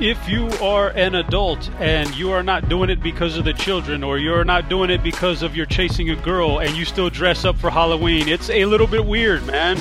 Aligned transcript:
If 0.00 0.28
you 0.28 0.48
are 0.62 0.90
an 0.90 1.14
adult 1.14 1.70
and 1.80 2.14
you 2.14 2.30
are 2.32 2.42
not 2.42 2.68
doing 2.68 2.90
it 2.90 3.02
because 3.02 3.36
of 3.36 3.44
the 3.44 3.52
children, 3.52 4.02
or 4.02 4.18
you're 4.18 4.44
not 4.44 4.68
doing 4.68 4.90
it 4.90 5.02
because 5.02 5.42
of 5.42 5.54
you're 5.54 5.66
chasing 5.66 6.10
a 6.10 6.16
girl 6.16 6.60
and 6.60 6.74
you 6.74 6.84
still 6.84 7.10
dress 7.10 7.44
up 7.44 7.56
for 7.56 7.70
Halloween, 7.70 8.28
it's 8.28 8.48
a 8.50 8.64
little 8.64 8.86
bit 8.86 9.04
weird, 9.04 9.46
man. 9.46 9.80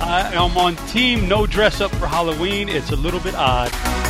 I, 0.00 0.34
I'm 0.34 0.56
on 0.56 0.76
team 0.88 1.28
no 1.28 1.46
dress 1.46 1.80
up 1.80 1.90
for 1.92 2.06
Halloween. 2.06 2.68
It's 2.68 2.90
a 2.90 2.96
little 2.96 3.20
bit 3.20 3.34
odd. 3.34 4.03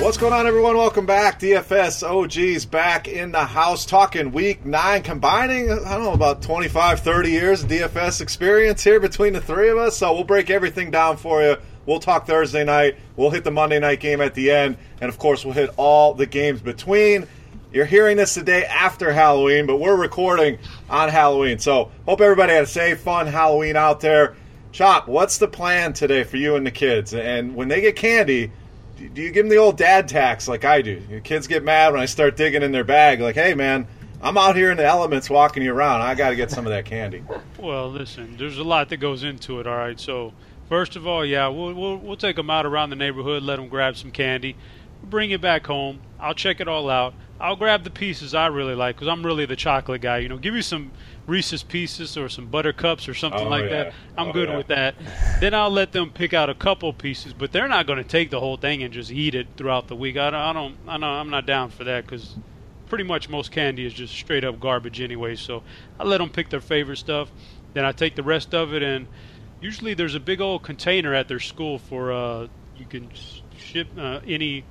What's 0.00 0.16
going 0.16 0.32
on, 0.32 0.46
everyone? 0.46 0.78
Welcome 0.78 1.04
back. 1.04 1.38
DFS 1.38 2.02
OGs 2.02 2.64
back 2.64 3.06
in 3.06 3.32
the 3.32 3.44
house 3.44 3.84
talking 3.84 4.32
week 4.32 4.64
nine, 4.64 5.02
combining, 5.02 5.70
I 5.70 5.76
don't 5.76 6.04
know, 6.04 6.14
about 6.14 6.40
25, 6.40 7.00
30 7.00 7.30
years 7.30 7.62
of 7.62 7.68
DFS 7.68 8.22
experience 8.22 8.82
here 8.82 8.98
between 8.98 9.34
the 9.34 9.42
three 9.42 9.68
of 9.68 9.76
us. 9.76 9.98
So 9.98 10.14
we'll 10.14 10.24
break 10.24 10.48
everything 10.48 10.90
down 10.90 11.18
for 11.18 11.42
you. 11.42 11.58
We'll 11.84 12.00
talk 12.00 12.26
Thursday 12.26 12.64
night. 12.64 12.96
We'll 13.14 13.28
hit 13.28 13.44
the 13.44 13.50
Monday 13.50 13.78
night 13.78 14.00
game 14.00 14.22
at 14.22 14.32
the 14.32 14.50
end. 14.50 14.78
And 15.02 15.10
of 15.10 15.18
course, 15.18 15.44
we'll 15.44 15.52
hit 15.52 15.68
all 15.76 16.14
the 16.14 16.26
games 16.26 16.62
between. 16.62 17.26
You're 17.70 17.84
hearing 17.84 18.16
this 18.16 18.34
the 18.34 18.42
day 18.42 18.64
after 18.64 19.12
Halloween, 19.12 19.66
but 19.66 19.76
we're 19.76 19.96
recording 19.96 20.58
on 20.88 21.10
Halloween. 21.10 21.58
So 21.58 21.92
hope 22.06 22.22
everybody 22.22 22.54
had 22.54 22.64
a 22.64 22.66
safe, 22.66 23.00
fun 23.00 23.26
Halloween 23.26 23.76
out 23.76 24.00
there. 24.00 24.34
Chop, 24.72 25.08
what's 25.08 25.36
the 25.36 25.48
plan 25.48 25.92
today 25.92 26.24
for 26.24 26.38
you 26.38 26.56
and 26.56 26.66
the 26.66 26.70
kids? 26.70 27.12
And 27.12 27.54
when 27.54 27.68
they 27.68 27.82
get 27.82 27.96
candy, 27.96 28.50
do 29.08 29.22
you 29.22 29.30
give 29.30 29.44
them 29.44 29.50
the 29.50 29.56
old 29.56 29.76
dad 29.76 30.08
tax 30.08 30.48
like 30.48 30.64
I 30.64 30.82
do? 30.82 31.02
Your 31.08 31.20
kids 31.20 31.46
get 31.46 31.64
mad 31.64 31.92
when 31.92 32.00
I 32.00 32.06
start 32.06 32.36
digging 32.36 32.62
in 32.62 32.72
their 32.72 32.84
bag, 32.84 33.20
like, 33.20 33.34
hey, 33.34 33.54
man, 33.54 33.86
I'm 34.22 34.36
out 34.36 34.56
here 34.56 34.70
in 34.70 34.76
the 34.76 34.84
elements 34.84 35.30
walking 35.30 35.62
you 35.62 35.72
around. 35.72 36.02
I 36.02 36.14
got 36.14 36.30
to 36.30 36.36
get 36.36 36.50
some 36.50 36.66
of 36.66 36.70
that 36.70 36.84
candy. 36.84 37.22
Well, 37.58 37.90
listen, 37.90 38.38
there's 38.38 38.56
a 38.56 38.64
lot 38.64 38.88
that 38.88 38.96
goes 38.96 39.22
into 39.22 39.60
it, 39.60 39.66
all 39.66 39.76
right? 39.76 40.00
So, 40.00 40.32
first 40.70 40.96
of 40.96 41.06
all, 41.06 41.26
yeah, 41.26 41.48
we'll, 41.48 41.74
we'll, 41.74 41.98
we'll 41.98 42.16
take 42.16 42.36
them 42.36 42.48
out 42.48 42.64
around 42.64 42.88
the 42.88 42.96
neighborhood, 42.96 43.42
let 43.42 43.56
them 43.56 43.68
grab 43.68 43.98
some 43.98 44.10
candy, 44.10 44.56
bring 45.02 45.30
it 45.30 45.42
back 45.42 45.66
home. 45.66 46.00
I'll 46.18 46.32
check 46.32 46.60
it 46.60 46.68
all 46.68 46.88
out. 46.88 47.12
I'll 47.38 47.56
grab 47.56 47.84
the 47.84 47.90
pieces 47.90 48.34
I 48.34 48.46
really 48.46 48.74
like 48.74 48.96
because 48.96 49.08
I'm 49.08 49.24
really 49.24 49.44
the 49.44 49.56
chocolate 49.56 50.00
guy. 50.00 50.18
You 50.18 50.30
know, 50.30 50.38
give 50.38 50.54
me 50.54 50.62
some 50.62 50.90
Reese's 51.26 51.62
Pieces 51.62 52.16
or 52.16 52.28
some 52.28 52.46
Buttercups 52.46 53.08
or 53.08 53.14
something 53.14 53.46
Oh, 53.46 53.50
like 53.50 53.64
yeah. 53.64 53.84
that. 53.84 53.94
I'm 54.18 54.28
Oh, 54.28 54.32
good 54.32 54.48
yeah. 54.48 54.56
with 54.56 54.66
that. 54.68 54.94
Then 55.40 55.54
I'll 55.54 55.70
let 55.70 55.92
them 55.92 56.10
pick 56.10 56.34
out 56.34 56.50
a 56.50 56.54
couple 56.54 56.92
pieces, 56.92 57.32
but 57.32 57.52
they're 57.52 57.68
not 57.68 57.86
going 57.86 57.98
to 57.98 58.08
take 58.08 58.30
the 58.30 58.40
whole 58.40 58.56
thing 58.56 58.82
and 58.82 58.92
just 58.92 59.12
eat 59.12 59.34
it 59.34 59.46
throughout 59.56 59.88
the 59.88 59.94
week. 59.96 60.16
I 60.16 60.30
don't. 60.30 60.40
I 60.40 60.52
don't. 60.52 60.76
I 60.88 60.96
know. 60.96 61.06
I'm 61.08 61.30
not 61.30 61.46
down 61.46 61.70
for 61.70 61.84
that 61.84 62.04
because 62.04 62.36
pretty 62.88 63.04
much 63.04 63.28
most 63.28 63.52
candy 63.52 63.86
is 63.86 63.92
just 63.94 64.12
straight 64.14 64.44
up 64.44 64.58
garbage 64.58 65.00
anyway. 65.00 65.36
So 65.36 65.62
I 66.00 66.04
let 66.04 66.18
them 66.18 66.30
pick 66.30 66.48
their 66.48 66.60
favorite 66.60 66.96
stuff. 66.96 67.30
Then 67.74 67.84
I 67.84 67.92
take 67.92 68.16
the 68.16 68.24
rest 68.24 68.52
of 68.52 68.74
it 68.74 68.82
and 68.82 69.06
usually 69.60 69.94
there's 69.94 70.16
a 70.16 70.20
big 70.20 70.40
old 70.40 70.64
container 70.64 71.14
at 71.14 71.28
their 71.28 71.38
school 71.38 71.78
for 71.78 72.10
uh, 72.12 72.48
you 72.76 72.86
can 72.88 73.08
ship 73.56 73.86
uh, 73.96 74.18
any 74.26 74.64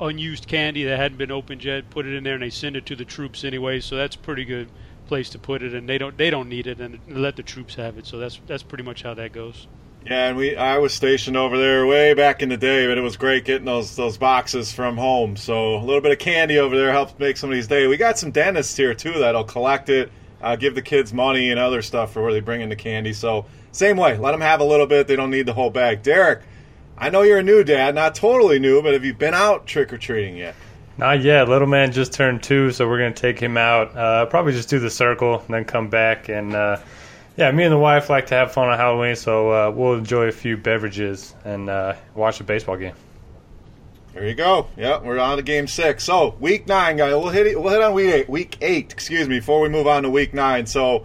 unused 0.00 0.48
candy 0.48 0.82
that 0.82 0.96
hadn't 0.96 1.18
been 1.18 1.30
opened 1.30 1.62
yet. 1.62 1.88
Put 1.90 2.06
it 2.06 2.14
in 2.16 2.24
there 2.24 2.34
and 2.34 2.42
they 2.42 2.50
send 2.50 2.74
it 2.74 2.84
to 2.86 2.96
the 2.96 3.04
troops 3.04 3.44
anyway. 3.44 3.78
So 3.78 3.94
that's 3.96 4.16
pretty 4.16 4.44
good 4.44 4.68
place 5.12 5.28
to 5.28 5.38
put 5.38 5.62
it, 5.62 5.74
and 5.74 5.86
they 5.86 5.98
don't 5.98 6.16
they 6.16 6.30
don't 6.30 6.48
need 6.48 6.66
it 6.66 6.80
and 6.80 6.98
let 7.06 7.36
the 7.36 7.42
troops 7.42 7.74
have 7.74 7.98
it. 7.98 8.06
So 8.06 8.16
that's 8.16 8.40
that's 8.46 8.62
pretty 8.62 8.82
much 8.82 9.02
how 9.02 9.12
that 9.12 9.34
goes. 9.34 9.66
Yeah, 10.06 10.28
and 10.28 10.38
we 10.38 10.56
I 10.56 10.78
was 10.78 10.94
stationed 10.94 11.36
over 11.36 11.58
there 11.58 11.86
way 11.86 12.14
back 12.14 12.40
in 12.40 12.48
the 12.48 12.56
day, 12.56 12.86
but 12.86 12.96
it 12.96 13.02
was 13.02 13.18
great 13.18 13.44
getting 13.44 13.66
those 13.66 13.94
those 13.94 14.16
boxes 14.16 14.72
from 14.72 14.96
home. 14.96 15.36
So 15.36 15.76
a 15.76 15.84
little 15.84 16.00
bit 16.00 16.12
of 16.12 16.18
candy 16.18 16.58
over 16.58 16.74
there 16.74 16.90
helps 16.92 17.18
make 17.18 17.36
somebody's 17.36 17.66
day. 17.66 17.86
We 17.88 17.98
got 17.98 18.18
some 18.18 18.30
dentists 18.30 18.74
here 18.74 18.94
too 18.94 19.12
that'll 19.18 19.44
collect 19.44 19.90
it, 19.90 20.10
uh, 20.40 20.56
give 20.56 20.74
the 20.74 20.80
kids 20.80 21.12
money 21.12 21.50
and 21.50 21.60
other 21.60 21.82
stuff 21.82 22.14
for 22.14 22.22
where 22.22 22.32
they 22.32 22.40
bring 22.40 22.62
in 22.62 22.70
the 22.70 22.76
candy. 22.76 23.12
So 23.12 23.44
same 23.70 23.98
way, 23.98 24.16
let 24.16 24.32
them 24.32 24.40
have 24.40 24.60
a 24.60 24.64
little 24.64 24.86
bit. 24.86 25.08
They 25.08 25.16
don't 25.16 25.30
need 25.30 25.44
the 25.44 25.52
whole 25.52 25.68
bag. 25.68 26.02
Derek, 26.02 26.40
I 26.96 27.10
know 27.10 27.20
you're 27.20 27.40
a 27.40 27.42
new 27.42 27.64
dad, 27.64 27.94
not 27.94 28.14
totally 28.14 28.58
new, 28.58 28.80
but 28.80 28.94
have 28.94 29.04
you 29.04 29.12
been 29.12 29.34
out 29.34 29.66
trick 29.66 29.92
or 29.92 29.98
treating 29.98 30.38
yet? 30.38 30.54
Not 31.02 31.20
yet. 31.20 31.48
Little 31.48 31.66
man 31.66 31.90
just 31.90 32.12
turned 32.12 32.44
two, 32.44 32.70
so 32.70 32.86
we're 32.86 32.98
gonna 32.98 33.12
take 33.12 33.36
him 33.36 33.56
out. 33.56 33.96
Uh, 33.96 34.24
probably 34.26 34.52
just 34.52 34.68
do 34.68 34.78
the 34.78 34.88
circle 34.88 35.40
and 35.40 35.48
then 35.48 35.64
come 35.64 35.88
back. 35.88 36.28
And 36.28 36.54
uh, 36.54 36.76
yeah, 37.36 37.50
me 37.50 37.64
and 37.64 37.72
the 37.72 37.78
wife 37.78 38.08
like 38.08 38.28
to 38.28 38.36
have 38.36 38.52
fun 38.52 38.68
on 38.68 38.78
Halloween, 38.78 39.16
so 39.16 39.50
uh, 39.50 39.70
we'll 39.72 39.94
enjoy 39.94 40.26
a 40.26 40.32
few 40.32 40.56
beverages 40.56 41.34
and 41.44 41.68
uh, 41.68 41.94
watch 42.14 42.38
a 42.38 42.44
baseball 42.44 42.76
game. 42.76 42.94
There 44.14 44.24
you 44.24 44.36
go. 44.36 44.68
Yep, 44.76 45.02
we're 45.02 45.18
on 45.18 45.38
to 45.38 45.42
game 45.42 45.66
six. 45.66 46.04
So 46.04 46.36
week 46.38 46.68
nine, 46.68 46.98
guys. 46.98 47.10
We'll 47.14 47.30
hit 47.30 47.48
it, 47.48 47.60
we'll 47.60 47.72
hit 47.72 47.82
on 47.82 47.94
week 47.94 48.14
eight. 48.14 48.28
Week 48.28 48.56
eight, 48.60 48.92
excuse 48.92 49.26
me, 49.26 49.40
before 49.40 49.60
we 49.60 49.68
move 49.68 49.88
on 49.88 50.04
to 50.04 50.08
week 50.08 50.32
nine. 50.32 50.66
So, 50.66 51.04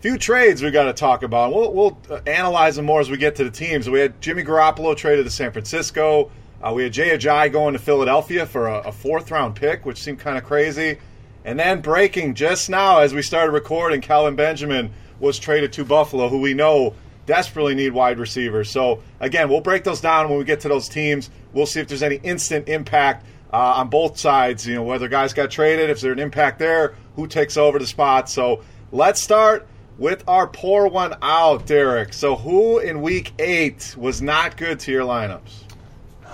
few 0.00 0.16
trades 0.16 0.62
we 0.62 0.70
got 0.70 0.84
to 0.84 0.94
talk 0.94 1.22
about. 1.22 1.52
We'll 1.52 1.70
we'll 1.70 1.98
uh, 2.08 2.20
analyze 2.26 2.76
them 2.76 2.86
more 2.86 3.00
as 3.00 3.10
we 3.10 3.18
get 3.18 3.36
to 3.36 3.44
the 3.44 3.50
teams. 3.50 3.90
We 3.90 4.00
had 4.00 4.22
Jimmy 4.22 4.42
Garoppolo 4.42 4.96
traded 4.96 5.26
to 5.26 5.30
San 5.30 5.52
Francisco. 5.52 6.30
Uh, 6.64 6.72
we 6.72 6.84
had 6.84 6.92
Jay 6.94 7.10
Ajayi 7.10 7.52
going 7.52 7.74
to 7.74 7.78
Philadelphia 7.78 8.46
for 8.46 8.68
a, 8.68 8.78
a 8.88 8.92
fourth 8.92 9.30
round 9.30 9.54
pick, 9.54 9.84
which 9.84 10.02
seemed 10.02 10.18
kind 10.18 10.38
of 10.38 10.44
crazy. 10.44 10.98
And 11.44 11.60
then 11.60 11.82
breaking 11.82 12.34
just 12.34 12.70
now 12.70 13.00
as 13.00 13.12
we 13.12 13.20
started 13.20 13.52
recording, 13.52 14.00
Kelvin 14.00 14.34
Benjamin 14.34 14.90
was 15.20 15.38
traded 15.38 15.74
to 15.74 15.84
Buffalo, 15.84 16.30
who 16.30 16.40
we 16.40 16.54
know 16.54 16.94
desperately 17.26 17.74
need 17.74 17.90
wide 17.92 18.18
receivers. 18.18 18.70
So 18.70 19.02
again, 19.20 19.50
we'll 19.50 19.60
break 19.60 19.84
those 19.84 20.00
down 20.00 20.30
when 20.30 20.38
we 20.38 20.44
get 20.44 20.60
to 20.60 20.68
those 20.68 20.88
teams. 20.88 21.28
We'll 21.52 21.66
see 21.66 21.80
if 21.80 21.88
there's 21.88 22.02
any 22.02 22.16
instant 22.16 22.66
impact 22.66 23.26
uh, 23.52 23.74
on 23.76 23.90
both 23.90 24.18
sides. 24.18 24.66
You 24.66 24.76
know, 24.76 24.84
whether 24.84 25.06
guys 25.06 25.34
got 25.34 25.50
traded, 25.50 25.90
if 25.90 26.00
there's 26.00 26.14
an 26.14 26.18
impact 26.18 26.58
there, 26.58 26.94
who 27.16 27.26
takes 27.26 27.58
over 27.58 27.78
the 27.78 27.86
spot. 27.86 28.30
So 28.30 28.62
let's 28.90 29.20
start 29.20 29.68
with 29.98 30.24
our 30.26 30.46
poor 30.46 30.88
one 30.88 31.14
out, 31.20 31.66
Derek. 31.66 32.14
So 32.14 32.36
who 32.36 32.78
in 32.78 33.02
week 33.02 33.32
eight 33.38 33.94
was 33.98 34.22
not 34.22 34.56
good 34.56 34.80
to 34.80 34.92
your 34.92 35.04
lineups? 35.04 35.63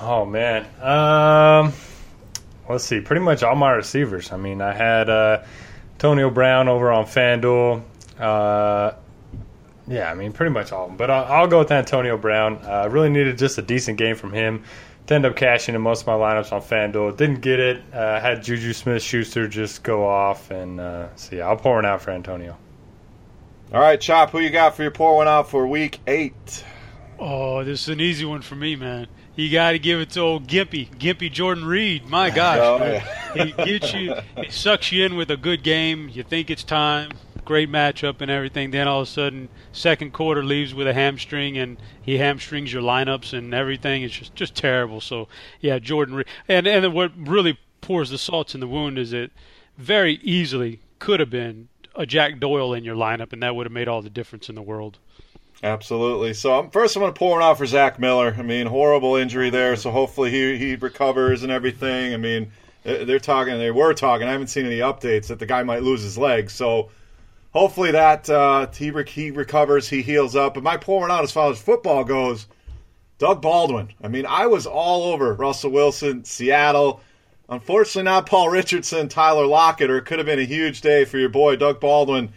Oh 0.00 0.24
man. 0.24 0.64
Um, 0.82 1.72
let's 2.68 2.84
see. 2.84 3.00
Pretty 3.00 3.20
much 3.20 3.42
all 3.42 3.54
my 3.54 3.72
receivers. 3.72 4.32
I 4.32 4.36
mean, 4.36 4.62
I 4.62 4.72
had 4.72 5.10
uh, 5.10 5.42
Antonio 5.94 6.30
Brown 6.30 6.68
over 6.68 6.90
on 6.90 7.04
FanDuel. 7.04 7.82
Uh, 8.18 8.92
yeah, 9.86 10.10
I 10.10 10.14
mean, 10.14 10.32
pretty 10.32 10.52
much 10.52 10.72
all 10.72 10.84
of 10.84 10.90
them. 10.90 10.96
But 10.96 11.10
I'll, 11.10 11.24
I'll 11.24 11.46
go 11.48 11.58
with 11.58 11.70
Antonio 11.70 12.16
Brown. 12.16 12.58
I 12.64 12.82
uh, 12.82 12.88
really 12.88 13.10
needed 13.10 13.36
just 13.36 13.58
a 13.58 13.62
decent 13.62 13.98
game 13.98 14.16
from 14.16 14.32
him 14.32 14.64
to 15.06 15.14
end 15.14 15.26
up 15.26 15.36
cashing 15.36 15.74
in 15.74 15.82
most 15.82 16.02
of 16.02 16.06
my 16.06 16.14
lineups 16.14 16.52
on 16.52 16.62
FanDuel. 16.62 17.16
Didn't 17.16 17.40
get 17.40 17.60
it. 17.60 17.82
Uh, 17.92 18.20
had 18.20 18.42
Juju 18.42 18.72
Smith 18.72 19.02
Schuster 19.02 19.48
just 19.48 19.82
go 19.82 20.06
off. 20.06 20.50
And 20.50 20.80
uh, 20.80 21.14
so, 21.16 21.36
yeah, 21.36 21.48
I'll 21.48 21.56
pour 21.56 21.74
one 21.74 21.84
out 21.84 22.00
for 22.00 22.12
Antonio. 22.12 22.56
All 23.72 23.80
right, 23.80 24.00
Chop, 24.00 24.30
who 24.30 24.40
you 24.40 24.50
got 24.50 24.74
for 24.74 24.82
your 24.82 24.90
pour 24.90 25.16
one 25.16 25.28
out 25.28 25.50
for 25.50 25.66
week 25.66 26.00
eight? 26.06 26.64
Oh, 27.18 27.62
this 27.62 27.82
is 27.82 27.88
an 27.90 28.00
easy 28.00 28.24
one 28.24 28.42
for 28.42 28.54
me, 28.54 28.76
man. 28.76 29.06
You 29.40 29.50
got 29.50 29.72
to 29.72 29.78
give 29.78 30.00
it 30.00 30.10
to 30.10 30.20
old 30.20 30.46
Gimpy, 30.46 30.90
Gimpy 30.98 31.32
Jordan 31.32 31.64
Reed. 31.64 32.06
My 32.06 32.28
gosh, 32.42 32.58
Oh, 32.60 32.78
man. 32.78 33.02
he 33.34 33.52
gets 33.52 33.94
you, 33.94 34.14
he 34.36 34.50
sucks 34.50 34.92
you 34.92 35.06
in 35.06 35.16
with 35.16 35.30
a 35.30 35.36
good 35.38 35.62
game. 35.62 36.10
You 36.12 36.22
think 36.22 36.50
it's 36.50 36.62
time, 36.62 37.12
great 37.46 37.70
matchup 37.70 38.20
and 38.20 38.30
everything. 38.30 38.70
Then 38.70 38.86
all 38.86 39.00
of 39.00 39.08
a 39.08 39.10
sudden, 39.10 39.48
second 39.72 40.12
quarter 40.12 40.44
leaves 40.44 40.74
with 40.74 40.86
a 40.86 40.92
hamstring, 40.92 41.56
and 41.56 41.78
he 42.02 42.18
hamstrings 42.18 42.70
your 42.70 42.82
lineups 42.82 43.32
and 43.32 43.54
everything. 43.54 44.02
It's 44.02 44.14
just 44.14 44.34
just 44.34 44.54
terrible. 44.54 45.00
So 45.00 45.26
yeah, 45.60 45.78
Jordan. 45.78 46.16
Reed, 46.16 46.26
and 46.46 46.66
and 46.66 46.92
what 46.92 47.12
really 47.16 47.58
pours 47.80 48.10
the 48.10 48.18
salt 48.18 48.54
in 48.54 48.60
the 48.60 48.68
wound 48.68 48.98
is 48.98 49.14
it 49.14 49.32
very 49.78 50.16
easily 50.22 50.80
could 50.98 51.18
have 51.18 51.30
been 51.30 51.68
a 51.96 52.04
Jack 52.04 52.40
Doyle 52.40 52.74
in 52.74 52.84
your 52.84 52.94
lineup, 52.94 53.32
and 53.32 53.42
that 53.42 53.56
would 53.56 53.64
have 53.64 53.72
made 53.72 53.88
all 53.88 54.02
the 54.02 54.10
difference 54.10 54.50
in 54.50 54.54
the 54.54 54.60
world. 54.62 54.98
Absolutely. 55.62 56.32
So 56.32 56.58
um, 56.58 56.70
first, 56.70 56.96
I'm 56.96 57.00
going 57.00 57.12
to 57.12 57.18
pour 57.18 57.40
it 57.40 57.42
off 57.42 57.58
for 57.58 57.66
Zach 57.66 57.98
Miller. 57.98 58.34
I 58.38 58.42
mean, 58.42 58.66
horrible 58.66 59.16
injury 59.16 59.50
there. 59.50 59.76
So 59.76 59.90
hopefully 59.90 60.30
he 60.30 60.56
he 60.56 60.76
recovers 60.76 61.42
and 61.42 61.52
everything. 61.52 62.14
I 62.14 62.16
mean, 62.16 62.50
they're 62.82 63.18
talking. 63.18 63.58
They 63.58 63.70
were 63.70 63.92
talking. 63.92 64.26
I 64.26 64.32
haven't 64.32 64.46
seen 64.46 64.64
any 64.64 64.78
updates 64.78 65.26
that 65.26 65.38
the 65.38 65.46
guy 65.46 65.62
might 65.62 65.82
lose 65.82 66.02
his 66.02 66.16
leg. 66.16 66.50
So 66.50 66.90
hopefully 67.52 67.90
that 67.90 68.30
uh, 68.30 68.68
he 68.72 68.92
he 69.06 69.30
recovers. 69.30 69.88
He 69.88 70.00
heals 70.00 70.34
up. 70.34 70.54
But 70.54 70.62
my 70.62 70.78
pouring 70.78 71.12
out 71.12 71.24
as 71.24 71.32
far 71.32 71.50
as 71.50 71.60
football 71.60 72.04
goes, 72.04 72.46
Doug 73.18 73.42
Baldwin. 73.42 73.90
I 74.02 74.08
mean, 74.08 74.24
I 74.26 74.46
was 74.46 74.66
all 74.66 75.12
over 75.12 75.34
Russell 75.34 75.72
Wilson, 75.72 76.24
Seattle. 76.24 77.02
Unfortunately, 77.50 78.04
not 78.04 78.26
Paul 78.26 78.48
Richardson, 78.48 79.08
Tyler 79.08 79.44
Lockett, 79.44 79.90
or 79.90 79.98
it 79.98 80.06
could 80.06 80.20
have 80.20 80.26
been 80.26 80.38
a 80.38 80.44
huge 80.44 80.80
day 80.80 81.04
for 81.04 81.18
your 81.18 81.28
boy 81.28 81.56
Doug 81.56 81.80
Baldwin 81.80 82.32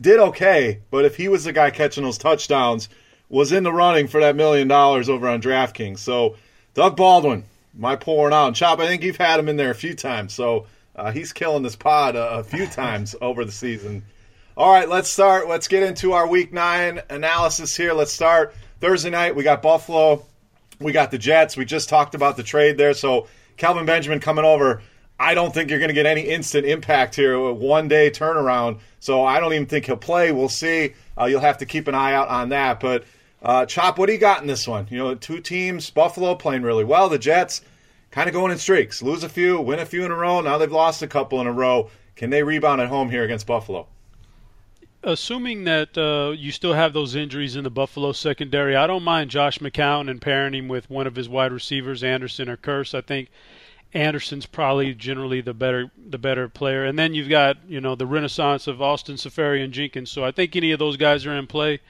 did 0.00 0.18
okay, 0.18 0.80
but 0.90 1.04
if 1.04 1.16
he 1.16 1.28
was 1.28 1.44
the 1.44 1.52
guy 1.52 1.70
catching 1.70 2.04
those 2.04 2.18
touchdowns, 2.18 2.88
was 3.28 3.52
in 3.52 3.64
the 3.64 3.72
running 3.72 4.08
for 4.08 4.20
that 4.20 4.36
million 4.36 4.68
dollars 4.68 5.08
over 5.08 5.28
on 5.28 5.42
DraftKings. 5.42 5.98
So 5.98 6.36
Doug 6.74 6.96
Baldwin, 6.96 7.44
my 7.74 7.96
pouring 7.96 8.34
out. 8.34 8.48
And 8.48 8.56
Chop, 8.56 8.78
I 8.78 8.86
think 8.86 9.02
you've 9.02 9.16
had 9.16 9.40
him 9.40 9.48
in 9.48 9.56
there 9.56 9.70
a 9.70 9.74
few 9.74 9.94
times, 9.94 10.34
so 10.34 10.66
uh, 10.94 11.10
he's 11.10 11.32
killing 11.32 11.62
this 11.62 11.76
pod 11.76 12.16
a, 12.16 12.38
a 12.38 12.44
few 12.44 12.66
times 12.66 13.14
over 13.22 13.44
the 13.44 13.52
season. 13.52 14.04
All 14.56 14.72
right, 14.72 14.88
let's 14.88 15.10
start. 15.10 15.48
Let's 15.48 15.68
get 15.68 15.82
into 15.82 16.12
our 16.12 16.26
Week 16.26 16.52
Nine 16.52 17.02
analysis 17.10 17.76
here. 17.76 17.92
Let's 17.92 18.12
start 18.12 18.54
Thursday 18.80 19.10
night. 19.10 19.36
We 19.36 19.42
got 19.42 19.60
Buffalo, 19.60 20.24
we 20.80 20.92
got 20.92 21.10
the 21.10 21.18
Jets. 21.18 21.56
We 21.56 21.64
just 21.64 21.88
talked 21.88 22.14
about 22.14 22.36
the 22.36 22.42
trade 22.42 22.78
there, 22.78 22.94
so 22.94 23.28
Kelvin 23.56 23.86
Benjamin 23.86 24.20
coming 24.20 24.44
over 24.44 24.82
I 25.18 25.34
don't 25.34 25.52
think 25.54 25.70
you're 25.70 25.78
going 25.78 25.88
to 25.88 25.94
get 25.94 26.06
any 26.06 26.22
instant 26.22 26.66
impact 26.66 27.14
here, 27.16 27.38
one 27.50 27.88
day 27.88 28.10
turnaround. 28.10 28.80
So 29.00 29.24
I 29.24 29.40
don't 29.40 29.52
even 29.52 29.66
think 29.66 29.86
he'll 29.86 29.96
play. 29.96 30.32
We'll 30.32 30.48
see. 30.48 30.94
Uh, 31.18 31.24
you'll 31.24 31.40
have 31.40 31.58
to 31.58 31.66
keep 31.66 31.88
an 31.88 31.94
eye 31.94 32.12
out 32.12 32.28
on 32.28 32.50
that. 32.50 32.80
But 32.80 33.04
uh, 33.42 33.64
Chop, 33.66 33.98
what 33.98 34.06
do 34.06 34.12
you 34.12 34.18
got 34.18 34.42
in 34.42 34.46
this 34.46 34.68
one? 34.68 34.86
You 34.90 34.98
know, 34.98 35.14
two 35.14 35.40
teams, 35.40 35.88
Buffalo 35.90 36.34
playing 36.34 36.62
really 36.62 36.84
well. 36.84 37.08
The 37.08 37.18
Jets 37.18 37.62
kind 38.10 38.28
of 38.28 38.34
going 38.34 38.52
in 38.52 38.58
streaks, 38.58 39.02
lose 39.02 39.24
a 39.24 39.28
few, 39.28 39.60
win 39.60 39.78
a 39.78 39.86
few 39.86 40.04
in 40.04 40.10
a 40.10 40.14
row. 40.14 40.40
Now 40.40 40.58
they've 40.58 40.70
lost 40.70 41.02
a 41.02 41.06
couple 41.06 41.40
in 41.40 41.46
a 41.46 41.52
row. 41.52 41.90
Can 42.14 42.30
they 42.30 42.42
rebound 42.42 42.80
at 42.80 42.88
home 42.88 43.10
here 43.10 43.24
against 43.24 43.46
Buffalo? 43.46 43.86
Assuming 45.02 45.64
that 45.64 45.96
uh, 45.96 46.32
you 46.32 46.50
still 46.50 46.72
have 46.72 46.92
those 46.92 47.14
injuries 47.14 47.54
in 47.54 47.62
the 47.62 47.70
Buffalo 47.70 48.12
secondary, 48.12 48.74
I 48.74 48.86
don't 48.86 49.04
mind 49.04 49.30
Josh 49.30 49.60
McCown 49.60 50.10
and 50.10 50.20
pairing 50.20 50.54
him 50.54 50.66
with 50.66 50.90
one 50.90 51.06
of 51.06 51.14
his 51.14 51.28
wide 51.28 51.52
receivers, 51.52 52.02
Anderson 52.02 52.48
or 52.48 52.56
Kearse. 52.56 52.92
I 52.92 53.02
think 53.02 53.28
Anderson's 53.96 54.46
probably 54.46 54.94
generally 54.94 55.40
the 55.40 55.54
better 55.54 55.90
the 55.96 56.18
better 56.18 56.48
player, 56.48 56.84
and 56.84 56.98
then 56.98 57.14
you've 57.14 57.28
got 57.28 57.56
you 57.66 57.80
know 57.80 57.94
the 57.94 58.06
renaissance 58.06 58.66
of 58.66 58.82
Austin 58.82 59.16
Seferian-Jenkins. 59.16 60.10
So 60.10 60.24
I 60.24 60.30
think 60.30 60.54
any 60.54 60.70
of 60.72 60.78
those 60.78 60.96
guys 60.96 61.24
are 61.26 61.36
in 61.36 61.46
play. 61.46 61.80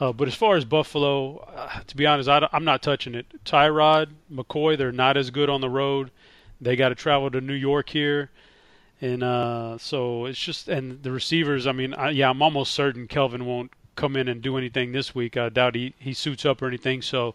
Uh, 0.00 0.12
but 0.12 0.26
as 0.26 0.34
far 0.34 0.56
as 0.56 0.64
Buffalo, 0.64 1.38
uh, 1.56 1.80
to 1.86 1.96
be 1.96 2.04
honest, 2.04 2.28
I, 2.28 2.48
am 2.52 2.64
not 2.64 2.82
touching 2.82 3.14
it. 3.14 3.26
Tyrod, 3.44 4.08
McCoy, 4.32 4.76
they're 4.76 4.90
not 4.90 5.16
as 5.16 5.30
good 5.30 5.48
on 5.48 5.60
the 5.60 5.70
road. 5.70 6.10
They 6.60 6.74
got 6.74 6.88
to 6.88 6.96
travel 6.96 7.30
to 7.30 7.40
New 7.40 7.54
York 7.54 7.90
here, 7.90 8.30
and 9.00 9.22
uh, 9.22 9.78
so 9.78 10.24
it's 10.24 10.40
just 10.40 10.68
and 10.68 11.02
the 11.02 11.12
receivers. 11.12 11.66
I 11.66 11.72
mean, 11.72 11.94
I, 11.94 12.10
yeah, 12.10 12.30
I'm 12.30 12.42
almost 12.42 12.72
certain 12.72 13.06
Kelvin 13.06 13.44
won't 13.44 13.70
come 13.96 14.16
in 14.16 14.26
and 14.28 14.42
do 14.42 14.56
anything 14.56 14.92
this 14.92 15.14
week. 15.14 15.36
I 15.36 15.50
doubt 15.50 15.74
he 15.74 15.94
he 15.98 16.14
suits 16.14 16.44
up 16.44 16.62
or 16.62 16.66
anything. 16.66 17.02
So 17.02 17.34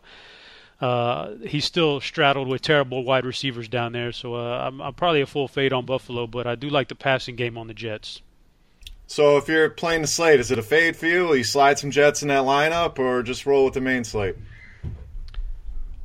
uh, 0.82 1.36
he's 1.46 1.66
still 1.66 2.00
straddled 2.00 2.48
with 2.48 2.62
terrible 2.62 3.04
wide 3.04 3.26
receivers 3.26 3.68
down 3.68 3.92
there. 3.92 4.12
So 4.12 4.36
uh, 4.36 4.66
I'm, 4.66 4.82
I'm, 4.82 4.94
probably 4.94 5.22
a 5.22 5.26
full 5.26 5.48
fade 5.48 5.74
on 5.74 5.86
Buffalo, 5.86 6.26
but 6.26 6.48
I 6.48 6.56
do 6.56 6.70
like 6.70 6.88
the 6.88 6.96
passing 6.96 7.36
game 7.36 7.58
on 7.58 7.68
the 7.68 7.74
Jets. 7.74 8.22
So 9.08 9.38
if 9.38 9.48
you're 9.48 9.70
playing 9.70 10.04
the 10.04 10.08
slate, 10.08 10.40
is 10.40 10.52
it 10.52 10.60
a 10.60 10.64
fade 10.64 10.96
for 10.96 11.08
you? 11.08 11.28
Will 11.28 11.36
you 11.36 11.44
slide 11.44 11.80
some 11.80 11.92
Jets 11.92 12.22
in 12.22 12.28
that 12.28 12.44
lineup, 12.44 13.00
or 13.00 13.24
just 13.24 13.46
roll 13.46 13.66
with 13.66 13.74
the 13.74 13.82
main 13.82 14.04
slate? 14.04 14.36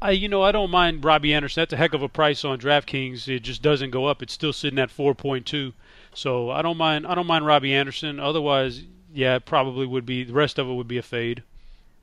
I, 0.00 0.10
you 0.10 0.28
know, 0.28 0.42
I 0.42 0.52
don't 0.52 0.70
mind 0.70 1.04
Robbie 1.04 1.34
Anderson. 1.34 1.60
That's 1.60 1.72
a 1.72 1.76
heck 1.76 1.94
of 1.94 2.02
a 2.02 2.08
price 2.08 2.44
on 2.44 2.58
DraftKings. 2.58 3.28
It 3.28 3.40
just 3.40 3.62
doesn't 3.62 3.90
go 3.90 4.06
up. 4.06 4.22
It's 4.22 4.32
still 4.32 4.52
sitting 4.52 4.78
at 4.78 4.90
4.2. 4.94 5.72
So 6.14 6.50
I 6.50 6.62
don't 6.62 6.76
mind. 6.76 7.06
I 7.06 7.14
don't 7.14 7.26
mind 7.26 7.46
Robbie 7.46 7.74
Anderson. 7.74 8.18
Otherwise, 8.18 8.82
yeah, 9.12 9.38
probably 9.38 9.86
would 9.86 10.06
be. 10.06 10.24
The 10.24 10.32
rest 10.32 10.58
of 10.58 10.68
it 10.68 10.72
would 10.72 10.88
be 10.88 10.98
a 10.98 11.02
fade. 11.02 11.42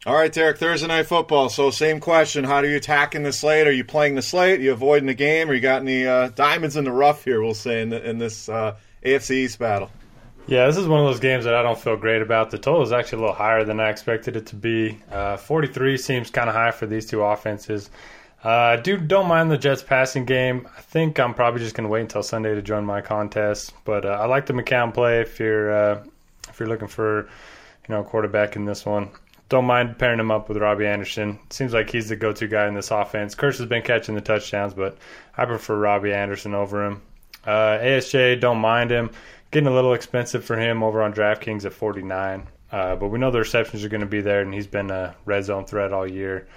All 0.03 0.15
right, 0.15 0.33
Derek, 0.33 0.57
Thursday 0.57 0.87
night 0.87 1.05
football. 1.05 1.49
So, 1.49 1.69
same 1.69 1.99
question. 1.99 2.43
How 2.43 2.61
do 2.61 2.67
you 2.67 2.77
attack 2.77 3.13
in 3.13 3.21
the 3.21 3.31
slate? 3.31 3.67
Are 3.67 3.71
you 3.71 3.83
playing 3.83 4.15
the 4.15 4.23
slate? 4.23 4.59
Are 4.59 4.63
you 4.63 4.71
avoiding 4.71 5.05
the 5.05 5.13
game? 5.13 5.47
Or 5.47 5.53
you 5.53 5.59
got 5.61 5.83
any 5.83 6.07
uh, 6.07 6.29
diamonds 6.29 6.75
in 6.75 6.85
the 6.85 6.91
rough 6.91 7.23
here, 7.23 7.39
we'll 7.39 7.53
say, 7.53 7.83
in, 7.83 7.89
the, 7.89 8.09
in 8.09 8.17
this 8.17 8.49
uh, 8.49 8.77
AFC 9.05 9.31
East 9.31 9.59
battle? 9.59 9.91
Yeah, 10.47 10.65
this 10.65 10.77
is 10.77 10.87
one 10.87 11.01
of 11.01 11.05
those 11.05 11.19
games 11.19 11.45
that 11.45 11.53
I 11.53 11.61
don't 11.61 11.77
feel 11.77 11.97
great 11.97 12.23
about. 12.23 12.49
The 12.49 12.57
total 12.57 12.81
is 12.81 12.91
actually 12.91 13.19
a 13.19 13.21
little 13.21 13.35
higher 13.35 13.63
than 13.63 13.79
I 13.79 13.91
expected 13.91 14.35
it 14.35 14.47
to 14.47 14.55
be. 14.55 14.97
Uh, 15.11 15.37
43 15.37 15.97
seems 15.97 16.31
kind 16.31 16.49
of 16.49 16.55
high 16.55 16.71
for 16.71 16.87
these 16.87 17.05
two 17.05 17.21
offenses. 17.21 17.91
I 18.43 18.49
uh, 18.49 18.75
do 18.77 18.97
don't 18.97 19.27
mind 19.27 19.51
the 19.51 19.57
Jets 19.59 19.83
passing 19.83 20.25
game. 20.25 20.67
I 20.75 20.81
think 20.81 21.19
I'm 21.19 21.35
probably 21.35 21.59
just 21.59 21.75
going 21.75 21.87
to 21.87 21.91
wait 21.91 22.01
until 22.01 22.23
Sunday 22.23 22.55
to 22.55 22.63
join 22.63 22.85
my 22.85 23.01
contest. 23.01 23.75
But 23.85 24.03
uh, 24.07 24.17
I 24.19 24.25
like 24.25 24.47
the 24.47 24.53
McCown 24.53 24.95
play 24.95 25.21
if 25.21 25.39
you're 25.39 25.71
uh, 25.71 26.03
if 26.49 26.59
you're 26.59 26.69
looking 26.69 26.87
for 26.87 27.25
you 27.87 27.93
know 27.93 28.01
a 28.01 28.03
quarterback 28.03 28.55
in 28.55 28.65
this 28.65 28.83
one 28.83 29.11
don't 29.51 29.65
mind 29.65 29.99
pairing 29.99 30.19
him 30.19 30.31
up 30.31 30.47
with 30.47 30.57
Robbie 30.57 30.87
Anderson. 30.87 31.37
Seems 31.49 31.73
like 31.73 31.89
he's 31.89 32.07
the 32.07 32.15
go-to 32.15 32.47
guy 32.47 32.67
in 32.67 32.73
this 32.73 32.89
offense. 32.89 33.35
Kearse 33.35 33.57
has 33.57 33.67
been 33.67 33.81
catching 33.81 34.15
the 34.15 34.21
touchdowns, 34.21 34.73
but 34.73 34.97
I 35.37 35.43
prefer 35.43 35.77
Robbie 35.77 36.13
Anderson 36.13 36.55
over 36.55 36.85
him. 36.85 37.01
Uh, 37.45 37.77
ASJ, 37.77 38.39
don't 38.39 38.59
mind 38.59 38.91
him. 38.91 39.11
Getting 39.51 39.67
a 39.67 39.73
little 39.73 39.93
expensive 39.93 40.45
for 40.45 40.57
him 40.57 40.81
over 40.81 41.03
on 41.03 41.13
DraftKings 41.13 41.65
at 41.65 41.73
49. 41.73 42.47
Uh, 42.71 42.95
but 42.95 43.09
we 43.09 43.19
know 43.19 43.29
the 43.29 43.39
receptions 43.39 43.83
are 43.83 43.89
going 43.89 43.99
to 43.99 44.07
be 44.07 44.21
there, 44.21 44.39
and 44.39 44.53
he's 44.53 44.67
been 44.67 44.89
a 44.89 45.13
red 45.25 45.43
zone 45.43 45.65
threat 45.65 45.91
all 45.91 46.07
year. 46.07 46.47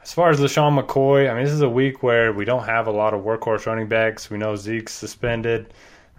As 0.00 0.12
far 0.12 0.30
as 0.30 0.38
LeSean 0.38 0.80
McCoy, 0.80 1.28
I 1.28 1.34
mean, 1.34 1.44
this 1.44 1.52
is 1.52 1.62
a 1.62 1.68
week 1.68 2.04
where 2.04 2.32
we 2.32 2.44
don't 2.44 2.64
have 2.64 2.86
a 2.86 2.92
lot 2.92 3.14
of 3.14 3.24
workhorse 3.24 3.66
running 3.66 3.88
backs. 3.88 4.30
We 4.30 4.38
know 4.38 4.54
Zeke's 4.54 4.94
suspended. 4.94 5.74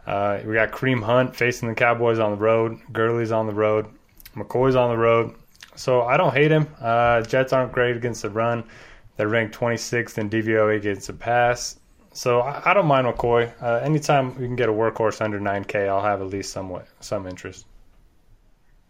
Uh, 0.05 0.39
we 0.45 0.55
got 0.55 0.71
Kareem 0.71 1.01
Hunt 1.01 1.33
facing 1.33 1.69
the 1.69 1.75
Cowboys 1.75 2.19
on 2.19 2.31
the 2.31 2.37
road. 2.37 2.77
Gurley's 2.91 3.31
on 3.31 3.47
the 3.47 3.53
road. 3.53 3.85
McCoy's 4.35 4.75
on 4.75 4.89
the 4.89 4.97
road. 4.97 5.33
So 5.79 6.01
I 6.01 6.17
don't 6.17 6.33
hate 6.33 6.51
him. 6.51 6.67
Uh, 6.81 7.21
Jets 7.21 7.53
aren't 7.53 7.71
great 7.71 7.95
against 7.95 8.23
the 8.23 8.29
run. 8.29 8.65
They're 9.15 9.29
ranked 9.29 9.57
26th 9.57 10.17
in 10.17 10.29
DVOA 10.29 10.75
against 10.75 11.07
the 11.07 11.13
pass. 11.13 11.79
So 12.11 12.41
I, 12.41 12.71
I 12.71 12.73
don't 12.73 12.85
mind 12.85 13.07
McCoy. 13.07 13.49
Uh, 13.63 13.75
anytime 13.75 14.37
we 14.37 14.45
can 14.45 14.57
get 14.57 14.67
a 14.67 14.73
workhorse 14.73 15.21
under 15.21 15.39
9K, 15.39 15.87
I'll 15.87 16.03
have 16.03 16.19
at 16.19 16.27
least 16.27 16.51
somewhat 16.51 16.85
some 16.99 17.25
interest. 17.25 17.65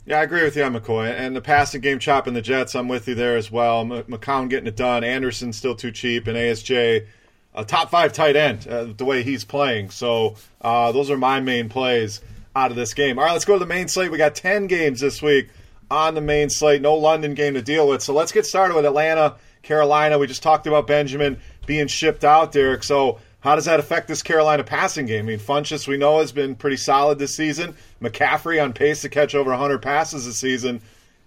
Yeah, 0.07 0.19
I 0.19 0.23
agree 0.23 0.41
with 0.41 0.57
you 0.57 0.63
on 0.63 0.73
McCoy. 0.73 1.11
And 1.11 1.35
the 1.35 1.41
passing 1.41 1.81
game 1.81 1.99
chopping 1.99 2.33
the 2.33 2.41
Jets, 2.41 2.73
I'm 2.73 2.87
with 2.87 3.07
you 3.07 3.13
there 3.13 3.37
as 3.37 3.51
well. 3.51 3.81
M- 3.81 4.03
McCown 4.05 4.49
getting 4.49 4.65
it 4.65 4.75
done. 4.75 5.03
Anderson 5.03 5.53
still 5.53 5.75
too 5.75 5.91
cheap. 5.91 6.25
And 6.25 6.35
ASJ, 6.35 7.05
a 7.53 7.65
top 7.65 7.91
five 7.91 8.13
tight 8.13 8.35
end, 8.35 8.67
uh, 8.67 8.85
the 8.97 9.05
way 9.05 9.21
he's 9.21 9.45
playing. 9.45 9.91
So 9.91 10.37
uh, 10.59 10.91
those 10.91 11.11
are 11.11 11.17
my 11.17 11.39
main 11.39 11.69
plays 11.69 12.21
out 12.55 12.71
of 12.71 12.77
this 12.77 12.95
game. 12.95 13.19
All 13.19 13.25
right, 13.25 13.33
let's 13.33 13.45
go 13.45 13.53
to 13.53 13.59
the 13.59 13.67
main 13.67 13.87
slate. 13.87 14.09
We 14.09 14.17
got 14.17 14.33
10 14.33 14.65
games 14.65 15.01
this 15.01 15.21
week 15.21 15.49
on 15.91 16.15
the 16.15 16.21
main 16.21 16.49
slate. 16.49 16.81
No 16.81 16.95
London 16.95 17.33
game 17.33 17.53
to 17.55 17.61
deal 17.61 17.87
with. 17.87 18.01
So 18.01 18.13
let's 18.13 18.31
get 18.31 18.45
started 18.45 18.75
with 18.75 18.85
Atlanta, 18.85 19.35
Carolina. 19.63 20.17
We 20.17 20.27
just 20.27 20.43
talked 20.43 20.67
about 20.67 20.87
Benjamin 20.87 21.39
being 21.65 21.87
shipped 21.87 22.23
out, 22.23 22.51
Derek. 22.51 22.83
So 22.83 23.19
how 23.41 23.55
does 23.55 23.65
that 23.65 23.79
affect 23.79 24.07
this 24.07 24.21
Carolina 24.21 24.63
passing 24.63 25.05
game? 25.05 25.25
I 25.25 25.29
mean, 25.29 25.39
Funchess, 25.39 25.87
we 25.87 25.97
know, 25.97 26.19
has 26.19 26.31
been 26.31 26.55
pretty 26.55 26.77
solid 26.77 27.19
this 27.19 27.33
season. 27.33 27.75
McCaffrey 28.01 28.61
on 28.61 28.73
pace 28.73 29.01
to 29.01 29.09
catch 29.09 29.33
over 29.33 29.51
100 29.51 29.81
passes 29.81 30.25
this 30.25 30.37
season. 30.37 30.81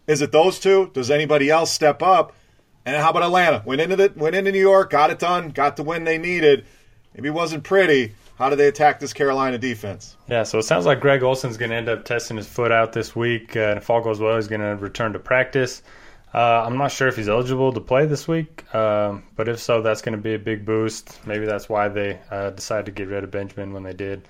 Is 0.07 0.21
it 0.21 0.33
those 0.33 0.59
two? 0.59 0.91
Does 0.93 1.11
anybody 1.11 1.49
else 1.49 1.71
step 1.71 2.03
up? 2.03 2.35
And 2.85 2.97
how 2.97 3.11
about 3.11 3.23
Atlanta? 3.23 3.63
Went 3.65 3.81
into 3.81 3.97
the, 3.97 4.13
went 4.17 4.35
into 4.35 4.53
New 4.53 4.61
York, 4.61 4.91
got 4.91 5.11
it 5.11 5.19
done, 5.19 5.51
got 5.51 5.77
the 5.77 5.85
win 5.85 6.05
they 6.05 6.19
needed. 6.19 6.67
Maybe 7.15 7.29
it 7.29 7.35
wasn't 7.35 7.65
pretty, 7.65 8.15
how 8.39 8.51
do 8.51 8.57
they 8.57 8.69
attack 8.69 9.01
this 9.01 9.13
Carolina 9.13 9.59
defense? 9.59 10.17
Yeah, 10.29 10.43
so 10.43 10.59
it 10.59 10.65
sounds 10.65 10.87
like 10.87 11.01
Greg 11.01 11.23
Olsen's 11.23 11.57
going 11.57 11.71
to 11.71 11.77
end 11.77 11.89
up 11.89 12.05
testing 12.05 12.37
his 12.37 12.47
foot 12.47 12.73
out 12.73 12.93
this 12.93 13.15
week. 13.15 13.57
Uh, 13.57 13.61
and 13.61 13.79
if 13.79 13.89
all 13.91 14.01
goes 14.01 14.21
well, 14.21 14.37
he's 14.37 14.49
going 14.49 14.61
to 14.61 14.77
return 14.83 15.13
to 15.13 15.19
practice. 15.19 15.83
Uh, 16.35 16.65
I'm 16.67 16.79
not 16.79 16.91
sure 16.91 17.09
if 17.09 17.17
he's 17.17 17.29
eligible 17.29 17.73
to 17.75 17.81
play 17.81 18.07
this 18.07 18.27
week, 18.27 18.75
um, 18.75 19.23
but 19.37 19.49
if 19.49 19.61
so, 19.61 19.83
that's 19.83 20.01
going 20.01 20.17
to 20.17 20.23
be 20.23 20.33
a 20.35 20.39
big 20.39 20.65
boost. 20.65 21.21
Maybe 21.27 21.45
that's 21.45 21.69
why 21.69 21.89
they 21.89 22.19
uh, 22.31 22.51
decided 22.51 22.87
to 22.87 22.93
get 22.93 23.09
rid 23.09 23.23
of 23.23 23.31
Benjamin 23.31 23.75
when 23.75 23.83
they 23.83 23.93
did. 23.93 24.27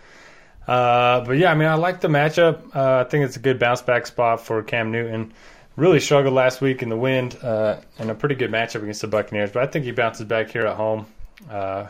Uh, 0.67 1.25
but 1.25 1.39
yeah, 1.39 1.53
I 1.53 1.55
mean, 1.55 1.69
I 1.69 1.75
like 1.75 2.01
the 2.01 2.09
matchup. 2.09 2.75
Uh, 2.75 3.05
I 3.07 3.09
think 3.09 3.25
it's 3.25 3.37
a 3.37 3.41
good 3.41 3.61
bounce 3.61 3.83
back 3.83 4.07
spot 4.07 4.41
for 4.41 4.63
Cam 4.65 4.91
Newton. 4.91 5.33
Really 5.77 6.01
struggled 6.01 6.35
last 6.35 6.61
week 6.61 6.83
in 6.83 6.89
the 6.89 6.97
wind, 6.97 7.37
uh, 7.43 7.77
and 7.99 8.11
a 8.11 8.15
pretty 8.15 8.35
good 8.35 8.51
matchup 8.51 8.83
against 8.83 9.01
the 9.01 9.07
Buccaneers. 9.07 9.53
But 9.53 9.63
I 9.63 9.67
think 9.67 9.85
he 9.85 9.93
bounces 9.93 10.27
back 10.27 10.51
here 10.51 10.67
at 10.67 10.77
home. 10.77 11.07
Uh, 11.51 11.87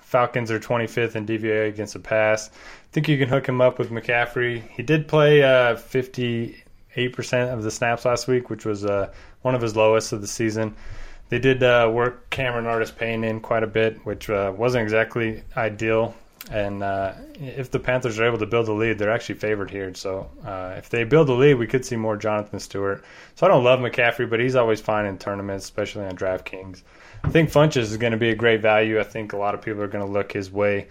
Falcons 0.00 0.50
are 0.50 0.60
25th 0.60 1.16
in 1.16 1.26
DVOA 1.26 1.68
against 1.68 1.94
the 1.94 1.98
pass. 1.98 2.48
I 2.48 2.92
think 2.92 3.08
you 3.08 3.18
can 3.18 3.28
hook 3.28 3.48
him 3.48 3.60
up 3.60 3.78
with 3.78 3.90
McCaffrey. 3.90 4.68
He 4.70 4.82
did 4.82 5.08
play 5.08 5.42
uh, 5.42 5.76
58% 5.76 7.52
of 7.52 7.62
the 7.62 7.70
snaps 7.70 8.04
last 8.04 8.28
week, 8.28 8.50
which 8.50 8.64
was 8.64 8.84
uh, 8.84 9.12
one 9.42 9.54
of 9.54 9.62
his 9.62 9.76
lowest 9.76 10.12
of 10.12 10.20
the 10.20 10.26
season. 10.26 10.74
They 11.28 11.38
did 11.38 11.62
uh, 11.62 11.90
work 11.92 12.28
Cameron 12.30 12.66
Artis-Payne 12.66 13.24
in 13.24 13.40
quite 13.40 13.62
a 13.62 13.66
bit, 13.66 14.04
which 14.04 14.28
uh, 14.28 14.52
wasn't 14.54 14.82
exactly 14.82 15.42
ideal. 15.56 16.14
And 16.50 16.82
uh, 16.82 17.14
if 17.40 17.70
the 17.70 17.78
Panthers 17.78 18.18
are 18.18 18.26
able 18.26 18.38
to 18.38 18.46
build 18.46 18.68
a 18.68 18.72
lead, 18.72 18.98
they're 18.98 19.12
actually 19.12 19.36
favored 19.36 19.70
here. 19.70 19.94
So 19.94 20.28
if 20.76 20.90
they 20.90 21.04
build 21.04 21.28
a 21.28 21.32
lead, 21.32 21.54
we 21.54 21.66
could 21.66 21.86
see 21.86 21.96
more 21.96 22.16
Jonathan 22.16 22.58
Stewart. 22.58 23.04
So 23.36 23.46
I 23.46 23.48
don't 23.48 23.64
love 23.64 23.78
McCaffrey, 23.80 24.28
but 24.28 24.40
he's 24.40 24.56
always 24.56 24.80
fine 24.80 25.06
in 25.06 25.18
tournaments, 25.18 25.64
especially 25.64 26.04
on 26.04 26.16
DraftKings. 26.16 26.82
I 27.24 27.30
think 27.30 27.50
Funchess 27.50 27.82
is 27.82 27.96
going 27.96 28.12
to 28.12 28.18
be 28.18 28.30
a 28.30 28.34
great 28.34 28.60
value. 28.60 29.00
I 29.00 29.04
think 29.04 29.32
a 29.32 29.36
lot 29.36 29.54
of 29.54 29.62
people 29.62 29.82
are 29.82 29.88
going 29.88 30.04
to 30.04 30.10
look 30.10 30.32
his 30.32 30.50
way. 30.50 30.88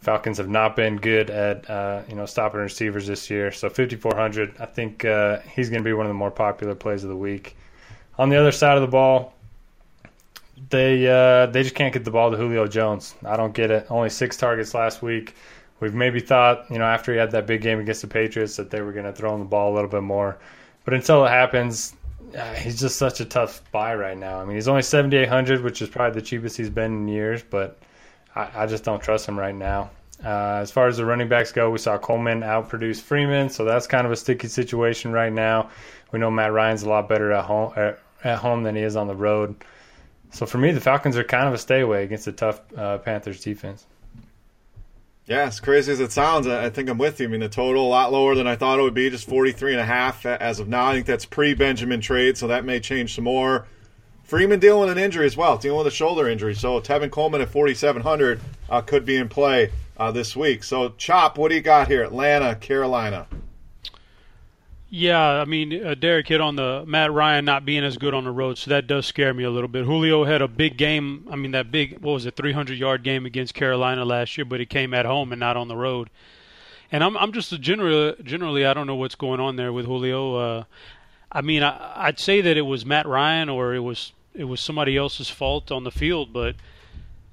Falcons 0.00 0.38
have 0.38 0.48
not 0.48 0.74
been 0.74 0.96
good 0.96 1.30
at 1.30 1.68
uh, 1.70 2.02
you 2.08 2.16
know 2.16 2.26
stopping 2.26 2.60
receivers 2.60 3.06
this 3.06 3.30
year, 3.30 3.52
so 3.52 3.68
5400. 3.68 4.56
I 4.58 4.66
think 4.66 5.04
uh, 5.04 5.38
he's 5.40 5.70
going 5.70 5.82
to 5.82 5.88
be 5.88 5.92
one 5.92 6.06
of 6.06 6.10
the 6.10 6.14
more 6.14 6.30
popular 6.30 6.74
plays 6.74 7.04
of 7.04 7.10
the 7.10 7.16
week. 7.16 7.56
On 8.18 8.28
the 8.28 8.36
other 8.36 8.50
side 8.50 8.76
of 8.76 8.82
the 8.82 8.88
ball, 8.88 9.34
they 10.70 11.06
uh, 11.06 11.46
they 11.46 11.62
just 11.62 11.76
can't 11.76 11.92
get 11.92 12.04
the 12.04 12.10
ball 12.10 12.32
to 12.32 12.36
Julio 12.36 12.66
Jones. 12.66 13.14
I 13.24 13.36
don't 13.36 13.54
get 13.54 13.70
it. 13.70 13.86
Only 13.90 14.10
six 14.10 14.36
targets 14.36 14.74
last 14.74 15.02
week. 15.02 15.36
We've 15.78 15.94
maybe 15.94 16.18
thought 16.18 16.68
you 16.68 16.78
know 16.78 16.84
after 16.84 17.12
he 17.12 17.18
had 17.18 17.30
that 17.32 17.46
big 17.46 17.62
game 17.62 17.78
against 17.78 18.02
the 18.02 18.08
Patriots 18.08 18.56
that 18.56 18.70
they 18.70 18.80
were 18.80 18.92
going 18.92 19.06
to 19.06 19.12
throw 19.12 19.34
him 19.34 19.40
the 19.40 19.46
ball 19.46 19.72
a 19.72 19.74
little 19.74 19.90
bit 19.90 20.02
more, 20.02 20.38
but 20.84 20.94
until 20.94 21.24
it 21.24 21.28
happens, 21.28 21.94
uh, 22.36 22.54
he's 22.54 22.80
just 22.80 22.96
such 22.96 23.20
a 23.20 23.24
tough 23.24 23.62
buy 23.72 23.94
right 23.94 24.16
now. 24.16 24.40
I 24.40 24.44
mean, 24.44 24.56
he's 24.56 24.68
only 24.68 24.82
7,800, 24.82 25.62
which 25.62 25.82
is 25.82 25.88
probably 25.88 26.20
the 26.20 26.26
cheapest 26.26 26.56
he's 26.56 26.70
been 26.70 26.92
in 26.92 27.08
years, 27.08 27.42
but 27.42 27.78
I, 28.34 28.50
I 28.54 28.66
just 28.66 28.84
don't 28.84 29.02
trust 29.02 29.28
him 29.28 29.38
right 29.38 29.54
now. 29.54 29.90
Uh, 30.24 30.60
as 30.60 30.70
far 30.70 30.86
as 30.86 30.96
the 30.96 31.04
running 31.04 31.28
backs 31.28 31.50
go, 31.50 31.70
we 31.70 31.78
saw 31.78 31.98
Coleman 31.98 32.40
outproduce 32.40 33.00
Freeman, 33.00 33.48
so 33.48 33.64
that's 33.64 33.88
kind 33.88 34.06
of 34.06 34.12
a 34.12 34.16
sticky 34.16 34.48
situation 34.48 35.10
right 35.10 35.32
now. 35.32 35.70
We 36.12 36.20
know 36.20 36.30
Matt 36.30 36.52
Ryan's 36.52 36.84
a 36.84 36.88
lot 36.88 37.08
better 37.08 37.32
at 37.32 37.44
home 37.44 37.72
at, 37.76 37.98
at 38.22 38.38
home 38.38 38.62
than 38.62 38.76
he 38.76 38.82
is 38.82 38.94
on 38.94 39.08
the 39.08 39.16
road. 39.16 39.56
So 40.30 40.46
for 40.46 40.58
me, 40.58 40.70
the 40.70 40.80
Falcons 40.80 41.16
are 41.16 41.24
kind 41.24 41.48
of 41.48 41.54
a 41.54 41.58
stay 41.58 41.80
away 41.80 42.04
against 42.04 42.26
a 42.28 42.32
tough 42.32 42.60
uh, 42.76 42.98
Panthers 42.98 43.42
defense. 43.42 43.86
Yeah, 45.26 45.42
as 45.42 45.60
crazy 45.60 45.92
as 45.92 46.00
it 46.00 46.10
sounds, 46.10 46.48
I 46.48 46.68
think 46.68 46.88
I'm 46.88 46.98
with 46.98 47.20
you. 47.20 47.28
I 47.28 47.30
mean, 47.30 47.40
the 47.40 47.48
total 47.48 47.86
a 47.86 47.88
lot 47.88 48.10
lower 48.10 48.34
than 48.34 48.48
I 48.48 48.56
thought 48.56 48.80
it 48.80 48.82
would 48.82 48.92
be, 48.92 49.08
just 49.08 49.28
43 49.28 49.72
and 49.72 49.80
a 49.80 49.84
half 49.84 50.26
as 50.26 50.58
of 50.58 50.66
now. 50.66 50.86
I 50.86 50.94
think 50.94 51.06
that's 51.06 51.24
pre-Benjamin 51.24 52.00
trade, 52.00 52.36
so 52.36 52.48
that 52.48 52.64
may 52.64 52.80
change 52.80 53.14
some 53.14 53.24
more. 53.24 53.66
Freeman 54.24 54.58
dealing 54.58 54.88
with 54.88 54.96
an 54.96 55.02
injury 55.02 55.26
as 55.26 55.36
well, 55.36 55.58
dealing 55.58 55.78
with 55.78 55.86
a 55.86 55.94
shoulder 55.94 56.28
injury. 56.28 56.54
So 56.54 56.80
Tevin 56.80 57.10
Coleman 57.10 57.40
at 57.40 57.50
4,700 57.50 58.40
uh, 58.68 58.80
could 58.80 59.04
be 59.04 59.16
in 59.16 59.28
play 59.28 59.70
uh, 59.96 60.10
this 60.10 60.34
week. 60.34 60.64
So 60.64 60.94
Chop, 60.96 61.38
what 61.38 61.50
do 61.50 61.54
you 61.54 61.60
got 61.60 61.86
here? 61.86 62.02
Atlanta, 62.02 62.56
Carolina. 62.56 63.26
Yeah, 64.94 65.40
I 65.40 65.46
mean, 65.46 65.86
uh, 65.86 65.94
Derek 65.94 66.28
hit 66.28 66.42
on 66.42 66.56
the 66.56 66.84
Matt 66.86 67.10
Ryan 67.10 67.46
not 67.46 67.64
being 67.64 67.82
as 67.82 67.96
good 67.96 68.12
on 68.12 68.24
the 68.24 68.30
road, 68.30 68.58
so 68.58 68.68
that 68.68 68.86
does 68.86 69.06
scare 69.06 69.32
me 69.32 69.42
a 69.42 69.48
little 69.48 69.66
bit. 69.66 69.86
Julio 69.86 70.24
had 70.24 70.42
a 70.42 70.48
big 70.48 70.76
game. 70.76 71.26
I 71.30 71.36
mean, 71.36 71.52
that 71.52 71.70
big, 71.70 72.00
what 72.00 72.12
was 72.12 72.26
it, 72.26 72.36
300 72.36 72.76
yard 72.76 73.02
game 73.02 73.24
against 73.24 73.54
Carolina 73.54 74.04
last 74.04 74.36
year, 74.36 74.44
but 74.44 74.60
he 74.60 74.66
came 74.66 74.92
at 74.92 75.06
home 75.06 75.32
and 75.32 75.40
not 75.40 75.56
on 75.56 75.68
the 75.68 75.78
road. 75.78 76.10
And 76.90 77.02
I'm, 77.02 77.16
I'm 77.16 77.32
just 77.32 77.50
a 77.54 77.58
general, 77.58 78.14
generally, 78.22 78.66
I 78.66 78.74
don't 78.74 78.86
know 78.86 78.94
what's 78.94 79.14
going 79.14 79.40
on 79.40 79.56
there 79.56 79.72
with 79.72 79.86
Julio. 79.86 80.36
Uh, 80.36 80.64
I 81.32 81.40
mean, 81.40 81.62
I, 81.62 81.94
I'd 81.96 82.20
say 82.20 82.42
that 82.42 82.58
it 82.58 82.66
was 82.66 82.84
Matt 82.84 83.06
Ryan 83.06 83.48
or 83.48 83.74
it 83.74 83.80
was, 83.80 84.12
it 84.34 84.44
was 84.44 84.60
somebody 84.60 84.98
else's 84.98 85.30
fault 85.30 85.72
on 85.72 85.84
the 85.84 85.90
field, 85.90 86.34
but 86.34 86.54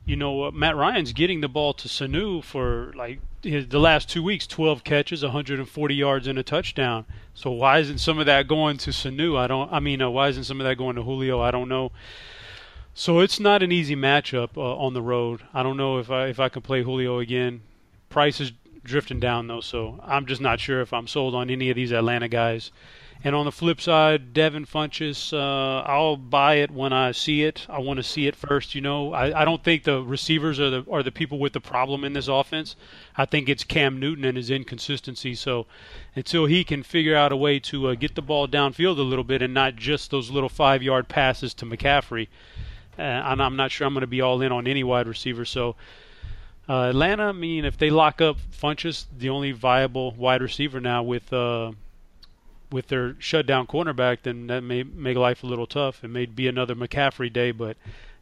you 0.06 0.16
know, 0.16 0.46
uh, 0.46 0.52
Matt 0.52 0.78
Ryan's 0.78 1.12
getting 1.12 1.42
the 1.42 1.50
ball 1.50 1.74
to 1.74 1.90
Sanu 1.90 2.42
for 2.42 2.94
like 2.96 3.20
the 3.42 3.80
last 3.80 4.10
two 4.10 4.22
weeks 4.22 4.46
12 4.48 4.84
catches, 4.84 5.24
140 5.24 5.96
yards, 5.96 6.28
and 6.28 6.38
a 6.38 6.44
touchdown. 6.44 7.06
So 7.34 7.52
why 7.52 7.80
isn't 7.80 8.00
some 8.00 8.20
of 8.20 8.26
that 8.26 8.48
going 8.48 8.78
to 8.78 8.92
Sanu? 8.92 9.38
I 9.38 9.48
don't. 9.48 9.72
I 9.72 9.80
mean, 9.80 10.02
uh, 10.02 10.10
why 10.10 10.28
isn't 10.30 10.44
some 10.44 10.60
of 10.60 10.66
that 10.66 10.78
going 10.78 10.96
to 10.96 11.04
Julio? 11.04 11.40
I 11.40 11.52
don't 11.52 11.70
know. 11.70 11.92
So 12.94 13.20
it's 13.20 13.40
not 13.40 13.64
an 13.64 13.72
easy 13.72 13.96
matchup 13.96 14.58
uh, 14.58 14.76
on 14.78 14.94
the 14.94 15.02
road. 15.02 15.44
I 15.54 15.64
don't 15.64 15.78
know 15.78 16.00
if 16.00 16.12
I 16.12 16.28
if 16.28 16.40
I 16.40 16.50
can 16.50 16.62
play 16.62 16.84
Julio 16.84 17.20
again. 17.20 17.62
Price 18.10 18.42
is 18.42 18.52
drifting 18.84 19.20
down 19.20 19.48
though, 19.48 19.62
so 19.62 20.00
I'm 20.04 20.26
just 20.26 20.42
not 20.42 20.60
sure 20.60 20.82
if 20.82 20.92
I'm 20.92 21.08
sold 21.08 21.36
on 21.36 21.50
any 21.50 21.70
of 21.70 21.76
these 21.76 21.92
Atlanta 21.92 22.28
guys. 22.28 22.72
And 23.22 23.36
on 23.36 23.44
the 23.44 23.52
flip 23.52 23.82
side, 23.82 24.34
Devin 24.34 24.66
Funchess, 24.66 25.34
uh, 25.34 25.82
I'll 25.82 26.16
buy 26.16 26.56
it 26.56 26.72
when 26.72 26.94
I 26.94 27.12
see 27.12 27.44
it. 27.44 27.66
I 27.68 27.80
want 27.80 27.98
to 27.98 28.04
see 28.04 28.28
it 28.28 28.36
first. 28.36 28.76
You 28.76 28.80
know, 28.80 29.12
I, 29.14 29.42
I 29.42 29.44
don't 29.44 29.62
think 29.62 29.84
the 29.84 30.02
receivers 30.02 30.58
are 30.58 30.70
the 30.70 30.86
are 30.90 31.04
the 31.04 31.12
people 31.12 31.38
with 31.38 31.52
the 31.52 31.60
problem 31.60 32.06
in 32.06 32.14
this 32.14 32.30
offense. 32.30 32.78
I 33.18 33.26
think 33.26 33.50
it's 33.50 33.66
Cam 33.66 34.00
Newton 34.00 34.24
and 34.24 34.38
his 34.38 34.50
inconsistency. 34.50 35.36
So 35.36 35.66
until 36.16 36.46
he 36.46 36.64
can 36.64 36.82
figure 36.82 37.16
out 37.16 37.34
a 37.34 37.36
way 37.36 37.60
to 37.60 37.90
uh, 37.90 37.96
get 37.96 38.16
the 38.16 38.22
ball 38.22 38.48
downfield 38.48 38.98
a 38.98 39.02
little 39.02 39.26
bit 39.26 39.42
and 39.42 39.54
not 39.54 39.76
just 39.76 40.12
those 40.12 40.32
little 40.32 40.48
five 40.48 40.82
yard 40.82 41.10
passes 41.10 41.54
to 41.56 41.66
McCaffrey, 41.66 42.30
uh, 42.98 43.02
and 43.02 43.42
I'm 43.44 43.58
not 43.58 43.72
sure 43.72 43.86
I'm 43.86 43.94
going 43.94 44.02
to 44.02 44.08
be 44.08 44.22
all 44.22 44.42
in 44.42 44.54
on 44.54 44.66
any 44.66 44.84
wide 44.84 45.08
receiver. 45.08 45.46
So. 45.46 45.76
Uh, 46.68 46.90
Atlanta, 46.90 47.24
I 47.24 47.32
mean, 47.32 47.66
if 47.66 47.80
they 47.80 47.90
lock 47.90 48.22
up 48.22 48.38
Funchess, 48.52 49.08
the 49.18 49.30
only 49.30 49.52
viable 49.54 50.12
wide 50.12 50.44
receiver 50.44 50.80
now 50.80 51.02
with 51.02 51.34
uh, 51.34 51.72
with 52.72 52.88
their 52.88 53.16
shutdown 53.20 53.68
cornerback, 53.68 54.20
then 54.24 54.48
that 54.48 54.62
may 54.62 54.84
make 54.84 55.18
life 55.18 55.44
a 55.44 55.48
little 55.48 55.68
tough. 55.68 56.04
It 56.04 56.10
may 56.10 56.26
be 56.26 56.48
another 56.48 56.76
McCaffrey 56.76 57.32
day, 57.32 57.52
but 57.52 57.78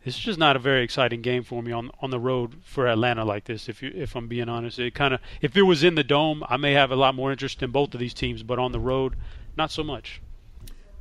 it's 0.06 0.18
just 0.18 0.40
not 0.40 0.56
a 0.56 0.60
very 0.60 0.84
exciting 0.84 1.22
game 1.22 1.44
for 1.44 1.62
me 1.62 1.72
on 1.72 1.92
on 2.02 2.12
the 2.12 2.20
road 2.20 2.56
for 2.64 2.88
Atlanta 2.88 3.26
like 3.26 3.46
this. 3.46 3.68
If 3.68 3.84
you 3.84 3.92
if 3.94 4.16
I'm 4.16 4.28
being 4.28 4.50
honest, 4.50 4.80
it 4.80 4.96
kind 4.96 5.14
of 5.14 5.20
if 5.42 5.58
it 5.58 5.64
was 5.64 5.84
in 5.84 5.96
the 5.96 6.04
dome, 6.04 6.44
I 6.48 6.58
may 6.58 6.74
have 6.74 6.92
a 6.92 6.96
lot 6.96 7.16
more 7.16 7.32
interest 7.32 7.62
in 7.62 7.72
both 7.72 7.94
of 7.94 8.00
these 8.00 8.14
teams, 8.14 8.44
but 8.44 8.60
on 8.60 8.72
the 8.72 8.80
road, 8.80 9.16
not 9.58 9.72
so 9.72 9.84
much. 9.84 10.22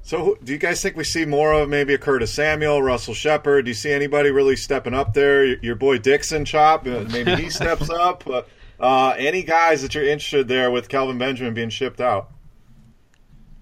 So, 0.02 0.38
do 0.44 0.52
you 0.52 0.58
guys 0.58 0.80
think 0.80 0.96
we 0.96 1.02
see 1.02 1.24
more 1.24 1.52
of 1.52 1.68
maybe 1.68 1.92
a 1.92 1.98
Curtis 1.98 2.32
Samuel, 2.32 2.80
Russell 2.80 3.12
Shepard? 3.12 3.64
Do 3.64 3.70
you 3.70 3.74
see 3.74 3.90
anybody 3.90 4.30
really 4.30 4.54
stepping 4.54 4.94
up 4.94 5.14
there? 5.14 5.44
Your 5.44 5.74
boy 5.74 5.98
Dixon, 5.98 6.44
Chop, 6.44 6.86
uh, 6.86 7.04
maybe 7.10 7.34
he 7.34 7.50
steps 7.50 7.90
up. 7.90 8.24
Uh, 8.24 8.42
uh, 8.78 9.14
any 9.18 9.42
guys 9.42 9.82
that 9.82 9.96
you're 9.96 10.04
interested 10.04 10.46
there 10.46 10.70
with 10.70 10.88
Kelvin 10.88 11.18
Benjamin 11.18 11.54
being 11.54 11.70
shipped 11.70 12.00
out? 12.00 12.30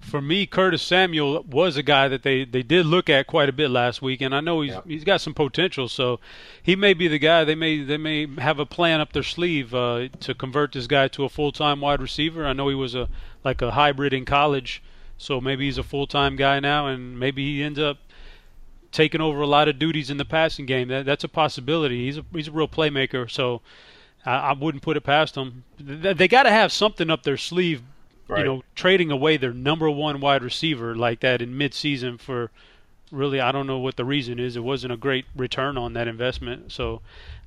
For 0.05 0.21
me, 0.21 0.45
Curtis 0.45 0.83
Samuel 0.83 1.43
was 1.43 1.77
a 1.77 1.83
guy 1.83 2.07
that 2.07 2.23
they, 2.23 2.45
they 2.45 2.61
did 2.61 2.85
look 2.85 3.09
at 3.09 3.25
quite 3.25 3.49
a 3.49 3.53
bit 3.53 3.69
last 3.69 4.01
week, 4.01 4.21
and 4.21 4.35
I 4.35 4.39
know 4.39 4.61
he's 4.61 4.75
he's 4.85 5.03
got 5.03 5.19
some 5.19 5.33
potential. 5.33 5.89
So 5.89 6.19
he 6.61 6.75
may 6.75 6.93
be 6.93 7.07
the 7.07 7.17
guy. 7.17 7.43
They 7.43 7.55
may 7.55 7.83
they 7.83 7.97
may 7.97 8.27
have 8.37 8.59
a 8.59 8.65
plan 8.65 9.01
up 9.01 9.13
their 9.13 9.23
sleeve 9.23 9.73
uh, 9.73 10.09
to 10.19 10.35
convert 10.35 10.73
this 10.73 10.87
guy 10.87 11.07
to 11.09 11.25
a 11.25 11.29
full 11.29 11.51
time 11.51 11.81
wide 11.81 12.01
receiver. 12.01 12.45
I 12.45 12.53
know 12.53 12.69
he 12.69 12.75
was 12.75 12.93
a 12.93 13.09
like 13.43 13.61
a 13.61 13.71
hybrid 13.71 14.13
in 14.13 14.25
college, 14.25 14.83
so 15.17 15.41
maybe 15.41 15.65
he's 15.65 15.79
a 15.79 15.83
full 15.83 16.07
time 16.07 16.35
guy 16.35 16.59
now, 16.59 16.87
and 16.87 17.19
maybe 17.19 17.55
he 17.55 17.63
ends 17.63 17.79
up 17.79 17.97
taking 18.91 19.21
over 19.21 19.41
a 19.41 19.47
lot 19.47 19.67
of 19.67 19.79
duties 19.79 20.09
in 20.09 20.17
the 20.17 20.25
passing 20.25 20.65
game. 20.65 20.87
That, 20.87 21.05
that's 21.05 21.23
a 21.23 21.29
possibility. 21.29 22.05
He's 22.05 22.17
a 22.17 22.25
he's 22.31 22.47
a 22.47 22.51
real 22.51 22.67
playmaker. 22.67 23.29
So. 23.29 23.61
I, 24.27 24.37
I 24.37 24.53
wouldn't 24.53 24.81
put 24.81 24.97
it 24.97 25.01
past 25.01 25.35
them. 25.35 25.65
They, 25.79 26.13
they 26.13 26.27
got 26.27 26.43
to 26.43 26.49
have 26.49 26.71
something 26.71 27.11
up 27.11 27.21
their 27.21 27.37
sleeve 27.37 27.83
Right. 28.27 28.39
You 28.39 28.45
know, 28.45 28.63
trading 28.73 29.11
away 29.11 29.37
their 29.37 29.53
number 29.53 29.89
one 29.89 30.19
wide 30.19 30.43
receiver 30.43 30.95
like 30.95 31.19
that 31.19 31.41
in 31.41 31.53
midseason 31.53 32.19
for 32.19 32.49
really 33.11 33.39
I 33.39 33.51
don't 33.51 33.67
know 33.67 33.77
what 33.77 33.97
the 33.97 34.05
reason 34.05 34.39
is. 34.39 34.55
It 34.55 34.63
wasn't 34.63 34.93
a 34.93 34.97
great 34.97 35.25
return 35.35 35.77
on 35.77 35.93
that 35.93 36.07
investment. 36.07 36.71
So 36.71 37.01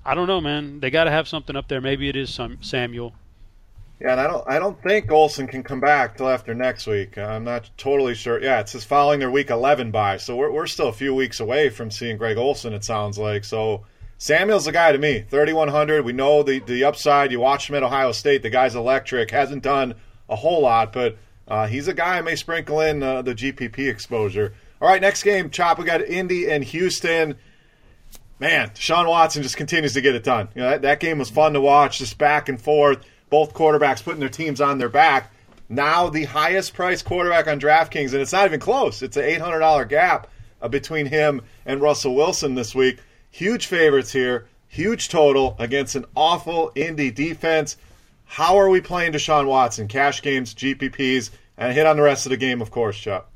I 0.04 0.14
don't 0.14 0.28
know, 0.28 0.40
man. 0.40 0.80
They 0.80 0.90
got 0.90 1.04
to 1.04 1.10
have 1.10 1.28
something 1.28 1.56
up 1.56 1.68
there. 1.68 1.80
Maybe 1.80 2.08
it 2.08 2.16
is 2.16 2.30
some 2.32 2.58
Samuel. 2.62 3.14
Yeah, 4.00 4.12
and 4.12 4.20
I 4.20 4.26
don't 4.28 4.48
I 4.48 4.58
don't 4.60 4.80
think 4.82 5.10
Olsen 5.10 5.48
can 5.48 5.64
come 5.64 5.80
back 5.80 6.16
till 6.16 6.28
after 6.28 6.54
next 6.54 6.86
week. 6.86 7.18
I'm 7.18 7.44
not 7.44 7.68
totally 7.76 8.14
sure. 8.14 8.40
Yeah, 8.40 8.60
it's 8.60 8.72
just 8.72 8.86
following 8.86 9.18
their 9.18 9.30
week 9.30 9.50
11 9.50 9.90
bye, 9.90 10.18
so 10.18 10.36
we're 10.36 10.52
we're 10.52 10.68
still 10.68 10.88
a 10.88 10.92
few 10.92 11.14
weeks 11.14 11.40
away 11.40 11.68
from 11.68 11.90
seeing 11.90 12.16
Greg 12.16 12.36
Olsen 12.36 12.72
It 12.72 12.84
sounds 12.84 13.18
like 13.18 13.44
so. 13.44 13.84
Samuel's 14.20 14.64
the 14.64 14.72
guy 14.72 14.90
to 14.90 14.98
me. 14.98 15.24
3100. 15.28 16.04
We 16.04 16.12
know 16.12 16.42
the 16.42 16.60
the 16.60 16.84
upside. 16.84 17.32
You 17.32 17.40
watch 17.40 17.68
him 17.68 17.76
at 17.76 17.82
Ohio 17.82 18.12
State. 18.12 18.42
The 18.42 18.50
guy's 18.50 18.74
electric. 18.74 19.30
Hasn't 19.30 19.62
done 19.62 19.94
a 20.28 20.36
whole 20.36 20.62
lot, 20.62 20.92
but 20.92 21.16
uh, 21.46 21.66
he's 21.66 21.88
a 21.88 21.94
guy 21.94 22.18
I 22.18 22.22
may 22.22 22.36
sprinkle 22.36 22.80
in 22.80 23.02
uh, 23.02 23.22
the 23.22 23.34
GPP 23.34 23.88
exposure. 23.88 24.54
All 24.80 24.88
right, 24.88 25.00
next 25.00 25.22
game, 25.22 25.50
Chop. 25.50 25.78
We 25.78 25.84
got 25.84 26.02
Indy 26.02 26.50
and 26.50 26.62
Houston. 26.62 27.36
Man, 28.38 28.70
Sean 28.74 29.08
Watson 29.08 29.42
just 29.42 29.56
continues 29.56 29.94
to 29.94 30.00
get 30.00 30.14
it 30.14 30.22
done. 30.22 30.48
You 30.54 30.62
know, 30.62 30.70
that, 30.70 30.82
that 30.82 31.00
game 31.00 31.18
was 31.18 31.30
fun 31.30 31.54
to 31.54 31.60
watch, 31.60 31.98
just 31.98 32.18
back 32.18 32.48
and 32.48 32.60
forth. 32.60 33.04
Both 33.30 33.52
quarterbacks 33.54 34.02
putting 34.04 34.20
their 34.20 34.28
teams 34.28 34.60
on 34.60 34.78
their 34.78 34.88
back. 34.88 35.32
Now 35.68 36.08
the 36.08 36.24
highest 36.24 36.72
priced 36.72 37.04
quarterback 37.04 37.46
on 37.48 37.60
DraftKings, 37.60 38.12
and 38.12 38.22
it's 38.22 38.32
not 38.32 38.46
even 38.46 38.60
close. 38.60 39.02
It's 39.02 39.16
an 39.16 39.24
$800 39.24 39.88
gap 39.88 40.28
uh, 40.62 40.68
between 40.68 41.06
him 41.06 41.42
and 41.66 41.80
Russell 41.80 42.14
Wilson 42.14 42.54
this 42.54 42.74
week. 42.74 43.00
Huge 43.30 43.66
favorites 43.66 44.12
here, 44.12 44.46
huge 44.68 45.08
total 45.08 45.56
against 45.58 45.94
an 45.94 46.06
awful 46.14 46.72
Indy 46.74 47.10
defense. 47.10 47.76
How 48.28 48.58
are 48.58 48.68
we 48.68 48.80
playing 48.80 49.12
Deshaun 49.12 49.46
Watson? 49.46 49.88
Cash 49.88 50.22
games, 50.22 50.54
GPPs, 50.54 51.30
and 51.56 51.72
hit 51.72 51.86
on 51.86 51.96
the 51.96 52.02
rest 52.02 52.26
of 52.26 52.30
the 52.30 52.36
game, 52.36 52.60
of 52.60 52.70
course, 52.70 52.96
Chuck. 52.96 53.28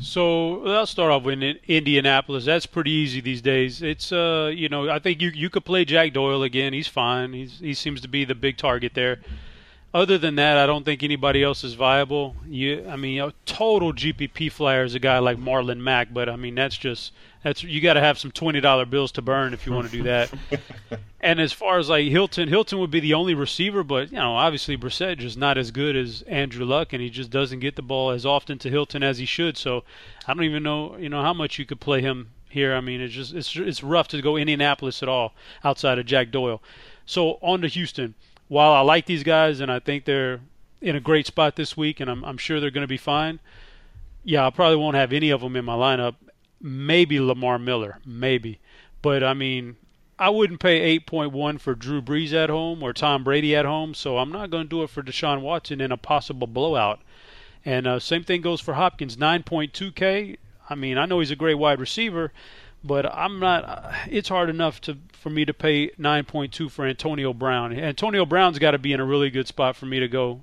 So 0.00 0.64
I'll 0.66 0.86
start 0.86 1.10
off 1.10 1.24
with 1.24 1.42
Indianapolis. 1.68 2.46
That's 2.46 2.64
pretty 2.64 2.92
easy 2.92 3.20
these 3.20 3.42
days. 3.42 3.82
It's 3.82 4.10
uh, 4.10 4.50
you 4.54 4.68
know, 4.68 4.88
I 4.88 5.00
think 5.00 5.20
you 5.20 5.28
you 5.28 5.50
could 5.50 5.64
play 5.64 5.84
Jack 5.84 6.14
Doyle 6.14 6.42
again. 6.42 6.72
He's 6.72 6.88
fine. 6.88 7.34
He's 7.34 7.58
he 7.58 7.74
seems 7.74 8.00
to 8.00 8.08
be 8.08 8.24
the 8.24 8.34
big 8.34 8.56
target 8.56 8.92
there. 8.94 9.18
Other 9.94 10.16
than 10.16 10.36
that, 10.36 10.56
I 10.56 10.64
don't 10.64 10.84
think 10.84 11.02
anybody 11.02 11.42
else 11.42 11.64
is 11.64 11.74
viable. 11.74 12.34
You, 12.46 12.86
I 12.88 12.96
mean, 12.96 13.20
a 13.20 13.34
total 13.44 13.92
GPP 13.92 14.50
flyer 14.50 14.84
is 14.84 14.94
a 14.94 14.98
guy 14.98 15.18
like 15.18 15.36
Marlon 15.36 15.80
Mack, 15.80 16.14
but 16.14 16.30
I 16.30 16.36
mean 16.36 16.54
that's 16.54 16.78
just 16.78 17.12
that's 17.44 17.62
you 17.62 17.82
got 17.82 17.94
to 17.94 18.00
have 18.00 18.18
some 18.18 18.30
twenty 18.30 18.62
dollar 18.62 18.86
bills 18.86 19.12
to 19.12 19.22
burn 19.22 19.52
if 19.52 19.66
you 19.66 19.72
want 19.72 19.90
to 19.90 19.92
do 19.92 20.04
that. 20.04 20.32
and 21.20 21.38
as 21.38 21.52
far 21.52 21.78
as 21.78 21.90
like 21.90 22.06
Hilton, 22.06 22.48
Hilton 22.48 22.78
would 22.78 22.90
be 22.90 23.00
the 23.00 23.12
only 23.12 23.34
receiver, 23.34 23.84
but 23.84 24.10
you 24.10 24.16
know 24.16 24.34
obviously 24.34 24.78
Brissett 24.78 25.18
just 25.18 25.36
not 25.36 25.58
as 25.58 25.70
good 25.70 25.94
as 25.94 26.22
Andrew 26.22 26.64
Luck, 26.64 26.94
and 26.94 27.02
he 27.02 27.10
just 27.10 27.30
doesn't 27.30 27.60
get 27.60 27.76
the 27.76 27.82
ball 27.82 28.12
as 28.12 28.24
often 28.24 28.58
to 28.60 28.70
Hilton 28.70 29.02
as 29.02 29.18
he 29.18 29.26
should. 29.26 29.58
So 29.58 29.84
I 30.26 30.32
don't 30.32 30.44
even 30.44 30.62
know 30.62 30.96
you 30.96 31.10
know 31.10 31.20
how 31.20 31.34
much 31.34 31.58
you 31.58 31.66
could 31.66 31.80
play 31.80 32.00
him 32.00 32.30
here. 32.48 32.74
I 32.74 32.80
mean 32.80 33.02
it's 33.02 33.12
just 33.12 33.34
it's 33.34 33.54
it's 33.56 33.82
rough 33.82 34.08
to 34.08 34.22
go 34.22 34.38
Indianapolis 34.38 35.02
at 35.02 35.10
all 35.10 35.34
outside 35.62 35.98
of 35.98 36.06
Jack 36.06 36.30
Doyle. 36.30 36.62
So 37.04 37.32
on 37.42 37.60
to 37.60 37.68
Houston 37.68 38.14
while 38.52 38.74
I 38.74 38.80
like 38.80 39.06
these 39.06 39.22
guys 39.22 39.60
and 39.60 39.72
I 39.72 39.78
think 39.78 40.04
they're 40.04 40.40
in 40.82 40.94
a 40.94 41.00
great 41.00 41.26
spot 41.26 41.56
this 41.56 41.74
week, 41.74 42.00
and 42.00 42.10
I'm, 42.10 42.22
I'm 42.22 42.36
sure 42.36 42.60
they're 42.60 42.70
going 42.70 42.82
to 42.82 42.86
be 42.86 42.98
fine. 42.98 43.40
Yeah, 44.24 44.46
I 44.46 44.50
probably 44.50 44.76
won't 44.76 44.94
have 44.94 45.10
any 45.10 45.30
of 45.30 45.40
them 45.40 45.56
in 45.56 45.64
my 45.64 45.74
lineup. 45.74 46.16
Maybe 46.60 47.18
Lamar 47.18 47.58
Miller, 47.58 47.98
maybe, 48.04 48.60
but 49.00 49.24
I 49.24 49.32
mean, 49.32 49.76
I 50.18 50.28
wouldn't 50.28 50.60
pay 50.60 50.98
8.1 50.98 51.60
for 51.60 51.74
Drew 51.74 52.02
Brees 52.02 52.34
at 52.34 52.50
home 52.50 52.82
or 52.82 52.92
Tom 52.92 53.24
Brady 53.24 53.56
at 53.56 53.64
home, 53.64 53.94
so 53.94 54.18
I'm 54.18 54.30
not 54.30 54.50
going 54.50 54.64
to 54.64 54.68
do 54.68 54.82
it 54.82 54.90
for 54.90 55.02
Deshaun 55.02 55.40
Watson 55.40 55.80
in 55.80 55.90
a 55.90 55.96
possible 55.96 56.46
blowout. 56.46 57.00
And 57.64 57.86
uh, 57.86 58.00
same 58.00 58.22
thing 58.22 58.42
goes 58.42 58.60
for 58.60 58.74
Hopkins, 58.74 59.16
9.2K. 59.16 60.36
I 60.68 60.74
mean, 60.74 60.98
I 60.98 61.06
know 61.06 61.20
he's 61.20 61.30
a 61.30 61.36
great 61.36 61.54
wide 61.54 61.80
receiver, 61.80 62.32
but 62.84 63.06
I'm 63.12 63.38
not. 63.38 63.94
It's 64.08 64.28
hard 64.28 64.50
enough 64.50 64.80
to 64.82 64.98
for 65.12 65.30
me 65.30 65.44
to 65.44 65.54
pay 65.54 65.90
9.2 65.90 66.70
for 66.70 66.84
Antonio 66.86 67.32
Brown. 67.32 67.72
Antonio 67.78 68.26
Brown's 68.26 68.58
got 68.58 68.72
to 68.72 68.78
be 68.78 68.92
in 68.92 69.00
a 69.00 69.04
really 69.04 69.30
good 69.30 69.46
spot 69.46 69.76
for 69.76 69.86
me 69.86 70.00
to 70.00 70.08
go 70.08 70.40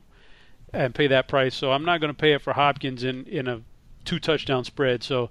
and 0.73 0.95
pay 0.95 1.07
that 1.07 1.27
price. 1.27 1.55
So 1.55 1.71
I'm 1.71 1.83
not 1.83 1.99
going 1.99 2.13
to 2.13 2.17
pay 2.19 2.33
it 2.33 2.41
for 2.41 2.53
Hopkins 2.53 3.03
in 3.03 3.25
in 3.25 3.47
a 3.47 3.61
two 4.05 4.19
touchdown 4.19 4.63
spread. 4.63 5.03
So 5.03 5.29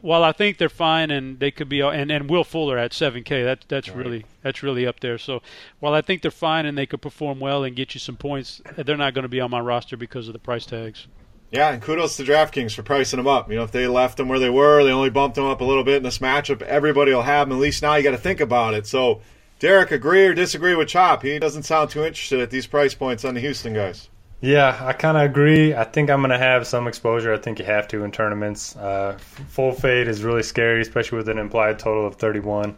while 0.00 0.24
I 0.24 0.32
think 0.32 0.58
they're 0.58 0.68
fine 0.68 1.10
and 1.10 1.38
they 1.38 1.50
could 1.50 1.68
be 1.68 1.80
and 1.80 2.10
and 2.10 2.28
Will 2.28 2.44
Fuller 2.44 2.76
at 2.76 2.92
7K, 2.92 3.44
that 3.44 3.64
that's 3.68 3.88
right. 3.88 3.96
really 3.96 4.26
that's 4.42 4.62
really 4.62 4.86
up 4.86 5.00
there. 5.00 5.18
So 5.18 5.42
while 5.80 5.94
I 5.94 6.02
think 6.02 6.22
they're 6.22 6.30
fine 6.30 6.66
and 6.66 6.76
they 6.76 6.86
could 6.86 7.02
perform 7.02 7.40
well 7.40 7.64
and 7.64 7.76
get 7.76 7.94
you 7.94 8.00
some 8.00 8.16
points, 8.16 8.60
they're 8.76 8.96
not 8.96 9.14
going 9.14 9.22
to 9.22 9.28
be 9.28 9.40
on 9.40 9.50
my 9.50 9.60
roster 9.60 9.96
because 9.96 10.26
of 10.28 10.32
the 10.32 10.38
price 10.38 10.66
tags. 10.66 11.06
Yeah, 11.50 11.70
and 11.70 11.80
kudos 11.80 12.16
to 12.18 12.24
DraftKings 12.24 12.74
for 12.74 12.82
pricing 12.82 13.16
them 13.16 13.26
up. 13.26 13.50
You 13.50 13.56
know, 13.56 13.64
if 13.64 13.72
they 13.72 13.86
left 13.86 14.18
them 14.18 14.28
where 14.28 14.38
they 14.38 14.50
were, 14.50 14.84
they 14.84 14.90
only 14.90 15.08
bumped 15.08 15.36
them 15.36 15.46
up 15.46 15.60
a 15.60 15.64
little 15.64 15.84
bit 15.84 15.96
in 15.96 16.02
this 16.02 16.18
matchup, 16.18 16.60
everybody 16.62 17.12
will 17.12 17.22
have 17.22 17.48
them. 17.48 17.56
At 17.56 17.60
least 17.60 17.82
now 17.82 17.94
you 17.94 18.02
got 18.02 18.10
to 18.10 18.18
think 18.18 18.40
about 18.40 18.74
it. 18.74 18.86
So, 18.86 19.22
Derek, 19.58 19.90
agree 19.90 20.26
or 20.26 20.34
disagree 20.34 20.74
with 20.74 20.88
Chop? 20.88 21.22
He 21.22 21.38
doesn't 21.38 21.62
sound 21.62 21.90
too 21.90 22.04
interested 22.04 22.40
at 22.40 22.50
these 22.50 22.66
price 22.66 22.94
points 22.94 23.24
on 23.24 23.34
the 23.34 23.40
Houston 23.40 23.72
guys. 23.72 24.10
Yeah, 24.40 24.78
I 24.80 24.92
kind 24.92 25.16
of 25.16 25.24
agree. 25.24 25.74
I 25.74 25.82
think 25.82 26.10
I'm 26.10 26.20
going 26.20 26.30
to 26.30 26.38
have 26.38 26.66
some 26.66 26.86
exposure. 26.86 27.32
I 27.32 27.38
think 27.38 27.58
you 27.58 27.64
have 27.64 27.88
to 27.88 28.04
in 28.04 28.12
tournaments. 28.12 28.76
Uh, 28.76 29.18
full 29.48 29.72
fade 29.72 30.06
is 30.06 30.22
really 30.22 30.44
scary, 30.44 30.80
especially 30.80 31.18
with 31.18 31.28
an 31.28 31.38
implied 31.38 31.78
total 31.78 32.06
of 32.06 32.16
31. 32.16 32.76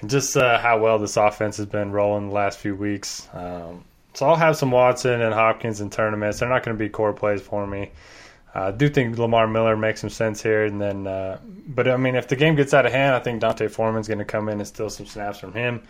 And 0.00 0.10
just 0.10 0.36
uh, 0.36 0.58
how 0.58 0.80
well 0.80 0.98
this 0.98 1.16
offense 1.16 1.58
has 1.58 1.66
been 1.66 1.92
rolling 1.92 2.28
the 2.28 2.34
last 2.34 2.58
few 2.58 2.74
weeks. 2.74 3.28
Um, 3.32 3.84
so 4.14 4.26
I'll 4.26 4.36
have 4.36 4.56
some 4.56 4.70
Watson 4.70 5.20
and 5.20 5.32
Hopkins 5.32 5.80
in 5.80 5.90
tournaments. 5.90 6.40
They're 6.40 6.48
not 6.48 6.62
going 6.62 6.76
to 6.76 6.82
be 6.82 6.88
core 6.88 7.12
plays 7.12 7.40
for 7.40 7.66
me. 7.66 7.90
Uh, 8.54 8.64
I 8.64 8.70
do 8.72 8.88
think 8.88 9.16
Lamar 9.16 9.46
Miller 9.46 9.76
makes 9.76 10.00
some 10.00 10.10
sense 10.10 10.42
here, 10.42 10.64
and 10.64 10.80
then, 10.80 11.06
uh, 11.06 11.38
but 11.68 11.86
I 11.86 11.96
mean, 11.96 12.16
if 12.16 12.26
the 12.26 12.36
game 12.36 12.56
gets 12.56 12.74
out 12.74 12.84
of 12.84 12.92
hand, 12.92 13.14
I 13.14 13.20
think 13.20 13.40
D'Onta 13.40 13.70
Foreman's 13.70 14.08
going 14.08 14.18
to 14.18 14.24
come 14.24 14.48
in 14.48 14.58
and 14.58 14.66
steal 14.66 14.90
some 14.90 15.06
snaps 15.06 15.38
from 15.38 15.52
him. 15.52 15.82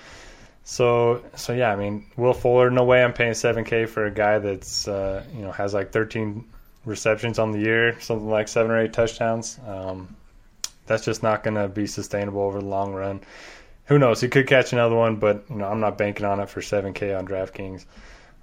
So, 0.64 1.24
so 1.36 1.54
yeah, 1.54 1.72
I 1.72 1.76
mean, 1.76 2.06
Will 2.16 2.34
Fuller, 2.34 2.70
no 2.70 2.84
way 2.84 3.02
I'm 3.02 3.14
paying 3.14 3.32
7K 3.32 3.88
for 3.88 4.04
a 4.04 4.10
guy 4.10 4.38
that's 4.38 4.86
uh, 4.86 5.24
you 5.34 5.40
know 5.40 5.52
has 5.52 5.72
like 5.72 5.90
13 5.90 6.44
receptions 6.84 7.38
on 7.38 7.52
the 7.52 7.60
year, 7.60 7.98
something 8.00 8.28
like 8.28 8.48
seven 8.48 8.70
or 8.70 8.78
eight 8.78 8.92
touchdowns. 8.92 9.58
Um, 9.66 10.14
that's 10.86 11.04
just 11.04 11.22
not 11.22 11.42
going 11.42 11.54
to 11.54 11.68
be 11.68 11.86
sustainable 11.86 12.42
over 12.42 12.60
the 12.60 12.66
long 12.66 12.92
run. 12.92 13.20
Who 13.90 13.98
knows? 13.98 14.20
He 14.20 14.28
could 14.28 14.46
catch 14.46 14.72
another 14.72 14.94
one, 14.94 15.16
but 15.16 15.44
you 15.50 15.56
know, 15.56 15.64
I'm 15.64 15.80
not 15.80 15.98
banking 15.98 16.24
on 16.24 16.38
it 16.38 16.48
for 16.48 16.60
7K 16.60 17.18
on 17.18 17.26
DraftKings. 17.26 17.86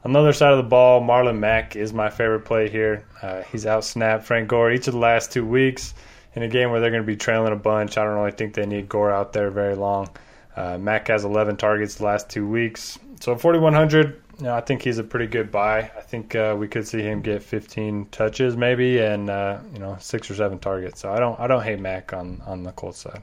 On 0.04 0.12
the 0.12 0.20
other 0.20 0.34
side 0.34 0.52
of 0.52 0.58
the 0.58 0.70
ball, 0.70 1.02
Marlon 1.02 1.40
Mack 1.40 1.78
is 1.78 1.94
my 1.94 2.10
favorite 2.10 2.42
play 2.42 2.68
here. 2.68 3.06
Uh, 3.22 3.44
he's 3.44 3.66
out 3.66 3.86
snapped 3.86 4.26
Frank 4.26 4.50
Gore 4.50 4.74
each 4.74 4.90
of 4.90 4.94
the 4.94 5.00
last 5.00 5.32
two 5.32 5.46
weeks 5.46 5.94
in 6.36 6.44
a 6.44 6.50
game 6.50 6.70
where 6.70 6.82
they're 6.82 6.92
going 6.92 7.02
to 7.02 7.08
be 7.08 7.16
trailing 7.16 7.54
a 7.54 7.56
bunch. 7.56 7.98
I 7.98 8.04
don't 8.04 8.16
really 8.16 8.32
think 8.32 8.56
they 8.56 8.66
need 8.66 8.90
Gore 8.90 9.10
out 9.10 9.32
there 9.32 9.50
very 9.50 9.76
long. 9.76 10.10
Uh, 10.58 10.78
Mack 10.78 11.08
has 11.08 11.24
11 11.24 11.56
targets 11.56 11.96
the 11.96 12.04
last 12.04 12.30
two 12.30 12.46
weeks. 12.46 13.00
So 13.22 13.34
4,100, 13.38 14.22
you 14.40 14.44
know, 14.44 14.54
I 14.54 14.60
think 14.60 14.82
he's 14.82 14.98
a 14.98 15.04
pretty 15.04 15.28
good 15.28 15.50
buy. 15.50 15.80
I 15.80 16.02
think 16.02 16.36
uh, 16.36 16.58
we 16.60 16.68
could 16.68 16.86
see 16.86 17.02
him 17.02 17.22
get 17.22 17.42
15 17.42 18.08
touches 18.12 18.58
maybe 18.58 19.00
and, 19.00 19.30
uh, 19.30 19.60
you 19.72 19.80
know, 19.80 19.96
six 20.02 20.30
or 20.30 20.36
seven 20.36 20.60
targets. 20.60 21.00
So 21.00 21.10
I 21.10 21.20
don't 21.20 21.40
I 21.40 21.48
don't 21.48 21.64
hate 21.64 21.80
Mack 21.80 22.12
on, 22.12 22.42
on 22.46 22.64
the 22.64 22.74
Colts 22.74 23.00
side. 23.00 23.22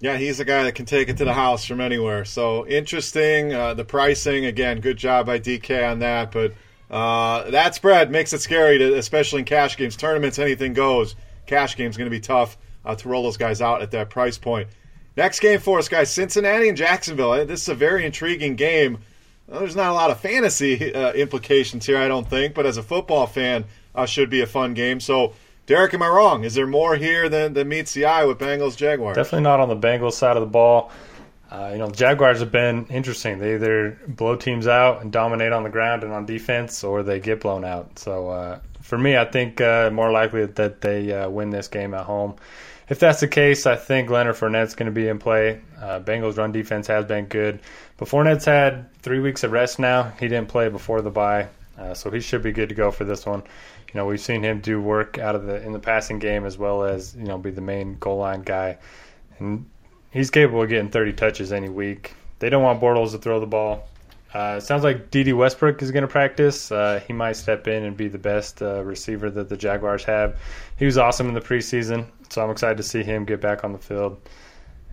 Yeah, 0.00 0.16
he's 0.16 0.38
a 0.38 0.44
guy 0.44 0.62
that 0.62 0.76
can 0.76 0.84
take 0.86 1.08
it 1.08 1.16
to 1.16 1.24
the 1.24 1.34
house 1.34 1.64
from 1.64 1.80
anywhere. 1.80 2.24
So 2.24 2.66
interesting. 2.66 3.52
Uh, 3.52 3.74
the 3.74 3.84
pricing 3.84 4.44
again, 4.44 4.80
good 4.80 4.96
job 4.96 5.26
by 5.26 5.40
DK 5.40 5.90
on 5.90 5.98
that. 5.98 6.30
But 6.30 6.54
uh, 6.88 7.50
that 7.50 7.74
spread 7.74 8.10
makes 8.10 8.32
it 8.32 8.40
scary, 8.40 8.78
to, 8.78 8.96
especially 8.96 9.40
in 9.40 9.44
cash 9.44 9.76
games, 9.76 9.96
tournaments. 9.96 10.38
Anything 10.38 10.72
goes. 10.72 11.16
Cash 11.46 11.76
games 11.76 11.96
going 11.96 12.06
to 12.06 12.14
be 12.14 12.20
tough 12.20 12.56
uh, 12.84 12.94
to 12.94 13.08
roll 13.08 13.24
those 13.24 13.36
guys 13.36 13.60
out 13.60 13.82
at 13.82 13.90
that 13.90 14.10
price 14.10 14.38
point. 14.38 14.68
Next 15.16 15.40
game 15.40 15.58
for 15.58 15.80
us, 15.80 15.88
guys: 15.88 16.12
Cincinnati 16.12 16.68
and 16.68 16.78
Jacksonville. 16.78 17.44
This 17.44 17.62
is 17.62 17.68
a 17.68 17.74
very 17.74 18.06
intriguing 18.06 18.54
game. 18.54 18.98
Well, 19.48 19.60
there's 19.60 19.74
not 19.74 19.90
a 19.90 19.94
lot 19.94 20.10
of 20.10 20.20
fantasy 20.20 20.94
uh, 20.94 21.12
implications 21.12 21.86
here, 21.86 21.98
I 21.98 22.06
don't 22.06 22.28
think, 22.28 22.54
but 22.54 22.66
as 22.66 22.76
a 22.76 22.82
football 22.82 23.26
fan, 23.26 23.64
uh, 23.94 24.06
should 24.06 24.30
be 24.30 24.42
a 24.42 24.46
fun 24.46 24.74
game. 24.74 25.00
So 25.00 25.32
Derek, 25.68 25.92
am 25.92 26.02
I 26.02 26.08
wrong? 26.08 26.44
Is 26.44 26.54
there 26.54 26.66
more 26.66 26.96
here 26.96 27.28
than, 27.28 27.52
than 27.52 27.68
meets 27.68 27.92
the 27.92 28.06
eye 28.06 28.24
with 28.24 28.38
Bengals 28.38 28.74
Jaguars? 28.74 29.16
Definitely 29.16 29.42
not 29.42 29.60
on 29.60 29.68
the 29.68 29.76
Bengals 29.76 30.14
side 30.14 30.34
of 30.34 30.40
the 30.40 30.46
ball. 30.46 30.90
Uh, 31.50 31.68
you 31.72 31.78
know, 31.78 31.88
the 31.88 31.94
Jaguars 31.94 32.40
have 32.40 32.50
been 32.50 32.86
interesting. 32.86 33.38
They 33.38 33.56
either 33.56 33.98
blow 34.08 34.34
teams 34.34 34.66
out 34.66 35.02
and 35.02 35.12
dominate 35.12 35.52
on 35.52 35.64
the 35.64 35.68
ground 35.68 36.04
and 36.04 36.12
on 36.14 36.24
defense, 36.24 36.82
or 36.82 37.02
they 37.02 37.20
get 37.20 37.42
blown 37.42 37.66
out. 37.66 37.98
So 37.98 38.30
uh, 38.30 38.60
for 38.80 38.96
me, 38.96 39.18
I 39.18 39.26
think 39.26 39.60
uh, 39.60 39.90
more 39.92 40.10
likely 40.10 40.46
that 40.46 40.80
they 40.80 41.12
uh, 41.12 41.28
win 41.28 41.50
this 41.50 41.68
game 41.68 41.92
at 41.92 42.06
home. 42.06 42.36
If 42.88 42.98
that's 42.98 43.20
the 43.20 43.28
case, 43.28 43.66
I 43.66 43.76
think 43.76 44.08
Leonard 44.08 44.36
Fournette's 44.36 44.74
going 44.74 44.86
to 44.86 44.92
be 44.92 45.06
in 45.06 45.18
play. 45.18 45.60
Uh, 45.78 46.00
Bengals 46.00 46.38
run 46.38 46.50
defense 46.50 46.86
has 46.86 47.04
been 47.04 47.26
good, 47.26 47.60
but 47.98 48.08
Fournette's 48.08 48.46
had 48.46 48.90
three 49.02 49.20
weeks 49.20 49.44
of 49.44 49.52
rest 49.52 49.78
now. 49.78 50.04
He 50.18 50.28
didn't 50.28 50.48
play 50.48 50.70
before 50.70 51.02
the 51.02 51.10
bye, 51.10 51.48
uh, 51.78 51.92
so 51.92 52.10
he 52.10 52.20
should 52.20 52.42
be 52.42 52.52
good 52.52 52.70
to 52.70 52.74
go 52.74 52.90
for 52.90 53.04
this 53.04 53.26
one 53.26 53.42
you 53.88 53.98
know 53.98 54.06
we've 54.06 54.20
seen 54.20 54.42
him 54.42 54.60
do 54.60 54.80
work 54.80 55.18
out 55.18 55.34
of 55.34 55.46
the 55.46 55.62
in 55.62 55.72
the 55.72 55.78
passing 55.78 56.18
game 56.18 56.44
as 56.44 56.58
well 56.58 56.84
as 56.84 57.14
you 57.16 57.24
know 57.24 57.38
be 57.38 57.50
the 57.50 57.60
main 57.60 57.96
goal 57.98 58.18
line 58.18 58.42
guy, 58.42 58.76
and 59.38 59.64
he's 60.10 60.30
capable 60.30 60.62
of 60.62 60.68
getting 60.68 60.90
30 60.90 61.14
touches 61.14 61.52
any 61.52 61.68
week. 61.68 62.14
They 62.38 62.50
don't 62.50 62.62
want 62.62 62.80
Bortles 62.80 63.12
to 63.12 63.18
throw 63.18 63.40
the 63.40 63.46
ball. 63.46 63.88
Uh, 64.34 64.60
sounds 64.60 64.84
like 64.84 65.10
Dede 65.10 65.32
Westbrook 65.32 65.80
is 65.80 65.90
going 65.90 66.02
to 66.02 66.08
practice. 66.08 66.70
Uh, 66.70 67.00
he 67.06 67.14
might 67.14 67.32
step 67.32 67.66
in 67.66 67.84
and 67.84 67.96
be 67.96 68.08
the 68.08 68.18
best 68.18 68.60
uh, 68.60 68.84
receiver 68.84 69.30
that 69.30 69.48
the 69.48 69.56
Jaguars 69.56 70.04
have. 70.04 70.38
He 70.76 70.84
was 70.84 70.98
awesome 70.98 71.28
in 71.28 71.34
the 71.34 71.40
preseason, 71.40 72.06
so 72.28 72.44
I'm 72.44 72.50
excited 72.50 72.76
to 72.76 72.82
see 72.82 73.02
him 73.02 73.24
get 73.24 73.40
back 73.40 73.64
on 73.64 73.72
the 73.72 73.78
field. 73.78 74.20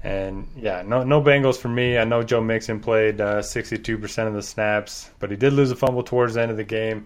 And 0.04 0.48
yeah, 0.56 0.84
no 0.86 1.04
no 1.04 1.22
Bengals 1.22 1.58
for 1.58 1.68
me. 1.68 1.98
I 1.98 2.06
know 2.06 2.24
Joe 2.24 2.40
Mixon 2.40 2.80
played 2.80 3.18
62% 3.18 4.20
uh, 4.24 4.28
of 4.28 4.34
the 4.34 4.42
snaps, 4.42 5.10
but 5.20 5.32
he 5.32 5.36
did 5.36 5.52
lose 5.52 5.72
a 5.72 5.76
fumble 5.76 6.04
towards 6.04 6.36
the 6.36 6.42
end 6.42 6.52
of 6.52 6.58
the 6.58 6.64
game 6.64 7.06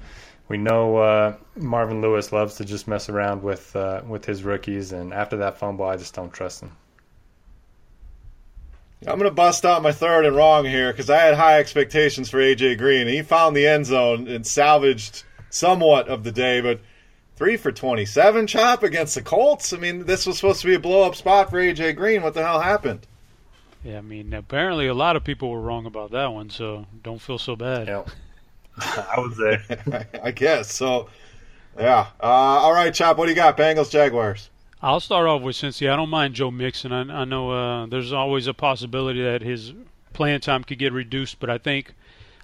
we 0.50 0.58
know 0.58 0.98
uh, 0.98 1.36
Marvin 1.56 2.02
Lewis 2.02 2.32
loves 2.34 2.56
to 2.56 2.66
just 2.66 2.88
mess 2.88 3.08
around 3.08 3.44
with 3.44 3.76
uh, 3.76 4.02
with 4.06 4.26
his 4.26 4.44
rookies, 4.44 4.92
and 4.92 5.14
after 5.14 5.38
that 5.38 5.58
fumble, 5.58 5.86
I 5.86 5.96
just 5.96 6.14
don't 6.16 6.34
trust 6.34 6.62
him. 6.64 6.72
I'm 9.08 9.18
going 9.18 9.30
to 9.30 9.36
bust 9.36 9.64
out 9.64 9.82
my 9.82 9.94
third 9.94 10.26
and 10.26 10.36
wrong 10.36 10.66
here 10.66 10.92
because 10.92 11.10
I 11.10 11.20
had 11.20 11.36
high 11.36 11.60
expectations 11.60 12.30
for 12.30 12.40
AJ 12.40 12.80
Green. 12.80 13.08
He 13.08 13.22
found 13.22 13.56
the 13.56 13.66
end 13.66 13.86
zone 13.86 14.28
and 14.28 14.46
salvaged 14.46 15.24
somewhat 15.50 16.10
of 16.10 16.26
the 16.26 16.34
day, 16.34 16.60
but 16.60 16.82
three 17.38 17.56
for 17.56 17.72
27 17.72 18.48
chop 18.48 18.84
against 18.84 19.16
the 19.16 19.22
Colts. 19.22 19.72
I 19.72 19.78
mean, 19.78 20.06
this 20.06 20.26
was 20.26 20.36
supposed 20.36 20.60
to 20.62 20.68
be 20.68 20.76
a 20.76 20.80
blow 20.80 21.04
up 21.04 21.16
spot 21.16 21.50
for 21.50 21.62
AJ 21.62 21.96
Green. 21.96 22.24
What 22.24 22.34
the 22.34 22.44
hell 22.44 22.60
happened? 22.60 23.08
Yeah, 23.86 24.00
I 24.00 24.02
mean, 24.02 24.34
apparently 24.34 24.88
a 24.88 24.94
lot 24.94 25.16
of 25.16 25.24
people 25.24 25.50
were 25.50 25.62
wrong 25.62 25.86
about 25.86 26.12
that 26.12 26.34
one, 26.34 26.50
so 26.50 26.86
don't 27.02 27.22
feel 27.22 27.38
so 27.38 27.56
bad. 27.56 27.88
Yep. 27.88 28.10
I 29.16 29.20
was 29.20 29.38
there. 29.38 30.08
I 30.24 30.32
guess 30.32 30.74
so. 30.74 31.10
Yeah. 31.78 32.08
Uh, 32.22 32.26
all 32.26 32.74
right, 32.74 32.94
Chop. 32.94 33.18
What 33.18 33.26
do 33.26 33.32
you 33.32 33.36
got? 33.36 33.58
Bengals, 33.58 33.90
Jaguars. 33.90 34.50
I'll 34.82 35.00
start 35.00 35.28
off 35.28 35.42
with 35.42 35.56
Cincy. 35.58 35.90
I 35.90 35.96
don't 35.96 36.10
mind 36.10 36.36
Joe 36.36 36.52
Mixon. 36.52 36.92
I, 36.92 37.22
I 37.22 37.26
know 37.26 37.52
uh, 37.52 37.86
there's 37.86 38.14
always 38.14 38.48
a 38.48 38.54
possibility 38.54 39.22
that 39.22 39.42
his 39.42 39.74
playing 40.14 40.40
time 40.40 40.64
could 40.64 40.80
get 40.80 40.94
reduced, 40.94 41.40
but 41.40 41.50
I 41.50 41.58
think 41.58 41.94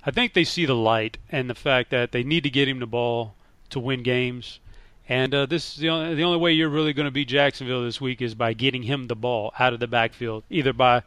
I 0.05 0.11
think 0.11 0.33
they 0.33 0.43
see 0.43 0.65
the 0.65 0.75
light 0.75 1.17
and 1.31 1.49
the 1.49 1.55
fact 1.55 1.91
that 1.91 2.11
they 2.11 2.23
need 2.23 2.43
to 2.43 2.49
get 2.49 2.67
him 2.67 2.79
the 2.79 2.85
ball 2.85 3.35
to 3.69 3.79
win 3.79 4.03
games. 4.03 4.59
And 5.07 5.33
uh, 5.33 5.45
this 5.45 5.73
is 5.73 5.77
the 5.77 5.89
only 5.89 6.15
the 6.15 6.23
only 6.23 6.37
way 6.37 6.51
you're 6.51 6.69
really 6.69 6.93
going 6.93 7.05
to 7.05 7.11
beat 7.11 7.27
Jacksonville 7.27 7.83
this 7.83 8.01
week 8.01 8.21
is 8.21 8.35
by 8.35 8.53
getting 8.53 8.83
him 8.83 9.07
the 9.07 9.15
ball 9.15 9.53
out 9.59 9.73
of 9.73 9.79
the 9.79 9.87
backfield, 9.87 10.43
either 10.49 10.73
by 10.73 11.03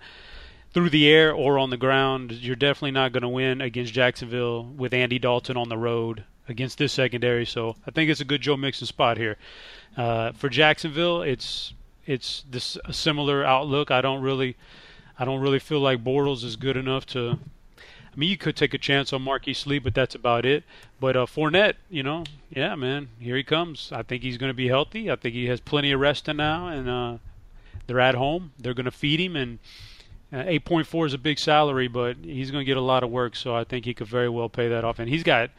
through 0.72 0.90
the 0.90 1.08
air 1.08 1.32
or 1.32 1.58
on 1.58 1.70
the 1.70 1.76
ground. 1.76 2.32
You're 2.32 2.56
definitely 2.56 2.92
not 2.92 3.12
going 3.12 3.22
to 3.22 3.28
win 3.28 3.60
against 3.60 3.92
Jacksonville 3.92 4.64
with 4.64 4.92
Andy 4.92 5.18
Dalton 5.18 5.56
on 5.56 5.68
the 5.68 5.78
road 5.78 6.24
against 6.48 6.78
this 6.78 6.92
secondary. 6.92 7.46
So 7.46 7.76
I 7.86 7.90
think 7.90 8.10
it's 8.10 8.20
a 8.20 8.24
good 8.24 8.40
Joe 8.40 8.56
Mixon 8.56 8.86
spot 8.86 9.16
here. 9.16 9.36
Uh, 9.96 10.32
for 10.32 10.48
Jacksonville, 10.48 11.22
it's 11.22 11.74
it's 12.06 12.44
this 12.50 12.78
a 12.84 12.92
similar 12.92 13.44
outlook. 13.44 13.90
I 13.90 14.00
don't 14.00 14.22
really 14.22 14.56
I 15.18 15.24
don't 15.24 15.40
really 15.40 15.58
feel 15.58 15.80
like 15.80 16.04
Bortles 16.04 16.44
is 16.44 16.56
good 16.56 16.76
enough 16.76 17.06
to. 17.06 17.38
I 17.78 18.16
mean, 18.20 18.30
you 18.30 18.36
could 18.36 18.56
take 18.56 18.74
a 18.74 18.78
chance 18.78 19.12
on 19.12 19.22
Marquise 19.22 19.66
Lee, 19.66 19.78
but 19.78 19.94
that's 19.94 20.14
about 20.14 20.44
it. 20.44 20.64
But 20.98 21.16
uh, 21.16 21.26
Fournette, 21.26 21.74
you 21.88 22.02
know, 22.02 22.24
yeah, 22.50 22.74
man, 22.74 23.08
here 23.20 23.36
he 23.36 23.44
comes. 23.44 23.92
I 23.92 24.02
think 24.02 24.22
he's 24.22 24.38
going 24.38 24.50
to 24.50 24.54
be 24.54 24.68
healthy. 24.68 25.10
I 25.10 25.16
think 25.16 25.34
he 25.34 25.46
has 25.46 25.60
plenty 25.60 25.92
of 25.92 26.00
rest 26.00 26.26
now, 26.26 26.66
and 26.66 26.88
uh, 26.88 27.18
they're 27.86 28.00
at 28.00 28.16
home. 28.16 28.52
They're 28.58 28.74
going 28.74 28.86
to 28.86 28.90
feed 28.90 29.20
him, 29.20 29.36
and 29.36 29.58
uh, 30.32 30.36
8.4 30.36 31.06
is 31.06 31.14
a 31.14 31.18
big 31.18 31.38
salary, 31.38 31.88
but 31.88 32.16
he's 32.22 32.50
going 32.50 32.62
to 32.62 32.66
get 32.66 32.76
a 32.76 32.82
lot 32.82 33.02
of 33.02 33.10
work. 33.10 33.34
So 33.34 33.54
I 33.54 33.64
think 33.64 33.84
he 33.84 33.94
could 33.94 34.06
very 34.06 34.28
well 34.28 34.48
pay 34.48 34.68
that 34.68 34.84
off. 34.84 34.98
And 34.98 35.08
he's 35.08 35.22
got 35.22 35.50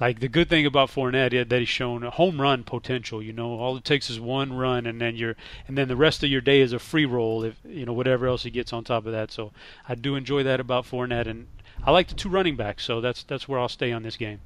like 0.00 0.20
the 0.20 0.28
good 0.28 0.48
thing 0.48 0.64
about 0.64 0.90
Fournette 0.90 1.34
is 1.34 1.46
that 1.48 1.58
he's 1.58 1.68
shown 1.68 2.02
a 2.02 2.10
home 2.10 2.40
run 2.40 2.64
potential. 2.64 3.22
You 3.22 3.34
know, 3.34 3.58
all 3.58 3.76
it 3.76 3.84
takes 3.84 4.08
is 4.08 4.18
one 4.18 4.54
run, 4.54 4.86
and 4.86 5.00
then 5.00 5.14
you're, 5.14 5.36
and 5.68 5.76
then 5.76 5.88
the 5.88 5.96
rest 5.96 6.24
of 6.24 6.30
your 6.30 6.40
day 6.40 6.60
is 6.60 6.72
a 6.72 6.78
free 6.78 7.04
roll. 7.04 7.44
If 7.44 7.56
you 7.64 7.84
know 7.84 7.92
whatever 7.92 8.26
else 8.26 8.42
he 8.42 8.50
gets 8.50 8.72
on 8.72 8.82
top 8.82 9.04
of 9.04 9.12
that. 9.12 9.30
So 9.30 9.52
I 9.88 9.94
do 9.94 10.16
enjoy 10.16 10.42
that 10.44 10.58
about 10.58 10.86
Fournette, 10.86 11.26
and 11.26 11.48
I 11.84 11.90
like 11.90 12.08
the 12.08 12.14
two 12.14 12.30
running 12.30 12.56
backs. 12.56 12.84
So 12.84 13.02
that's 13.02 13.24
that's 13.24 13.46
where 13.46 13.60
I'll 13.60 13.68
stay 13.68 13.92
on 13.92 14.02
this 14.02 14.16
game. 14.16 14.40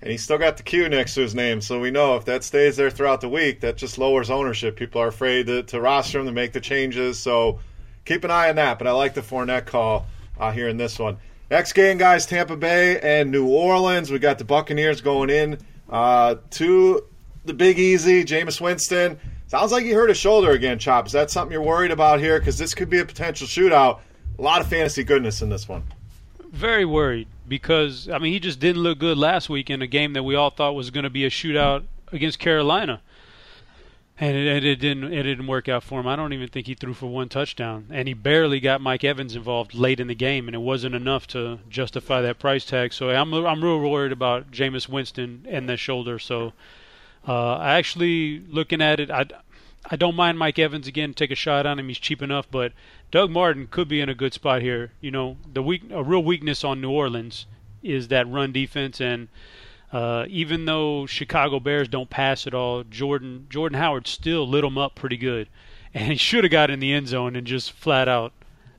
And 0.00 0.10
he's 0.10 0.22
still 0.22 0.38
got 0.38 0.56
the 0.56 0.62
Q 0.62 0.88
next 0.88 1.14
to 1.14 1.22
his 1.22 1.34
name, 1.34 1.60
so 1.60 1.80
we 1.80 1.90
know 1.90 2.16
if 2.16 2.24
that 2.26 2.44
stays 2.44 2.76
there 2.76 2.90
throughout 2.90 3.20
the 3.20 3.28
week, 3.28 3.60
that 3.60 3.76
just 3.76 3.98
lowers 3.98 4.30
ownership. 4.30 4.76
People 4.76 5.00
are 5.00 5.08
afraid 5.08 5.46
to, 5.46 5.64
to 5.64 5.80
roster 5.80 6.20
him 6.20 6.26
to 6.26 6.32
make 6.32 6.52
the 6.52 6.60
changes, 6.60 7.18
so 7.18 7.58
keep 8.08 8.24
an 8.24 8.30
eye 8.30 8.48
on 8.48 8.56
that. 8.56 8.78
But 8.78 8.88
I 8.88 8.92
like 8.92 9.14
the 9.14 9.20
Fournette 9.20 9.66
call 9.66 10.06
uh, 10.38 10.50
here 10.50 10.68
in 10.68 10.78
this 10.78 10.98
one. 10.98 11.18
Next 11.50 11.74
game, 11.74 11.98
guys, 11.98 12.26
Tampa 12.26 12.56
Bay 12.56 12.98
and 13.00 13.30
New 13.30 13.46
Orleans. 13.46 14.10
We 14.10 14.18
got 14.18 14.38
the 14.38 14.44
Buccaneers 14.44 15.00
going 15.00 15.30
in 15.30 15.58
uh, 15.88 16.36
to 16.50 17.04
the 17.44 17.54
Big 17.54 17.78
Easy. 17.78 18.24
Jameis 18.24 18.60
Winston. 18.60 19.18
Sounds 19.46 19.72
like 19.72 19.84
he 19.84 19.92
hurt 19.92 20.08
his 20.08 20.18
shoulder 20.18 20.50
again, 20.50 20.78
Chop. 20.78 21.06
Is 21.06 21.12
that 21.12 21.30
something 21.30 21.52
you're 21.52 21.62
worried 21.62 21.90
about 21.90 22.20
here? 22.20 22.38
Because 22.38 22.58
this 22.58 22.74
could 22.74 22.90
be 22.90 22.98
a 22.98 23.04
potential 23.04 23.46
shootout. 23.46 24.00
A 24.38 24.42
lot 24.42 24.60
of 24.60 24.68
fantasy 24.68 25.04
goodness 25.04 25.40
in 25.40 25.48
this 25.48 25.68
one. 25.68 25.84
Very 26.50 26.84
worried 26.84 27.28
because, 27.46 28.08
I 28.08 28.18
mean, 28.18 28.32
he 28.32 28.40
just 28.40 28.60
didn't 28.60 28.82
look 28.82 28.98
good 28.98 29.16
last 29.16 29.48
week 29.48 29.70
in 29.70 29.80
a 29.80 29.86
game 29.86 30.12
that 30.14 30.22
we 30.22 30.34
all 30.34 30.50
thought 30.50 30.72
was 30.74 30.90
going 30.90 31.04
to 31.04 31.10
be 31.10 31.24
a 31.24 31.30
shootout 31.30 31.84
against 32.12 32.38
Carolina 32.38 33.00
and 34.20 34.36
it, 34.36 34.64
it, 34.64 34.80
didn't 34.80 35.12
it 35.12 35.22
didn't 35.22 35.46
work 35.46 35.68
out 35.68 35.84
for 35.84 36.00
him. 36.00 36.06
I 36.06 36.16
don't 36.16 36.32
even 36.32 36.48
think 36.48 36.66
he 36.66 36.74
threw 36.74 36.92
for 36.92 37.06
one 37.06 37.28
touchdown, 37.28 37.86
and 37.90 38.08
he 38.08 38.14
barely 38.14 38.58
got 38.58 38.80
Mike 38.80 39.04
Evans 39.04 39.36
involved 39.36 39.74
late 39.74 40.00
in 40.00 40.08
the 40.08 40.14
game, 40.14 40.48
and 40.48 40.54
it 40.54 40.60
wasn't 40.60 40.94
enough 40.94 41.26
to 41.28 41.60
justify 41.68 42.20
that 42.20 42.38
price 42.38 42.64
tag. 42.64 42.92
So 42.92 43.10
I'm 43.10 43.32
I'm 43.32 43.62
real 43.62 43.78
worried 43.78 44.12
about 44.12 44.50
Jameis 44.50 44.88
Winston 44.88 45.46
and 45.48 45.68
the 45.68 45.76
shoulder. 45.76 46.18
So 46.18 46.52
uh, 47.26 47.56
I 47.56 47.78
actually 47.78 48.40
looking 48.40 48.82
at 48.82 48.98
it, 48.98 49.10
I 49.10 49.26
I 49.88 49.94
don't 49.94 50.16
mind 50.16 50.38
Mike 50.38 50.58
Evans 50.58 50.88
again. 50.88 51.14
Take 51.14 51.30
a 51.30 51.36
shot 51.36 51.64
on 51.64 51.78
him; 51.78 51.86
he's 51.86 51.98
cheap 51.98 52.20
enough. 52.20 52.50
But 52.50 52.72
Doug 53.12 53.30
Martin 53.30 53.68
could 53.68 53.86
be 53.86 54.00
in 54.00 54.08
a 54.08 54.14
good 54.14 54.34
spot 54.34 54.62
here. 54.62 54.90
You 55.00 55.12
know, 55.12 55.36
the 55.50 55.62
weak 55.62 55.82
a 55.92 56.02
real 56.02 56.24
weakness 56.24 56.64
on 56.64 56.80
New 56.80 56.90
Orleans 56.90 57.46
is 57.84 58.08
that 58.08 58.28
run 58.28 58.50
defense 58.50 59.00
and 59.00 59.28
uh, 59.92 60.26
even 60.28 60.66
though 60.66 61.06
Chicago 61.06 61.60
Bears 61.60 61.88
don't 61.88 62.10
pass 62.10 62.46
at 62.46 62.54
all, 62.54 62.84
Jordan 62.84 63.46
Jordan 63.48 63.78
Howard 63.78 64.06
still 64.06 64.46
lit 64.46 64.62
them 64.62 64.76
up 64.76 64.94
pretty 64.94 65.16
good, 65.16 65.48
and 65.94 66.12
he 66.12 66.16
should 66.16 66.44
have 66.44 66.50
got 66.50 66.70
in 66.70 66.80
the 66.80 66.92
end 66.92 67.08
zone 67.08 67.36
and 67.36 67.46
just 67.46 67.72
flat 67.72 68.08
out 68.08 68.32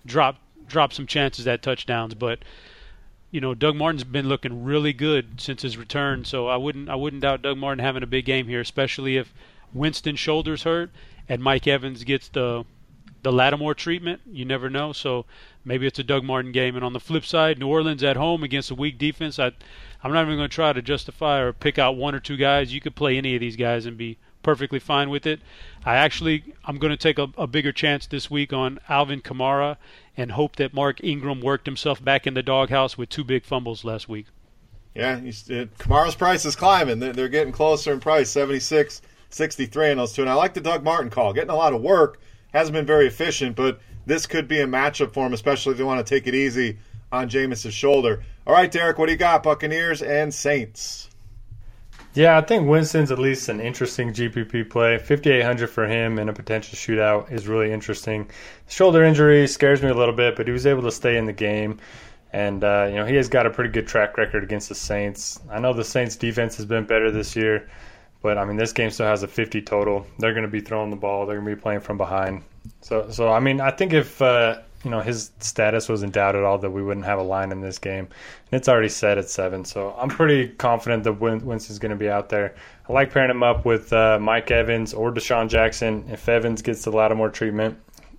dropped 0.06 0.42
dropped 0.68 0.94
some 0.94 1.08
chances 1.08 1.48
at 1.48 1.62
touchdowns. 1.62 2.14
But 2.14 2.40
you 3.32 3.42
know, 3.42 3.54
Doug 3.54 3.76
Martin's 3.76 4.04
been 4.04 4.30
looking 4.30 4.64
really 4.64 4.94
good 4.94 5.42
since 5.42 5.62
his 5.62 5.78
return, 5.78 6.26
so 6.26 6.48
I 6.48 6.58
wouldn't 6.58 6.90
I 6.90 6.96
wouldn't 6.96 7.24
doubt 7.24 7.42
Doug 7.42 7.58
Martin 7.58 7.84
having 7.84 8.04
a 8.04 8.08
big 8.08 8.26
game 8.26 8.48
here, 8.48 8.62
especially 8.62 9.18
if 9.18 9.34
Winston's 9.74 10.20
shoulders 10.20 10.64
hurt 10.64 10.92
and 11.28 11.42
Mike 11.42 11.68
Evans 11.68 12.04
gets 12.04 12.28
the 12.28 12.66
the 13.22 13.32
Lattimore 13.32 13.74
treatment. 13.74 14.22
You 14.32 14.46
never 14.46 14.70
know, 14.70 14.94
so 14.94 15.26
maybe 15.66 15.86
it's 15.86 16.00
a 16.00 16.04
Doug 16.04 16.24
Martin 16.24 16.52
game. 16.52 16.76
And 16.76 16.86
on 16.86 16.94
the 16.94 17.00
flip 17.00 17.26
side, 17.26 17.60
New 17.60 17.68
Orleans 17.68 18.04
at 18.04 18.16
home 18.16 18.44
against 18.44 18.72
a 18.72 18.76
weak 18.76 18.98
defense, 18.98 19.40
I 19.40 19.52
I'm 20.04 20.14
not 20.14 20.24
even 20.24 20.38
going 20.38 20.50
to 20.50 20.56
try 20.56 20.74
to 20.74 20.82
justify 20.82 21.40
or 21.40 21.54
pick 21.54 21.78
out 21.78 21.98
one 21.98 22.16
or 22.16 22.20
two 22.20 22.38
guys. 22.38 22.74
You 22.74 22.82
could 22.82 22.96
play 22.96 23.18
any 23.18 23.36
of 23.36 23.42
these 23.42 23.56
guys 23.56 23.86
and 23.86 23.98
be 23.98 24.18
perfectly 24.42 24.80
fine 24.80 25.10
with 25.10 25.26
it. 25.26 25.42
I 25.86 25.96
actually 25.96 26.56
I'm 26.64 26.78
going 26.78 26.92
to 26.92 26.98
take 26.98 27.20
a, 27.20 27.30
a 27.38 27.48
bigger 27.48 27.72
chance 27.72 28.08
this 28.08 28.32
week 28.32 28.54
on 28.54 28.80
Alvin 28.88 29.22
Kamara 29.22 29.78
and 30.16 30.32
hope 30.32 30.56
that 30.56 30.74
Mark 30.74 31.04
Ingram 31.04 31.42
worked 31.42 31.66
himself 31.66 32.04
back 32.04 32.26
in 32.26 32.34
the 32.34 32.44
doghouse 32.44 32.98
with 32.98 33.10
two 33.10 33.24
big 33.24 33.46
fumbles 33.46 33.84
last 33.84 34.08
week. 34.08 34.28
Yeah, 34.96 35.18
it, 35.18 35.36
uh, 35.50 35.66
Kamara's 35.82 36.16
price 36.16 36.46
is 36.46 36.56
climbing. 36.56 37.00
They're, 37.00 37.14
they're 37.14 37.30
getting 37.30 37.54
closer 37.54 37.94
in 37.94 38.00
price, 38.00 38.30
76, 38.30 39.02
63 39.30 39.92
in 39.92 39.98
those 39.98 40.14
two. 40.14 40.22
And 40.22 40.30
I 40.30 40.34
like 40.34 40.54
the 40.54 40.62
Doug 40.62 40.84
Martin 40.84 41.10
call. 41.10 41.34
Getting 41.34 41.52
a 41.52 41.56
lot 41.56 41.74
of 41.74 41.82
work 41.82 42.20
hasn't 42.54 42.74
been 42.74 42.86
very 42.86 43.08
efficient, 43.08 43.56
but 43.56 43.80
this 44.06 44.26
could 44.26 44.48
be 44.48 44.60
a 44.60 44.66
matchup 44.66 45.14
for 45.14 45.26
him, 45.26 45.34
especially 45.34 45.74
if 45.74 45.78
they 45.78 45.84
want 45.84 46.06
to 46.06 46.16
take 46.16 46.28
it 46.28 46.34
easy 46.34 46.80
on 47.12 47.30
Jameis's 47.30 47.74
shoulder. 47.74 48.24
All 48.50 48.56
right, 48.56 48.72
Derek, 48.72 48.98
what 48.98 49.06
do 49.06 49.12
you 49.12 49.18
got? 49.20 49.44
Buccaneers 49.44 50.02
and 50.02 50.34
Saints. 50.34 51.12
Yeah, 52.16 52.36
I 52.36 52.42
think 52.42 52.68
Winston's 52.68 53.12
at 53.12 53.20
least 53.20 53.48
an 53.48 53.60
interesting 53.60 54.12
GPP 54.12 54.72
play. 54.72 54.98
5,800 54.98 55.68
for 55.68 55.86
him 55.86 56.18
in 56.18 56.30
a 56.30 56.34
potential 56.34 56.76
shootout 56.76 57.32
is 57.32 57.48
really 57.48 57.72
interesting. 57.72 58.28
Shoulder 58.68 59.04
injury 59.04 59.48
scares 59.48 59.84
me 59.84 59.90
a 59.90 59.94
little 59.94 60.16
bit, 60.16 60.36
but 60.36 60.48
he 60.48 60.52
was 60.52 60.66
able 60.66 60.82
to 60.82 60.92
stay 60.92 61.16
in 61.16 61.26
the 61.26 61.32
game. 61.32 61.78
And, 62.34 62.64
uh, 62.64 62.88
you 62.90 62.96
know, 62.96 63.06
he 63.06 63.14
has 63.18 63.30
got 63.30 63.46
a 63.46 63.52
pretty 63.52 63.70
good 63.70 63.88
track 63.88 64.18
record 64.18 64.44
against 64.44 64.70
the 64.70 64.74
Saints. 64.74 65.40
I 65.52 65.60
know 65.60 65.72
the 65.72 65.84
Saints' 65.84 66.16
defense 66.16 66.58
has 66.58 66.66
been 66.66 66.86
better 66.86 67.12
this 67.12 67.36
year, 67.36 67.70
but, 68.24 68.40
I 68.40 68.46
mean, 68.46 68.58
this 68.58 68.74
game 68.74 68.90
still 68.90 69.06
has 69.06 69.22
a 69.22 69.28
50 69.28 69.62
total. 69.62 70.08
They're 70.18 70.34
going 70.34 70.42
to 70.42 70.50
be 70.50 70.62
throwing 70.62 70.90
the 70.90 70.96
ball, 70.96 71.28
they're 71.28 71.40
going 71.40 71.52
to 71.52 71.56
be 71.56 71.62
playing 71.62 71.82
from 71.82 72.00
behind. 72.00 72.42
So, 72.82 73.12
so 73.12 73.32
I 73.32 73.42
mean, 73.42 73.62
I 73.62 73.70
think 73.70 73.94
if. 73.94 74.20
Uh, 74.20 74.62
you 74.84 74.90
know 74.90 75.02
his 75.02 75.32
status 75.40 75.90
was 75.90 76.04
in 76.04 76.12
doubt 76.12 76.36
at 76.36 76.44
all 76.44 76.58
that 76.58 76.72
we 76.72 76.82
wouldn't 76.82 77.06
have 77.06 77.20
a 77.20 77.24
line 77.24 77.52
in 77.52 77.62
this 77.62 77.78
game, 77.78 78.06
and 78.06 78.60
it's 78.60 78.70
already 78.70 78.90
set 78.90 79.18
at 79.18 79.30
seven. 79.30 79.66
So 79.66 79.96
I'm 79.98 80.10
pretty 80.10 80.50
confident 80.50 81.04
that 81.04 81.14
Winston's 81.14 81.80
going 81.80 81.92
to 81.92 81.98
be 81.98 82.10
out 82.10 82.30
there. 82.30 82.56
I 82.88 82.94
like 82.94 83.12
pairing 83.12 83.30
him 83.30 83.44
up 83.44 83.66
with 83.66 83.92
uh, 83.92 84.18
Mike 84.20 84.52
Evans 84.52 84.94
or 84.94 85.12
DeSean 85.12 85.50
Jackson. 85.50 86.06
If 86.10 86.28
Evans 86.30 86.62
gets 86.62 86.84
the 86.84 86.92
Lattimore 86.92 87.30
treatment, 87.30 87.78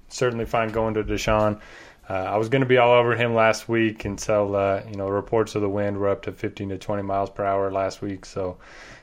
certainly 0.08 0.44
fine 0.44 0.68
going 0.68 0.94
to 0.94 1.04
DeSean. 1.04 1.60
Uh, 2.08 2.12
I 2.12 2.36
was 2.36 2.48
going 2.48 2.62
to 2.62 2.66
be 2.66 2.76
all 2.76 2.92
over 2.92 3.14
him 3.14 3.34
last 3.34 3.68
week 3.68 4.04
until 4.04 4.56
uh, 4.56 4.82
you 4.88 4.96
know 4.96 5.08
reports 5.08 5.54
of 5.54 5.62
the 5.62 5.68
wind 5.68 5.96
were 5.96 6.08
up 6.08 6.22
to 6.22 6.32
15 6.32 6.70
to 6.70 6.78
20 6.78 7.02
miles 7.02 7.30
per 7.30 7.44
hour 7.44 7.70
last 7.70 8.02
week. 8.02 8.26
So 8.26 8.58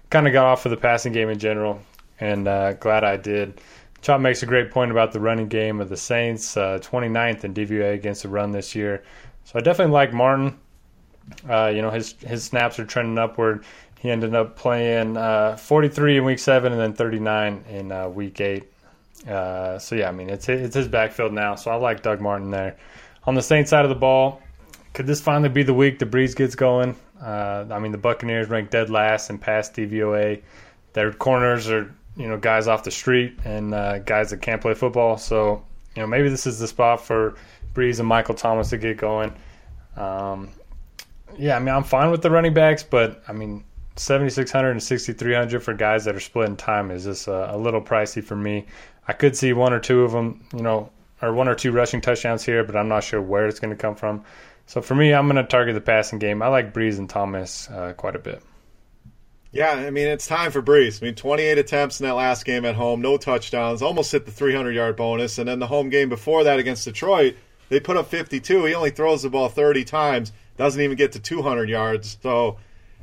kind 0.09 0.27
of 0.27 0.33
got 0.33 0.45
off 0.45 0.65
of 0.65 0.71
the 0.71 0.77
passing 0.77 1.13
game 1.13 1.29
in 1.29 1.39
general, 1.39 1.79
and 2.19 2.47
uh, 2.47 2.73
glad 2.73 3.03
I 3.03 3.17
did. 3.17 3.61
Chop 4.01 4.21
makes 4.21 4.43
a 4.43 4.45
great 4.45 4.71
point 4.71 4.91
about 4.91 5.11
the 5.11 5.19
running 5.19 5.47
game 5.47 5.81
of 5.81 5.89
the 5.89 5.97
Saints, 5.97 6.55
uh, 6.55 6.79
29th 6.81 7.43
in 7.43 7.53
DVOA 7.53 7.93
against 7.93 8.23
the 8.23 8.29
run 8.29 8.51
this 8.51 8.75
year. 8.75 9.03
So 9.43 9.59
I 9.59 9.61
definitely 9.61 9.93
like 9.93 10.13
Martin. 10.13 10.57
Uh, 11.49 11.67
you 11.67 11.81
know, 11.81 11.89
his 11.89 12.13
his 12.25 12.43
snaps 12.43 12.79
are 12.79 12.85
trending 12.85 13.17
upward. 13.17 13.65
He 13.99 14.11
ended 14.11 14.35
up 14.35 14.55
playing 14.55 15.17
uh, 15.17 15.57
43 15.57 16.17
in 16.17 16.25
week 16.25 16.39
seven 16.39 16.71
and 16.71 16.79
then 16.79 16.93
39 16.93 17.65
in 17.69 17.91
uh, 17.91 18.07
week 18.07 18.39
eight. 18.39 18.71
Uh, 19.27 19.79
so 19.79 19.95
yeah, 19.95 20.09
I 20.09 20.11
mean 20.11 20.29
it's 20.29 20.47
it's 20.47 20.75
his 20.75 20.87
backfield 20.87 21.33
now. 21.33 21.55
So 21.55 21.71
I 21.71 21.75
like 21.75 22.03
Doug 22.03 22.21
Martin 22.21 22.51
there. 22.51 22.77
On 23.25 23.35
the 23.35 23.41
Saints 23.41 23.69
side 23.71 23.83
of 23.83 23.89
the 23.89 23.95
ball, 23.95 24.41
could 24.93 25.07
this 25.07 25.19
finally 25.19 25.49
be 25.49 25.63
the 25.63 25.73
week 25.73 25.99
the 25.99 26.05
Brees 26.05 26.35
gets 26.35 26.55
going? 26.55 26.95
Uh, 27.21 27.65
I 27.71 27.79
mean 27.79 27.91
the 27.91 27.97
Buccaneers 27.97 28.47
ranked 28.49 28.71
dead 28.71 28.89
last 28.89 29.29
in 29.29 29.37
pass 29.37 29.69
DVOA. 29.69 30.41
Their 30.93 31.11
corners 31.11 31.69
are 31.69 31.93
you 32.17 32.27
know 32.27 32.37
guys 32.37 32.67
off 32.67 32.83
the 32.83 32.91
street 32.91 33.37
and 33.45 33.73
uh, 33.73 33.99
guys 33.99 34.31
that 34.31 34.41
can't 34.41 34.61
play 34.61 34.73
football. 34.73 35.17
So 35.17 35.63
you 35.95 36.01
know 36.01 36.07
maybe 36.07 36.29
this 36.29 36.47
is 36.47 36.59
the 36.59 36.67
spot 36.67 37.05
for 37.05 37.35
Brees 37.73 37.99
and 37.99 38.07
Michael 38.07 38.35
Thomas 38.35 38.71
to 38.71 38.77
get 38.77 38.97
going. 38.97 39.33
Um, 39.95 40.49
yeah, 41.37 41.55
I 41.55 41.59
mean 41.59 41.73
I'm 41.73 41.83
fine 41.83 42.11
with 42.11 42.21
the 42.21 42.31
running 42.31 42.53
backs, 42.53 42.83
but 42.83 43.23
I 43.27 43.33
mean 43.33 43.63
7600 43.95 44.71
and 44.71 44.83
6300 44.83 45.61
for 45.61 45.73
guys 45.73 46.05
that 46.05 46.15
are 46.15 46.19
splitting 46.19 46.55
time 46.55 46.91
is 46.91 47.05
just 47.05 47.27
a, 47.27 47.55
a 47.55 47.57
little 47.57 47.81
pricey 47.81 48.23
for 48.23 48.35
me. 48.35 48.65
I 49.07 49.13
could 49.13 49.35
see 49.35 49.53
one 49.53 49.73
or 49.73 49.79
two 49.79 50.01
of 50.01 50.11
them, 50.11 50.45
you 50.53 50.61
know, 50.61 50.89
or 51.21 51.33
one 51.33 51.47
or 51.47 51.55
two 51.55 51.71
rushing 51.71 52.01
touchdowns 52.01 52.43
here, 52.43 52.63
but 52.63 52.75
I'm 52.75 52.87
not 52.87 53.03
sure 53.03 53.21
where 53.21 53.47
it's 53.47 53.59
going 53.59 53.75
to 53.75 53.81
come 53.81 53.95
from. 53.95 54.23
So 54.65 54.81
for 54.81 54.95
me, 54.95 55.13
I'm 55.13 55.27
going 55.27 55.37
to 55.37 55.49
target 55.49 55.75
the 55.75 55.81
passing 55.81 56.19
game. 56.19 56.41
I 56.41 56.47
like 56.47 56.73
Brees 56.73 56.97
and 56.97 57.09
Thomas 57.09 57.69
uh, 57.69 57.93
quite 57.93 58.15
a 58.15 58.19
bit. 58.19 58.43
Yeah, 59.57 59.71
I 59.71 59.89
mean, 59.89 60.07
it's 60.07 60.27
time 60.27 60.51
for 60.51 60.61
Brees. 60.61 61.01
I 61.01 61.05
mean, 61.07 61.15
28 61.15 61.57
attempts 61.57 61.99
in 61.99 62.05
that 62.05 62.13
last 62.13 62.45
game 62.45 62.63
at 62.63 62.75
home, 62.75 63.01
no 63.01 63.17
touchdowns, 63.17 63.81
almost 63.81 64.11
hit 64.11 64.27
the 64.27 64.31
300 64.31 64.75
yard 64.75 64.95
bonus. 64.95 65.39
And 65.39 65.47
then 65.47 65.57
the 65.57 65.65
home 65.65 65.89
game 65.89 66.09
before 66.09 66.43
that 66.43 66.59
against 66.59 66.85
Detroit, 66.85 67.35
they 67.69 67.79
put 67.79 67.97
up 67.97 68.07
52. 68.07 68.65
He 68.65 68.75
only 68.75 68.91
throws 68.91 69.23
the 69.23 69.31
ball 69.31 69.49
30 69.49 69.83
times, 69.83 70.31
doesn't 70.57 70.79
even 70.79 70.95
get 70.95 71.13
to 71.13 71.19
200 71.19 71.69
yards. 71.69 72.19
So 72.21 72.59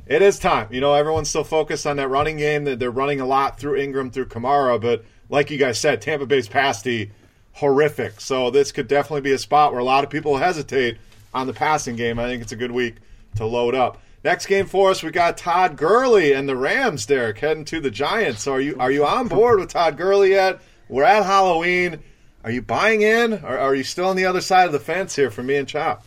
it 0.07 0.21
is 0.21 0.39
time. 0.39 0.69
You 0.71 0.79
know, 0.79 0.93
everyone's 0.93 1.27
still 1.27 1.43
focused 1.43 1.85
on 1.85 1.97
that 1.97 2.07
running 2.07 2.37
game. 2.37 2.63
That 2.63 2.79
They're 2.79 2.89
running 2.89 3.19
a 3.19 3.25
lot 3.25 3.59
through 3.59 3.75
Ingram, 3.75 4.09
through 4.09 4.27
Kamara, 4.27 4.79
but 4.79 5.03
like 5.27 5.51
you 5.51 5.57
guys 5.57 5.77
said, 5.77 6.01
Tampa 6.01 6.25
Bay's 6.25 6.47
pasty 6.47 7.11
horrific. 7.51 8.21
So 8.21 8.49
this 8.49 8.71
could 8.71 8.87
definitely 8.87 9.19
be 9.19 9.33
a 9.33 9.37
spot 9.37 9.73
where 9.73 9.81
a 9.81 9.83
lot 9.83 10.05
of 10.05 10.09
people 10.09 10.37
hesitate 10.37 10.99
on 11.33 11.47
the 11.47 11.53
passing 11.53 11.97
game. 11.97 12.17
I 12.17 12.27
think 12.27 12.41
it's 12.41 12.53
a 12.53 12.55
good 12.55 12.71
week 12.71 12.95
to 13.35 13.45
load 13.45 13.75
up. 13.75 13.99
Next 14.25 14.47
game 14.47 14.65
for 14.65 14.89
us, 14.89 15.03
we 15.03 15.11
got 15.11 15.37
Todd 15.37 15.77
Gurley 15.77 16.33
and 16.33 16.49
the 16.49 16.55
Rams. 16.57 17.05
Derek 17.05 17.37
heading 17.37 17.63
to 17.65 17.79
the 17.79 17.91
Giants. 17.91 18.41
So 18.41 18.53
are 18.53 18.59
you 18.59 18.75
are 18.79 18.89
you 18.89 19.05
on 19.05 19.27
board 19.27 19.59
with 19.59 19.69
Todd 19.69 19.97
Gurley 19.97 20.31
yet? 20.31 20.61
We're 20.89 21.03
at 21.03 21.23
Halloween. 21.23 21.99
Are 22.43 22.49
you 22.49 22.63
buying 22.63 23.03
in, 23.03 23.33
or 23.33 23.55
are 23.59 23.75
you 23.75 23.83
still 23.83 24.07
on 24.07 24.15
the 24.15 24.25
other 24.25 24.41
side 24.41 24.65
of 24.65 24.71
the 24.71 24.79
fence 24.79 25.15
here 25.15 25.29
for 25.29 25.43
me 25.43 25.57
and 25.57 25.67
Chop? 25.67 26.03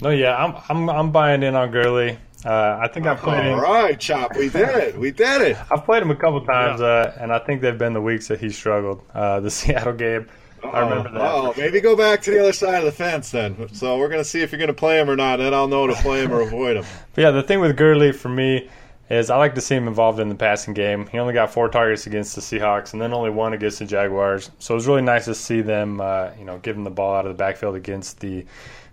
No, 0.00 0.10
yeah, 0.10 0.34
I'm 0.34 0.56
I'm 0.68 0.90
I'm 0.90 1.12
buying 1.12 1.44
in 1.44 1.54
on 1.54 1.70
Gurley. 1.70 2.18
Uh, 2.44 2.80
I 2.82 2.88
think 2.88 3.06
I've 3.06 3.18
played 3.20 3.46
All 3.46 3.54
him. 3.54 3.60
right, 3.60 4.00
Chop, 4.00 4.36
we 4.36 4.48
did 4.48 4.70
it. 4.70 4.98
We 4.98 5.12
did 5.12 5.40
it. 5.40 5.56
I've 5.70 5.84
played 5.84 6.02
him 6.02 6.10
a 6.10 6.16
couple 6.16 6.44
times, 6.44 6.80
uh, 6.80 7.16
and 7.20 7.32
I 7.32 7.38
think 7.38 7.60
they've 7.60 7.78
been 7.78 7.92
the 7.92 8.00
weeks 8.02 8.26
that 8.28 8.40
he 8.40 8.50
struggled. 8.50 9.04
Uh, 9.14 9.38
the 9.38 9.50
Seattle 9.52 9.92
game, 9.92 10.28
I 10.64 10.80
remember 10.80 11.10
that. 11.12 11.20
Oh, 11.20 11.54
maybe 11.56 11.80
go 11.80 11.96
back 11.96 12.22
to 12.22 12.30
the 12.30 12.40
other 12.40 12.52
side 12.52 12.78
of 12.78 12.84
the 12.84 12.92
fence 12.92 13.30
then. 13.30 13.72
So 13.74 13.98
we're 13.98 14.08
going 14.08 14.22
to 14.22 14.28
see 14.28 14.42
if 14.42 14.52
you're 14.52 14.58
going 14.58 14.68
to 14.68 14.74
play 14.74 15.00
him 15.00 15.08
or 15.08 15.16
not, 15.16 15.40
and 15.40 15.54
I'll 15.54 15.68
know 15.68 15.86
to 15.86 15.94
play 15.94 16.22
him 16.22 16.32
or 16.32 16.40
avoid 16.40 16.76
him. 16.76 16.84
But 17.14 17.22
yeah, 17.22 17.30
the 17.32 17.42
thing 17.42 17.60
with 17.60 17.76
Gurley 17.76 18.12
for 18.12 18.28
me 18.28 18.68
is 19.10 19.30
I 19.30 19.36
like 19.38 19.54
to 19.54 19.60
see 19.60 19.74
him 19.74 19.88
involved 19.88 20.20
in 20.20 20.28
the 20.28 20.34
passing 20.34 20.74
game. 20.74 21.06
He 21.06 21.18
only 21.18 21.32
got 21.32 21.52
four 21.52 21.68
targets 21.68 22.06
against 22.06 22.34
the 22.34 22.40
Seahawks, 22.40 22.92
and 22.92 23.00
then 23.02 23.12
only 23.12 23.30
one 23.30 23.54
against 23.54 23.78
the 23.78 23.86
Jaguars. 23.86 24.50
So 24.58 24.74
it 24.74 24.76
was 24.76 24.86
really 24.86 25.02
nice 25.02 25.24
to 25.24 25.34
see 25.34 25.62
them, 25.62 26.00
uh, 26.00 26.30
you 26.38 26.44
know, 26.44 26.58
give 26.58 26.76
him 26.76 26.84
the 26.84 26.90
ball 26.90 27.14
out 27.14 27.26
of 27.26 27.32
the 27.32 27.38
backfield 27.38 27.74
against 27.74 28.20
the 28.20 28.44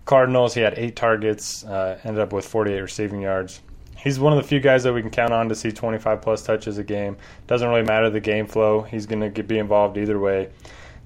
Cardinals. 0.06 0.54
He 0.54 0.60
had 0.60 0.74
eight 0.78 0.96
targets, 0.96 1.64
uh, 1.64 1.98
ended 2.04 2.22
up 2.22 2.32
with 2.32 2.46
48 2.46 2.80
receiving 2.80 3.20
yards. 3.20 3.60
He's 3.96 4.18
one 4.18 4.32
of 4.32 4.40
the 4.40 4.48
few 4.48 4.60
guys 4.60 4.84
that 4.84 4.92
we 4.92 5.02
can 5.02 5.10
count 5.10 5.32
on 5.32 5.48
to 5.48 5.54
see 5.54 5.72
25 5.72 6.22
plus 6.22 6.42
touches 6.42 6.78
a 6.78 6.84
game. 6.84 7.16
Doesn't 7.46 7.68
really 7.68 7.82
matter 7.82 8.08
the 8.08 8.20
game 8.20 8.46
flow. 8.46 8.82
He's 8.82 9.06
going 9.06 9.32
to 9.32 9.42
be 9.42 9.58
involved 9.58 9.98
either 9.98 10.18
way. 10.18 10.48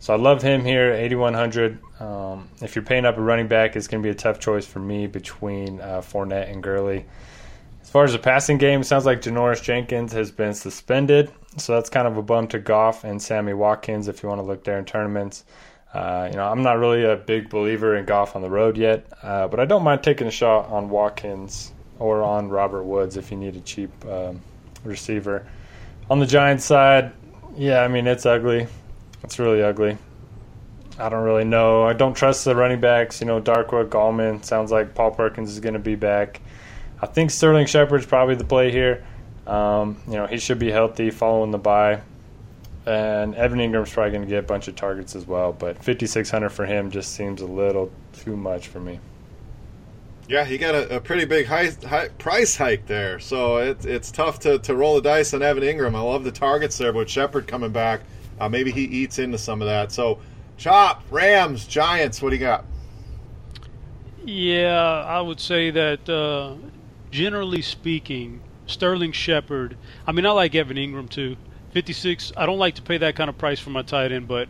So 0.01 0.15
I 0.15 0.17
love 0.17 0.41
him 0.41 0.65
here, 0.65 0.95
8,100. 0.95 1.79
Um, 2.01 2.49
if 2.63 2.75
you're 2.75 2.85
paying 2.85 3.05
up 3.05 3.19
a 3.19 3.21
running 3.21 3.49
back, 3.49 3.77
it's 3.77 3.87
going 3.87 4.03
to 4.03 4.07
be 4.07 4.11
a 4.11 4.15
tough 4.15 4.41
choice 4.41 4.65
for 4.65 4.79
me 4.79 5.07
between 5.07 5.79
uh, 5.83 6.01
Fournette 6.01 6.51
and 6.51 6.63
Gurley. 6.63 7.05
As 7.83 7.91
far 7.91 8.05
as 8.05 8.13
the 8.13 8.19
passing 8.19 8.57
game, 8.57 8.81
it 8.81 8.85
sounds 8.85 9.05
like 9.05 9.21
Janoris 9.21 9.63
Jenkins 9.63 10.15
has 10.15 10.31
been 10.31 10.55
suspended. 10.55 11.31
So 11.59 11.75
that's 11.75 11.91
kind 11.91 12.09
of 12.09 12.17
a 12.17 12.23
bum 12.23 12.49
to 12.49 12.59
Goff 12.59 13.05
and 13.05 13.21
Sammy 13.21 13.53
Watkins 13.53 14.09
if 14.09 14.23
you 14.23 14.29
want 14.31 14.41
to 14.41 14.47
look 14.47 14.65
there 14.65 14.79
in 14.79 14.87
tournaments. 14.87 15.45
Uh, 15.93 16.29
you 16.31 16.37
know, 16.37 16.45
I'm 16.45 16.63
not 16.63 16.79
really 16.79 17.05
a 17.05 17.17
big 17.17 17.51
believer 17.51 17.95
in 17.95 18.07
Goff 18.07 18.37
on 18.37 18.43
the 18.43 18.49
road 18.49 18.79
yet, 18.79 19.07
uh, 19.23 19.49
but 19.49 19.61
I 19.61 19.67
don't 19.67 19.83
mind 19.83 20.03
taking 20.03 20.27
a 20.27 20.31
shot 20.31 20.71
on 20.71 20.89
Watkins 20.89 21.73
or 21.99 22.23
on 22.23 22.49
Robert 22.49 22.85
Woods 22.85 23.19
if 23.19 23.31
you 23.31 23.37
need 23.37 23.57
a 23.57 23.61
cheap 23.61 23.91
um, 24.07 24.41
receiver. 24.83 25.47
On 26.09 26.21
the 26.21 26.27
Giants 26.27 26.65
side, 26.65 27.13
yeah, 27.55 27.83
I 27.83 27.89
mean 27.89 28.07
it's 28.07 28.25
ugly. 28.25 28.67
It's 29.23 29.39
really 29.39 29.63
ugly. 29.63 29.99
I 30.99 31.09
don't 31.09 31.25
really 31.25 31.45
know. 31.45 31.85
I 31.85 31.93
don't 31.93 32.15
trust 32.15 32.45
the 32.45 32.55
running 32.55 32.81
backs. 32.81 33.21
You 33.21 33.27
know, 33.27 33.41
Darkwa, 33.41 33.89
Gallman. 33.89 34.45
Sounds 34.45 34.71
like 34.71 34.95
Paul 34.95 35.13
Perkins 35.13 35.51
is 35.51 35.61
going 35.61 35.75
to 35.75 35.81
be 35.81 35.95
back. 35.95 36.41
I 37.01 37.07
think 37.07 37.31
Sterling 37.31 37.67
Shepard's 37.67 38.07
probably 38.07 38.35
the 38.35 38.45
play 38.45 38.71
here. 38.71 39.05
Um, 39.47 40.01
you 40.07 40.15
know, 40.15 40.27
he 40.27 40.39
should 40.39 40.59
be 40.59 40.71
healthy 40.71 41.11
following 41.11 41.51
the 41.51 41.59
bye. 41.59 42.03
And 42.87 43.35
Evan 43.35 43.59
Engram's 43.59 43.93
probably 43.93 44.11
going 44.11 44.23
to 44.23 44.29
get 44.29 44.45
a 44.45 44.47
bunch 44.47 44.69
of 44.69 44.77
targets 44.77 45.17
as 45.17 45.27
well. 45.27 45.53
But 45.53 45.83
5,600 45.83 46.51
for 46.51 46.67
him 46.67 46.91
just 46.91 47.15
seems 47.15 47.41
a 47.41 47.47
little 47.47 47.91
too 48.13 48.37
much 48.37 48.69
for 48.69 48.81
me. 48.81 49.01
Yeah, 50.29 50.45
he 50.45 50.59
got 50.59 50.77
a, 50.77 50.97
a 50.97 51.01
pretty 51.01 51.25
big 51.25 51.47
high, 51.47 51.71
high, 51.85 52.09
price 52.09 52.55
hike 52.55 52.87
there, 52.87 53.19
so 53.19 53.57
it, 53.57 53.85
it's 53.85 54.13
tough 54.13 54.39
to, 54.41 54.61
to 54.61 54.77
roll 54.77 54.95
the 54.95 55.03
dice 55.03 55.35
on 55.35 55.43
Evan 55.43 55.65
Engram. 55.65 55.97
I 55.97 56.01
love 56.01 56.23
the 56.23 56.31
targets 56.31 56.79
there, 56.79 56.93
but 56.93 57.11
Shepard 57.11 57.49
coming 57.49 57.73
back, 57.73 58.03
uh, 58.41 58.49
maybe 58.49 58.73
he 58.73 58.85
eats 58.85 59.19
into 59.19 59.39
some 59.39 59.61
of 59.61 59.69
that. 59.69 59.93
So, 59.93 60.19
Chop, 60.57 61.03
Rams, 61.11 61.67
Giants, 61.67 62.21
what 62.21 62.31
do 62.31 62.37
you 62.37 62.41
got? 62.41 62.65
Yeah, 64.25 65.05
I 65.07 65.21
would 65.21 65.41
say 65.41 65.71
that 65.71 66.09
uh, 66.09 66.55
generally 67.11 67.63
speaking, 67.63 68.41
Sterling 68.67 69.13
Shepard. 69.13 69.77
I 70.07 70.13
mean, 70.13 70.27
I 70.27 70.31
like 70.31 70.55
Evan 70.55 70.77
Engram 70.77 71.09
too. 71.09 71.37
56. 71.73 72.33
I 72.37 72.47
don't 72.47 72.59
like 72.59 72.75
to 72.77 72.83
pay 72.83 72.99
that 72.99 73.17
kind 73.17 73.31
of 73.31 73.39
price 73.39 73.61
for 73.61 73.71
my 73.71 73.83
tight 73.83 74.13
end, 74.13 74.29
but 74.29 74.49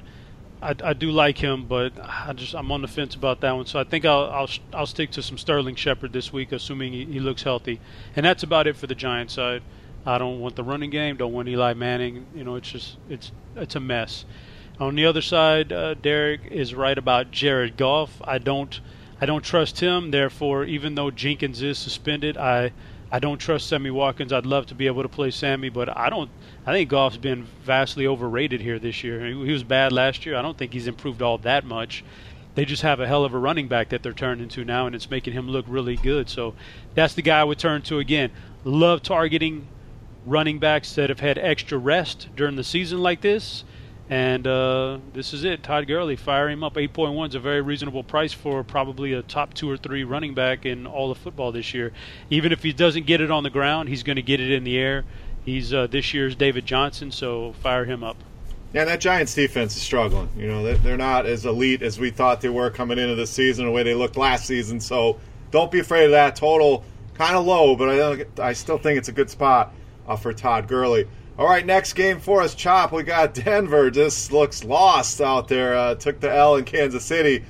I, 0.63 0.75
I 0.83 0.93
do 0.93 1.11
like 1.11 1.39
him. 1.39 1.67
But 1.67 1.93
I 1.99 2.33
just 2.35 2.55
I'm 2.55 2.71
on 2.73 2.83
the 2.83 2.89
fence 2.89 3.15
about 3.15 3.41
that 3.41 3.53
one. 3.53 3.67
So 3.67 3.79
I 3.79 3.85
think 3.85 4.05
I'll 4.05 4.25
I'll, 4.25 4.49
I'll 4.73 4.87
stick 4.87 5.11
to 5.13 5.23
some 5.23 5.39
Sterling 5.39 5.75
Shepard 5.77 6.13
this 6.13 6.33
week, 6.33 6.53
assuming 6.53 6.93
he, 6.93 7.05
he 7.05 7.21
looks 7.21 7.43
healthy. 7.43 7.81
And 8.17 8.25
that's 8.25 8.43
about 8.43 8.67
it 8.67 8.77
for 8.77 8.87
the 8.87 8.95
Giants 8.95 9.35
side. 9.35 9.63
I 10.07 10.19
don't 10.19 10.41
want 10.41 10.57
the 10.57 10.65
running 10.65 10.91
game. 10.91 11.17
Don't 11.17 11.33
want 11.33 11.49
Eli 11.49 11.75
Manning. 11.75 12.27
You 12.35 12.45
know, 12.45 12.57
it's 12.57 12.71
just 12.71 12.97
it's 13.09 13.33
it's 13.57 13.77
a 13.77 13.81
mess. 13.81 14.25
On 14.79 14.95
the 14.95 15.05
other 15.05 15.21
side, 15.21 15.73
uh, 15.73 15.95
Derek 15.95 16.41
is 16.51 16.75
right 16.75 16.97
about 16.97 17.31
Jared 17.31 17.77
Goff. 17.77 18.21
I 18.25 18.39
don't 18.39 18.81
I 19.21 19.27
don't 19.27 19.45
trust 19.45 19.81
him. 19.81 20.11
Therefore, 20.11 20.65
even 20.65 20.95
though 20.95 21.11
Jenkins 21.11 21.61
is 21.61 21.79
suspended, 21.79 22.39
I 22.39 22.73
I 23.13 23.19
don't 23.19 23.39
trust 23.39 23.67
Sammy 23.67 23.91
Watkins. 23.91 24.33
I'd 24.33 24.47
love 24.47 24.67
to 24.67 24.75
be 24.75 24.87
able 24.87 25.03
to 25.03 25.09
play 25.09 25.31
Sammy, 25.31 25.69
but 25.69 25.95
I 25.95 26.09
don't. 26.09 26.31
I 26.65 26.73
think 26.73 26.89
Goff's 26.89 27.17
been 27.17 27.47
vastly 27.65 28.07
overrated 28.07 28.61
here 28.61 28.79
this 28.79 29.03
year. 29.03 29.27
He 29.27 29.35
was 29.35 29.65
bad 29.65 29.93
last 29.93 30.25
year. 30.25 30.37
I 30.37 30.43
don't 30.43 30.57
think 30.57 30.73
he's 30.73 30.87
improved 30.87 31.21
all 31.21 31.37
that 31.39 31.65
much. 31.65 32.05
They 32.55 32.65
just 32.65 32.83
have 32.83 33.01
a 33.01 33.07
hell 33.07 33.25
of 33.25 33.35
a 33.35 33.39
running 33.39 33.69
back 33.69 33.91
that 33.91 34.03
they're 34.03 34.13
turning 34.13 34.49
to 34.51 34.65
now, 34.65 34.87
and 34.87 34.95
it's 34.95 35.11
making 35.11 35.35
him 35.35 35.49
look 35.49 35.65
really 35.69 35.97
good. 35.97 36.29
So 36.29 36.55
that's 36.95 37.15
the 37.15 37.23
guy 37.23 37.41
I 37.41 37.45
would 37.45 37.59
turn 37.59 37.83
to 37.83 37.99
again. 37.99 38.31
Love 38.65 39.03
targeting 39.03 39.67
running 40.27 40.59
backs 40.59 40.95
that 40.95 41.09
have 41.11 41.21
had 41.21 41.39
extra 41.39 41.79
rest 41.79 42.29
during 42.37 42.57
the 42.57 42.65
season 42.65 43.03
like 43.03 43.21
this. 43.21 43.65
And 44.09 44.45
uh, 44.45 44.99
this 45.13 45.33
is 45.33 45.45
it. 45.45 45.63
Todd 45.63 45.87
Gurley, 45.87 46.17
fire 46.17 46.49
him 46.49 46.65
up. 46.65 46.75
8.1 46.75 47.29
is 47.29 47.35
a 47.37 47.41
very 47.41 47.61
reasonable 47.61 48.03
price 48.03 48.33
for 48.33 48.65
probably 48.65 49.13
a 49.13 49.23
top 49.23 49.55
two 49.55 49.71
or 49.71 49.77
three 49.77 50.03
running 50.03 50.35
back 50.35 50.67
in 50.67 50.85
all 50.85 51.13
of 51.13 51.19
football 51.19 51.53
this 51.53 51.73
year. 51.73 51.93
Even 52.29 52.51
if 52.51 52.65
he 52.65 52.73
doesn't 52.73 53.07
get 53.07 53.21
it 53.21 53.31
on 53.31 53.45
the 53.45 53.51
ground, 53.51 53.89
he's 53.89 54.03
going 54.03 54.17
to 54.17 54.23
get 54.23 54.41
it 54.41 54.51
in 54.51 54.65
the 54.65 54.77
air. 54.77 55.05
He's 55.45 55.73
uh, 55.73 55.87
this 55.87 56.13
year's 56.13 56.35
David 56.35 56.67
Johnson, 56.67 57.13
so 57.13 57.53
fire 57.63 57.85
him 57.85 58.03
up. 58.03 58.17
Yeah, 58.73 58.85
that 58.85 59.01
Giants 59.01 59.33
defense 59.33 59.77
is 59.77 59.83
struggling. 59.83 60.29
You 60.37 60.49
know, 60.49 60.75
they're 60.75 60.97
not 60.97 61.27
as 61.27 61.47
elite 61.47 61.83
as 61.83 62.01
we 62.01 62.11
thought 62.11 62.41
they 62.41 62.49
were 62.49 62.71
coming 62.71 62.99
into 62.99 63.15
the 63.15 63.27
season, 63.29 63.65
the 63.65 63.71
way 63.71 63.85
they 63.85 63.95
looked 63.95 64.17
last 64.17 64.45
season. 64.45 64.81
So 64.81 65.21
don't 65.53 65.71
be 65.71 65.79
afraid 65.79 66.07
of 66.07 66.11
that. 66.13 66.35
Total 66.35 66.85
kind 67.15 67.37
of 67.37 67.47
low, 67.47 67.77
but 67.77 68.29
I, 68.41 68.49
I 68.49 68.53
still 68.55 68.79
think 68.79 68.99
it's 68.99 69.09
a 69.09 69.13
good 69.13 69.31
spot 69.31 69.73
uh, 70.11 70.17
for 70.17 70.33
Todd 70.33 70.67
Gurley. 70.67 71.07
All 71.39 71.47
right, 71.47 71.65
next 71.65 71.95
game 71.95 72.21
for 72.21 72.43
us, 72.43 72.55
Chop. 72.55 72.93
We 72.93 73.03
got 73.03 73.33
Denver. 73.45 73.91
Just 73.91 74.33
looks 74.33 74.65
lost 74.65 75.21
out 75.21 75.49
there. 75.49 75.77
Uh, 75.77 75.95
took 75.95 76.21
the 76.21 76.31
L 76.31 76.57
in 76.57 76.65
Kansas 76.65 77.05
City. 77.05 77.45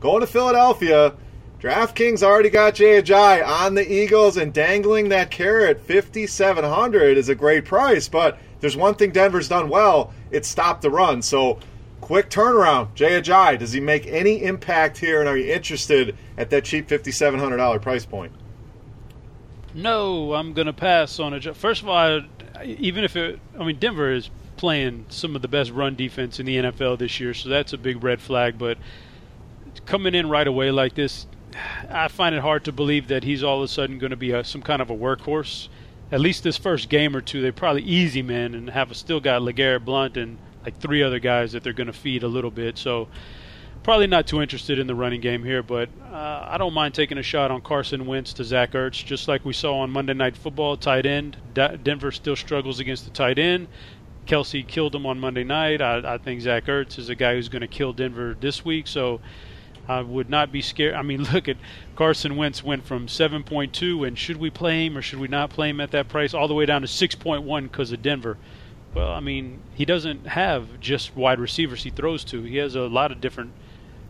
Going 0.00 0.20
to 0.20 0.26
Philadelphia. 0.26 1.14
DraftKings 1.60 2.22
already 2.22 2.50
got 2.50 2.74
Ajayi 2.74 3.46
on 3.46 3.74
the 3.74 3.90
Eagles 3.90 4.36
and 4.36 4.52
dangling 4.52 5.08
that 5.08 5.30
carrot. 5.30 5.80
5700 5.80 7.16
is 7.16 7.28
a 7.28 7.34
great 7.34 7.64
price, 7.64 8.08
but 8.08 8.38
there's 8.60 8.76
one 8.76 8.94
thing 8.94 9.10
Denver's 9.10 9.48
done 9.48 9.68
well. 9.68 10.12
It's 10.30 10.48
stopped 10.48 10.82
the 10.82 10.90
run. 10.90 11.22
So 11.22 11.58
quick 12.00 12.28
turnaround. 12.28 12.94
Ajayi, 12.94 13.58
does 13.58 13.72
he 13.72 13.80
make 13.80 14.06
any 14.06 14.42
impact 14.42 14.98
here, 14.98 15.20
and 15.20 15.28
are 15.28 15.36
you 15.36 15.50
interested 15.50 16.16
at 16.36 16.50
that 16.50 16.64
cheap 16.64 16.88
$5,700 16.88 17.80
price 17.80 18.04
point? 18.04 18.32
No, 19.76 20.32
I'm 20.32 20.54
going 20.54 20.68
to 20.68 20.72
pass 20.72 21.20
on 21.20 21.34
it. 21.34 21.54
First 21.54 21.82
of 21.82 21.88
all, 21.90 22.22
I, 22.56 22.64
even 22.64 23.04
if 23.04 23.14
it, 23.14 23.38
I 23.60 23.62
mean, 23.62 23.78
Denver 23.78 24.10
is 24.10 24.30
playing 24.56 25.04
some 25.10 25.36
of 25.36 25.42
the 25.42 25.48
best 25.48 25.70
run 25.70 25.94
defense 25.94 26.40
in 26.40 26.46
the 26.46 26.56
NFL 26.56 26.98
this 26.98 27.20
year, 27.20 27.34
so 27.34 27.50
that's 27.50 27.74
a 27.74 27.78
big 27.78 28.02
red 28.02 28.22
flag. 28.22 28.56
But 28.56 28.78
coming 29.84 30.14
in 30.14 30.30
right 30.30 30.46
away 30.46 30.70
like 30.70 30.94
this, 30.94 31.26
I 31.90 32.08
find 32.08 32.34
it 32.34 32.40
hard 32.40 32.64
to 32.64 32.72
believe 32.72 33.08
that 33.08 33.22
he's 33.22 33.42
all 33.42 33.58
of 33.58 33.64
a 33.64 33.68
sudden 33.68 33.98
going 33.98 34.10
to 34.12 34.16
be 34.16 34.30
a, 34.30 34.42
some 34.44 34.62
kind 34.62 34.80
of 34.80 34.88
a 34.88 34.96
workhorse. 34.96 35.68
At 36.10 36.20
least 36.20 36.42
this 36.42 36.56
first 36.56 36.88
game 36.88 37.14
or 37.14 37.20
two, 37.20 37.42
they 37.42 37.50
probably 37.50 37.82
easy 37.82 38.22
men 38.22 38.54
and 38.54 38.70
have 38.70 38.96
still 38.96 39.20
got 39.20 39.42
LeGarrette 39.42 39.84
Blunt 39.84 40.16
and 40.16 40.38
like 40.64 40.78
three 40.78 41.02
other 41.02 41.18
guys 41.18 41.52
that 41.52 41.62
they're 41.62 41.74
going 41.74 41.86
to 41.88 41.92
feed 41.92 42.22
a 42.22 42.28
little 42.28 42.50
bit. 42.50 42.78
So 42.78 43.08
probably 43.86 44.08
not 44.08 44.26
too 44.26 44.42
interested 44.42 44.80
in 44.80 44.88
the 44.88 44.94
running 44.96 45.20
game 45.20 45.44
here, 45.44 45.62
but 45.62 45.88
uh, 46.10 46.44
I 46.48 46.58
don't 46.58 46.74
mind 46.74 46.92
taking 46.92 47.18
a 47.18 47.22
shot 47.22 47.52
on 47.52 47.60
Carson 47.60 48.04
Wentz 48.04 48.32
to 48.32 48.42
Zach 48.42 48.72
Ertz, 48.72 49.04
just 49.04 49.28
like 49.28 49.44
we 49.44 49.52
saw 49.52 49.78
on 49.78 49.90
Monday 49.90 50.12
Night 50.12 50.36
Football. 50.36 50.76
Tight 50.76 51.06
end, 51.06 51.36
Denver 51.54 52.10
still 52.10 52.34
struggles 52.34 52.80
against 52.80 53.04
the 53.04 53.12
tight 53.12 53.38
end. 53.38 53.68
Kelce 54.26 54.66
killed 54.66 54.92
him 54.92 55.06
on 55.06 55.20
Monday 55.20 55.44
night. 55.44 55.80
I, 55.80 56.14
I 56.14 56.18
think 56.18 56.40
Zach 56.40 56.64
Ertz 56.64 56.98
is 56.98 57.10
a 57.10 57.14
guy 57.14 57.34
who's 57.34 57.48
going 57.48 57.60
to 57.60 57.68
kill 57.68 57.92
Denver 57.92 58.36
this 58.40 58.64
week, 58.64 58.88
so 58.88 59.20
I 59.86 60.00
would 60.00 60.28
not 60.28 60.50
be 60.50 60.62
scared. 60.62 60.94
I 60.94 61.02
mean, 61.02 61.22
look 61.32 61.46
at 61.46 61.56
Carson 61.94 62.34
Wentz 62.34 62.64
went 62.64 62.84
from 62.84 63.06
7.2, 63.06 64.04
and 64.04 64.18
should 64.18 64.38
we 64.38 64.50
play 64.50 64.86
him 64.86 64.98
or 64.98 65.02
should 65.02 65.20
we 65.20 65.28
not 65.28 65.50
play 65.50 65.68
him 65.68 65.80
at 65.80 65.92
that 65.92 66.08
price, 66.08 66.34
all 66.34 66.48
the 66.48 66.54
way 66.54 66.66
down 66.66 66.82
to 66.82 66.88
6.1 66.88 67.62
because 67.62 67.92
of 67.92 68.02
Denver. 68.02 68.36
Well, 68.94 69.12
I 69.12 69.20
mean, 69.20 69.60
he 69.74 69.84
doesn't 69.84 70.26
have 70.26 70.80
just 70.80 71.14
wide 71.14 71.38
receivers 71.38 71.84
he 71.84 71.90
throws 71.90 72.24
to. 72.24 72.42
He 72.42 72.56
has 72.56 72.74
a 72.74 72.80
lot 72.80 73.12
of 73.12 73.20
different 73.20 73.52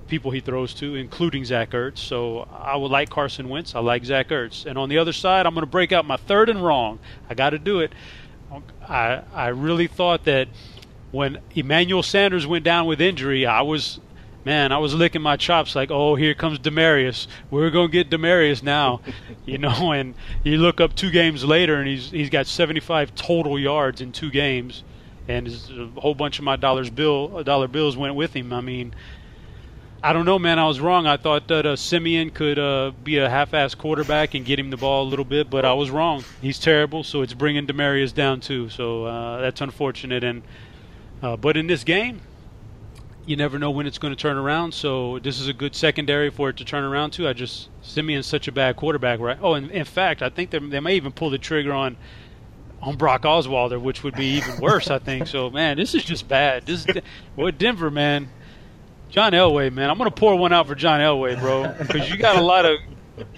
people 0.09 0.31
he 0.31 0.41
throws 0.41 0.75
to, 0.75 0.95
including 0.95 1.45
Zach 1.45 1.71
Ertz. 1.71 1.99
So 1.99 2.49
I 2.53 2.77
would 2.77 2.91
like 2.91 3.11
Carson 3.11 3.49
Wentz. 3.49 3.75
I 3.75 3.81
like 3.81 4.05
Zach 4.05 4.29
Ertz. 4.29 4.67
And 4.67 4.79
on 4.79 4.89
the 4.89 4.99
other 4.99 5.13
side, 5.13 5.47
I'm 5.47 5.55
going 5.55 5.63
to 5.63 5.71
break 5.71 5.93
out 5.93 6.05
my 6.05 6.17
third 6.17 6.49
and 6.49 6.65
wrong. 6.65 6.99
I 7.29 7.35
got 7.35 7.51
to 7.51 7.59
do 7.59 7.81
it. 7.81 7.93
I 8.89 9.23
I 9.35 9.49
really 9.49 9.87
thought 9.87 10.25
that 10.25 10.49
when 11.11 11.39
Emmanuel 11.55 12.03
Sanders 12.03 12.47
went 12.47 12.65
down 12.65 12.87
with 12.87 13.01
injury, 13.01 13.47
I 13.47 13.63
was 13.63 14.01
man, 14.45 14.71
I 14.71 14.79
was 14.79 14.95
licking 14.95 15.23
my 15.23 15.37
chops 15.37 15.75
like, 15.75 15.91
oh, 15.91 16.15
here 16.15 16.33
comes 16.33 16.61
Demaryius. 16.61 17.27
We're 17.51 17.71
gonna 17.71 17.89
get 17.89 18.09
Demaryius 18.09 18.63
now, 18.63 19.01
you 19.45 19.59
know. 19.59 19.93
And 19.93 20.15
you 20.45 20.59
look 20.59 20.81
up 20.81 20.95
two 20.95 21.11
games 21.11 21.45
later, 21.45 21.75
and 21.75 21.89
he's 21.89 22.11
he's 22.11 22.31
got 22.31 22.47
75 22.47 23.15
total 23.15 23.59
yards 23.59 24.01
in 24.01 24.13
two 24.13 24.31
games, 24.31 24.85
and 25.29 25.49
a 25.49 26.01
whole 26.01 26.15
bunch 26.15 26.39
of 26.39 26.45
my 26.45 26.57
dollars 26.57 26.89
bill 26.89 27.43
dollar 27.43 27.69
bills 27.69 27.97
went 27.97 28.15
with 28.15 28.35
him. 28.35 28.53
I 28.53 28.61
mean. 28.63 28.95
I 30.07 30.13
don't 30.13 30.25
know, 30.25 30.39
man. 30.39 30.61
I 30.61 30.69
was 30.69 30.79
wrong. 30.79 31.09
I 31.09 31.17
thought 31.17 31.49
that 31.49 31.67
uh, 31.67 31.75
Siemian 31.75 32.31
could 32.31 32.61
uh, 32.61 32.93
be 33.03 33.19
a 33.19 33.29
half-ass 33.29 33.75
quarterback 33.75 34.35
and 34.35 34.45
get 34.45 34.57
him 34.57 34.71
the 34.71 34.77
ball 34.77 35.03
a 35.03 35.09
little 35.09 35.25
bit, 35.25 35.51
but 35.51 35.65
I 35.65 35.73
was 35.73 35.91
wrong. 35.91 36.23
He's 36.41 36.61
terrible, 36.61 37.03
so 37.03 37.23
it's 37.23 37.35
bringing 37.35 37.67
Demaryius 37.67 38.15
down 38.15 38.39
too. 38.39 38.69
So 38.69 39.05
uh, 39.07 39.41
that's 39.41 39.61
unfortunate. 39.61 40.23
And 40.23 40.45
uh, 41.25 41.37
but 41.37 41.57
in 41.57 41.67
this 41.67 41.83
game, 41.83 42.21
you 43.27 43.35
never 43.35 43.59
know 43.59 43.73
when 43.73 43.89
it's 43.89 43.99
going 43.99 44.15
to 44.15 44.21
turn 44.21 44.37
around. 44.37 44.75
So 44.75 45.19
this 45.19 45.41
is 45.41 45.49
a 45.49 45.53
good 45.53 45.75
secondary 45.75 46.31
for 46.31 46.51
it 46.51 46.59
to 46.59 46.65
turn 46.65 46.85
around 46.85 47.11
to. 47.15 47.27
I 47.27 47.33
just 47.33 47.69
Siemian's 47.83 48.27
such 48.27 48.47
a 48.47 48.53
bad 48.53 48.77
quarterback, 48.77 49.19
right? 49.19 49.39
Oh, 49.43 49.55
and 49.55 49.73
in 49.73 49.85
fact, 49.85 50.23
I 50.23 50.29
think 50.29 50.51
they 50.51 50.79
may 50.79 50.95
even 50.95 51.11
pull 51.11 51.31
the 51.31 51.39
trigger 51.39 51.73
on 51.73 51.97
on 52.81 52.95
Brock 52.95 53.23
Osweiler, 53.23 53.81
which 53.81 54.05
would 54.05 54.15
be 54.15 54.37
even 54.37 54.61
worse. 54.61 54.89
I 54.89 55.01
think 55.01 55.27
so. 55.27 55.51
Man, 55.51 55.77
this 55.77 55.97
is 55.97 56.05
just 56.05 56.29
bad. 56.29 56.65
This 56.65 56.87
is 56.87 57.03
what 57.35 57.59
Denver, 57.59 57.91
man. 57.91 58.29
John 59.09 59.33
Elway, 59.33 59.73
man. 59.73 59.91
I'm 59.91 59.99
gonna 59.99 60.11
pour 60.11 60.37
one 60.37 60.53
out 60.53 60.67
for 60.67 60.75
John 60.75 61.01
Elway, 61.01 61.39
bro, 61.39 61.75
because 61.79 62.11
you 62.11 62.17
got 62.17 62.37
a 62.37 62.41
lot 62.41 62.65
of 62.65 62.79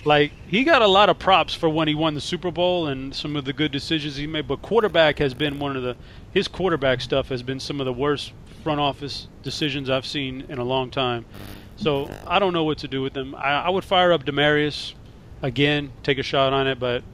like 0.04 0.33
he 0.48 0.64
got 0.64 0.83
a 0.83 0.87
lot 0.87 1.09
of 1.09 1.18
props 1.18 1.54
for 1.54 1.68
when 1.68 1.88
he 1.88 1.94
won 1.94 2.14
the 2.14 2.20
Super 2.20 2.50
Bowl 2.50 2.88
and 2.88 3.14
some 3.14 3.37
of 3.37 3.44
the 3.44 3.52
good 3.52 3.70
decisions 3.70 4.16
he 4.16 4.26
made. 4.26 4.48
But 4.48 4.62
quarterback 4.62 5.18
has 5.18 5.35
been 5.35 5.59
one 5.59 5.76
of 5.76 5.83
the 5.83 5.96
his 6.33 6.48
quarterback 6.48 7.00
stuff 7.00 7.28
has 7.28 7.42
been 7.42 7.61
some 7.61 7.81
of 7.81 7.87
the 7.87 7.92
worst 7.92 8.33
front 8.62 8.81
office 8.81 9.28
decisions 9.42 9.88
I've 9.88 10.07
seen 10.07 10.44
in 10.48 10.59
a 10.59 10.64
long 10.64 10.90
time. 10.90 11.24
So 11.76 12.11
I 12.26 12.38
don't 12.38 12.52
know 12.52 12.64
what 12.64 12.78
to 12.78 12.88
do 12.88 13.02
with 13.02 13.12
them. 13.12 13.35
I, 13.37 13.62
I 13.62 13.68
would 13.68 13.85
fire 13.85 14.12
up 14.12 14.24
Demaryius 14.24 14.94
again, 15.42 15.92
take 16.02 16.18
a 16.18 16.24
shot 16.24 16.52
on 16.52 16.66
it, 16.66 16.81
but 16.81 17.04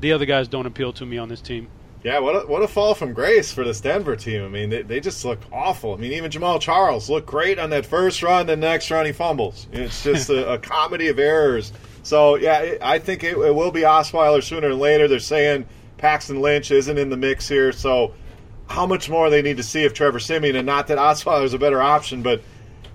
the 0.00 0.12
other 0.12 0.24
guys 0.24 0.48
don't 0.48 0.66
appeal 0.66 0.92
to 0.94 1.04
me 1.04 1.18
on 1.18 1.28
this 1.28 1.42
team. 1.42 1.68
Yeah, 2.08 2.20
what 2.20 2.36
a, 2.36 2.46
what 2.46 2.62
a 2.62 2.68
fall 2.68 2.94
from 2.94 3.12
grace 3.12 3.52
for 3.52 3.64
this 3.64 3.82
Denver 3.82 4.16
team. 4.16 4.42
I 4.42 4.48
mean, 4.48 4.70
they, 4.70 4.80
they 4.80 4.98
just 4.98 5.26
look 5.26 5.40
awful. 5.52 5.92
I 5.92 5.98
mean, 5.98 6.12
even 6.12 6.30
Jamaal 6.30 6.58
Charles 6.58 7.10
looked 7.10 7.26
great 7.26 7.58
on 7.58 7.68
that 7.68 7.84
first 7.84 8.22
run, 8.22 8.46
The 8.46 8.56
next 8.56 8.90
run 8.90 9.04
he 9.04 9.12
fumbles. 9.12 9.66
It's 9.72 10.04
just 10.04 10.30
a, 10.30 10.54
a 10.54 10.58
comedy 10.74 11.08
of 11.08 11.18
errors. 11.18 11.70
So, 12.04 12.36
yeah, 12.36 12.76
I 12.80 12.98
think 12.98 13.24
it, 13.24 13.36
it 13.36 13.54
will 13.54 13.70
be 13.70 13.82
Osweiler 13.82 14.42
sooner 14.42 14.70
or 14.70 14.74
later. 14.74 15.06
They're 15.06 15.18
saying 15.18 15.66
Paxton 15.98 16.40
Lynch 16.40 16.70
isn't 16.70 16.96
in 16.96 17.10
the 17.10 17.18
mix 17.18 17.46
here, 17.46 17.72
so 17.72 18.14
how 18.68 18.86
much 18.86 19.10
more 19.10 19.28
they 19.28 19.42
need 19.42 19.58
to 19.58 19.62
see 19.62 19.84
of 19.84 19.92
Trevor 19.92 20.18
Siemian, 20.18 20.56
and 20.56 20.64
not 20.64 20.86
that 20.86 20.96
Osweiler 20.96 21.44
is 21.44 21.52
a 21.52 21.58
better 21.58 21.82
option, 21.82 22.22
but 22.22 22.40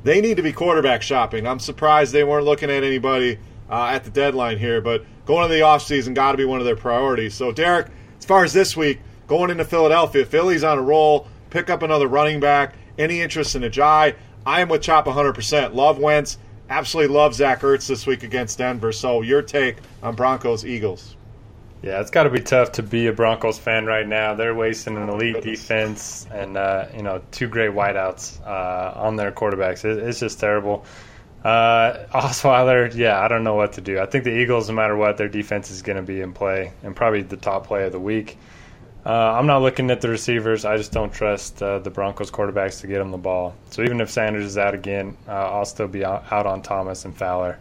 they 0.03 0.21
need 0.21 0.37
to 0.37 0.43
be 0.43 0.51
quarterback 0.51 1.03
shopping. 1.03 1.45
I'm 1.45 1.59
surprised 1.59 2.13
they 2.13 2.23
weren't 2.23 2.45
looking 2.45 2.71
at 2.71 2.83
anybody 2.83 3.37
uh, 3.69 3.89
at 3.93 4.05
the 4.05 4.09
deadline 4.09 4.57
here, 4.57 4.81
but 4.81 5.05
going 5.27 5.43
into 5.43 5.53
the 5.53 5.61
offseason 5.61 6.15
got 6.15 6.31
to 6.31 6.37
be 6.39 6.45
one 6.45 6.57
of 6.57 6.65
their 6.65 6.75
priorities. 6.75 7.35
So, 7.35 7.51
Derek– 7.51 7.89
as 8.23 8.27
far 8.27 8.45
as 8.45 8.53
this 8.53 8.77
week, 8.77 9.01
going 9.27 9.49
into 9.49 9.65
Philadelphia, 9.65 10.23
Philly's 10.23 10.63
on 10.63 10.77
a 10.77 10.81
roll. 10.81 11.27
Pick 11.49 11.69
up 11.69 11.81
another 11.81 12.07
running 12.07 12.39
back. 12.39 12.73
Any 12.97 13.19
interest 13.19 13.53
in 13.53 13.63
Ajayi? 13.63 14.15
I 14.45 14.61
am 14.61 14.69
with 14.69 14.81
Chop 14.81 15.07
100%. 15.07 15.73
Love 15.73 15.99
Wentz. 15.99 16.37
Absolutely 16.69 17.13
love 17.13 17.35
Zach 17.35 17.59
Ertz 17.59 17.85
this 17.85 18.07
week 18.07 18.23
against 18.23 18.59
Denver. 18.59 18.93
So 18.93 19.23
your 19.23 19.41
take 19.41 19.75
on 20.01 20.15
Broncos 20.15 20.65
Eagles? 20.65 21.17
Yeah, 21.81 21.99
it's 21.99 22.11
got 22.11 22.23
to 22.23 22.29
be 22.29 22.39
tough 22.39 22.71
to 22.73 22.81
be 22.81 23.07
a 23.07 23.11
Broncos 23.11 23.59
fan 23.59 23.85
right 23.85 24.07
now. 24.07 24.35
They're 24.35 24.55
wasting 24.55 24.95
an 24.95 25.09
elite 25.09 25.41
defense 25.41 26.25
and 26.31 26.55
uh, 26.55 26.85
you 26.95 27.03
know 27.03 27.21
two 27.31 27.49
great 27.49 27.71
wideouts 27.71 28.39
uh, 28.47 28.93
on 28.95 29.17
their 29.17 29.33
quarterbacks. 29.33 29.83
It, 29.83 29.97
it's 29.97 30.21
just 30.21 30.39
terrible. 30.39 30.85
Uh, 31.43 32.05
Osweiler, 32.13 32.93
yeah, 32.95 33.19
I 33.19 33.27
don't 33.27 33.43
know 33.43 33.55
what 33.55 33.73
to 33.73 33.81
do. 33.81 33.99
I 33.99 34.05
think 34.05 34.23
the 34.23 34.37
Eagles, 34.37 34.69
no 34.69 34.75
matter 34.75 34.95
what, 34.95 35.17
their 35.17 35.27
defense 35.27 35.71
is 35.71 35.81
going 35.81 35.97
to 35.97 36.03
be 36.03 36.21
in 36.21 36.31
play 36.31 36.71
and 36.83 36.95
probably 36.95 37.21
the 37.21 37.37
top 37.37 37.67
play 37.67 37.85
of 37.85 37.91
the 37.91 37.99
week. 37.99 38.37
Uh, 39.05 39.09
I'm 39.09 39.45
not 39.45 39.61
looking 39.61 39.91
at 39.91 39.99
the 39.99 40.07
receivers. 40.07 40.63
I 40.63 40.77
just 40.77 40.93
don't 40.93 41.11
trust 41.11 41.61
uh, 41.61 41.79
the 41.79 41.89
Broncos 41.89 42.31
quarterbacks 42.31 42.79
to 42.81 42.87
get 42.87 42.99
them 42.99 43.11
the 43.11 43.17
ball. 43.17 43.53
So 43.69 43.83
even 43.83 43.99
if 43.99 44.09
Sanders 44.09 44.45
is 44.45 44.57
out 44.57 44.73
again, 44.73 45.17
uh, 45.27 45.31
I'll 45.31 45.65
still 45.65 45.89
be 45.89 46.05
out, 46.05 46.31
on 46.31 46.61
Thomas 46.61 47.03
and 47.03 47.15
Fowler. 47.15 47.59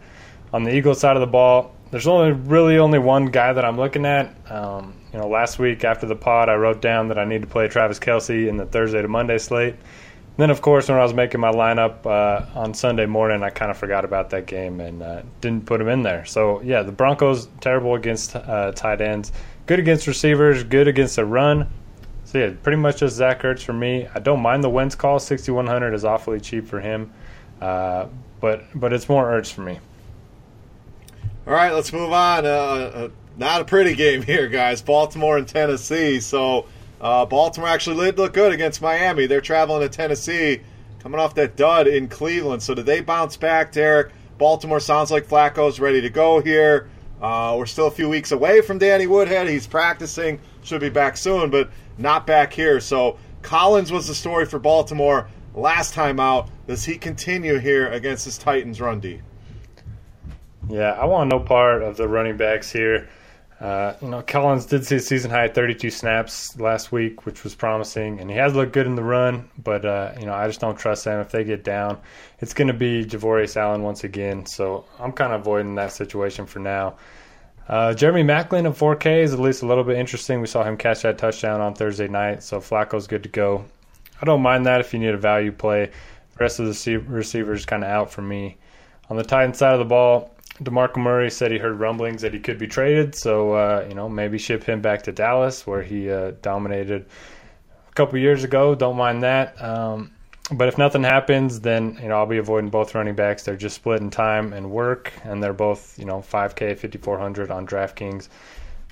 On 0.53 0.63
the 0.63 0.73
Eagles 0.73 1.01
side 1.01 1.17
of 1.17 1.21
the 1.21 1.27
ball, 1.27 1.75
there's 1.91 2.07
only 2.07 2.31
really 2.31 2.77
only 2.77 2.99
one 2.99 3.25
guy 3.25 3.51
that 3.51 3.65
I'm 3.65 3.77
looking 3.77 4.05
at. 4.05 4.33
Um, 4.49 4.93
you 5.11 5.19
know, 5.19 5.27
last 5.27 5.59
week 5.59 5.83
after 5.83 6.07
the 6.07 6.15
pod, 6.15 6.47
I 6.47 6.55
wrote 6.55 6.81
down 6.81 7.09
that 7.09 7.19
I 7.19 7.25
need 7.25 7.41
to 7.41 7.47
play 7.47 7.67
Travis 7.67 7.99
Kelce 7.99 8.47
in 8.47 8.55
the 8.55 8.65
Thursday 8.65 9.01
to 9.01 9.07
Monday 9.09 9.37
slate. 9.37 9.75
Then, 10.35 10.49
of 10.49 10.61
course, 10.61 10.89
when 10.89 10.97
I 10.97 11.03
was 11.03 11.13
making 11.13 11.41
my 11.41 11.51
lineup 11.51 12.05
uh, 12.07 12.59
on 12.59 12.73
Sunday 12.73 13.05
morning, 13.05 13.43
I 13.43 13.51
kind 13.51 13.69
of 13.69 13.77
forgot 13.77 14.03
about 14.03 14.31
that 14.31 14.47
game 14.47 14.79
and 14.79 15.03
uh, 15.03 15.21
didn't 15.41 15.67
put 15.67 15.79
him 15.79 15.87
in 15.87 16.01
there. 16.01 16.25
So, 16.25 16.59
yeah, 16.61 16.81
the 16.81 16.91
Broncos 16.91 17.47
terrible 17.61 17.93
against 17.93 18.35
uh, 18.35 18.71
tight 18.71 18.99
ends, 18.99 19.31
good 19.67 19.77
against 19.77 20.07
receivers, 20.07 20.63
good 20.63 20.87
against 20.87 21.17
the 21.17 21.25
run. 21.25 21.69
So, 22.25 22.39
yeah, 22.39 22.53
pretty 22.63 22.77
much 22.77 22.97
just 22.97 23.15
Zach 23.15 23.43
Ertz 23.43 23.63
for 23.63 23.73
me. 23.73 24.07
I 24.15 24.19
don't 24.19 24.39
mind 24.39 24.63
the 24.63 24.69
Wentz 24.69 24.95
call. 24.95 25.19
6100 25.19 25.93
is 25.93 26.03
awfully 26.03 26.39
cheap 26.39 26.67
for 26.67 26.79
him, 26.79 27.13
uh, 27.61 28.07
but 28.41 28.63
but 28.73 28.91
it's 28.91 29.07
more 29.07 29.25
Ertz 29.25 29.51
for 29.51 29.61
me. 29.61 29.79
All 31.45 31.53
right, 31.53 31.73
let's 31.73 31.93
move 31.93 32.11
on. 32.11 32.45
Uh, 32.45 32.49
uh, 32.49 33.09
not 33.37 33.61
a 33.61 33.65
pretty 33.65 33.93
game 33.95 34.21
here, 34.23 34.47
guys. 34.47 34.81
Baltimore 34.81 35.37
and 35.37 35.47
Tennessee. 35.47 36.19
So 36.21 36.65
uh, 37.03 37.25
Baltimore 37.25 37.69
actually 37.69 38.03
did 38.05 38.17
look 38.17 38.33
good 38.33 38.53
against 38.53 38.81
Miami. 38.81 39.27
They're 39.27 39.41
traveling 39.41 39.81
to 39.81 39.89
Tennessee, 39.89 40.61
coming 40.99 41.19
off 41.19 41.35
that 41.35 41.55
dud 41.55 41.85
in 41.87 42.07
Cleveland. 42.07 42.63
So 42.63 42.73
did 42.73 42.85
they 42.85 43.01
bounce 43.01 43.37
back, 43.37 43.73
Derek? 43.73 44.13
Baltimore 44.37 44.79
sounds 44.79 45.11
like 45.11 45.27
Flacco's 45.27 45.79
ready 45.79 46.01
to 46.01 46.09
go 46.09 46.39
here. 46.39 46.89
Uh, 47.21 47.55
we're 47.57 47.65
still 47.65 47.87
a 47.87 47.91
few 47.91 48.09
weeks 48.09 48.31
away 48.31 48.61
from 48.61 48.77
Danny 48.77 49.05
Woodhead. 49.05 49.47
He's 49.47 49.67
practicing, 49.67 50.39
should 50.63 50.81
be 50.81 50.89
back 50.89 51.15
soon, 51.17 51.49
but 51.49 51.69
not 51.97 52.25
back 52.25 52.51
here. 52.53 52.79
So 52.79 53.17
Collins 53.41 53.91
was 53.91 54.07
the 54.07 54.15
story 54.15 54.45
for 54.45 54.59
Baltimore 54.59 55.29
last 55.53 55.93
time 55.93 56.19
out. 56.19 56.49
Does 56.67 56.85
he 56.85 56.97
continue 56.97 57.59
here 57.59 57.89
against 57.89 58.25
his 58.25 58.37
Titans 58.37 58.81
run 58.81 58.99
D? 58.99 59.21
Yeah, 60.69 60.91
I 60.91 61.05
want 61.05 61.29
no 61.29 61.39
part 61.39 61.81
of 61.81 61.97
the 61.97 62.07
running 62.07 62.37
backs 62.37 62.71
here. 62.71 63.09
Uh, 63.59 63.93
you 64.01 64.09
know, 64.09 64.21
Collins 64.21 64.65
did 64.65 64.85
see 64.85 64.97
a 64.97 64.99
season 64.99 65.31
high 65.31 65.47
32 65.47 65.89
snaps 65.89 66.59
last 66.59 66.91
week, 66.91 67.25
which 67.25 67.43
was 67.43 67.55
promising, 67.55 68.19
and 68.19 68.29
he 68.29 68.35
has 68.35 68.55
looked 68.55 68.73
good 68.73 68.87
in 68.87 68.95
the 68.95 69.03
run. 69.03 69.49
But 69.57 69.85
uh, 69.85 70.13
you 70.19 70.25
know, 70.25 70.33
I 70.33 70.47
just 70.47 70.59
don't 70.59 70.77
trust 70.77 71.05
them. 71.05 71.19
If 71.21 71.31
they 71.31 71.43
get 71.43 71.63
down, 71.63 71.99
it's 72.39 72.53
going 72.53 72.67
to 72.67 72.73
be 72.73 73.05
Javorius 73.05 73.55
Allen 73.55 73.83
once 73.83 74.03
again. 74.03 74.45
So 74.45 74.85
I'm 74.99 75.11
kind 75.11 75.33
of 75.33 75.41
avoiding 75.41 75.75
that 75.75 75.93
situation 75.93 76.45
for 76.45 76.59
now. 76.59 76.97
Uh, 77.67 77.93
Jeremy 77.93 78.23
Maclin 78.23 78.65
of 78.65 78.77
4K 78.77 79.23
is 79.23 79.33
at 79.33 79.39
least 79.39 79.61
a 79.61 79.65
little 79.65 79.85
bit 79.85 79.97
interesting. 79.97 80.41
We 80.41 80.47
saw 80.47 80.63
him 80.63 80.75
catch 80.75 81.03
that 81.03 81.17
touchdown 81.17 81.61
on 81.61 81.75
Thursday 81.75 82.09
night, 82.09 82.43
so 82.43 82.59
Flacco's 82.59 83.07
good 83.07 83.23
to 83.23 83.29
go. 83.29 83.63
I 84.21 84.25
don't 84.25 84.41
mind 84.41 84.65
that 84.65 84.81
if 84.81 84.93
you 84.93 84.99
need 84.99 85.13
a 85.13 85.17
value 85.17 85.51
play. 85.51 85.85
The 85.85 86.43
rest 86.43 86.59
of 86.59 86.65
the 86.65 86.97
receivers 86.97 87.65
kind 87.65 87.83
of 87.83 87.89
out 87.89 88.11
for 88.11 88.21
me. 88.21 88.57
On 89.09 89.15
the 89.15 89.23
Titan 89.23 89.53
side 89.53 89.73
of 89.73 89.79
the 89.79 89.85
ball, 89.85 90.32
DeMarco 90.61 90.97
Murray 90.97 91.31
said 91.31 91.51
he 91.51 91.57
heard 91.57 91.79
rumblings 91.79 92.21
that 92.21 92.33
he 92.33 92.39
could 92.39 92.59
be 92.59 92.67
traded, 92.67 93.15
so 93.15 93.53
uh, 93.53 93.85
you 93.87 93.95
know 93.95 94.07
maybe 94.07 94.37
ship 94.37 94.63
him 94.63 94.81
back 94.81 95.01
to 95.03 95.11
Dallas 95.11 95.65
where 95.65 95.81
he 95.81 96.11
uh, 96.11 96.33
dominated 96.41 97.05
a 97.89 97.93
couple 97.93 98.19
years 98.19 98.43
ago. 98.43 98.75
Don't 98.75 98.97
mind 98.97 99.23
that. 99.23 99.59
Um, 99.61 100.11
but 100.51 100.67
if 100.67 100.77
nothing 100.77 101.03
happens, 101.03 101.61
then 101.61 101.97
you 102.01 102.09
know 102.09 102.15
I'll 102.17 102.27
be 102.27 102.37
avoiding 102.37 102.69
both 102.69 102.93
running 102.93 103.15
backs. 103.15 103.43
They're 103.43 103.55
just 103.55 103.75
splitting 103.75 104.11
time 104.11 104.53
and 104.53 104.69
work, 104.69 105.11
and 105.23 105.41
they're 105.41 105.53
both 105.53 105.97
you 105.97 106.05
know 106.05 106.19
5K, 106.19 106.77
5400 106.77 107.49
on 107.49 107.65
DraftKings. 107.65 108.29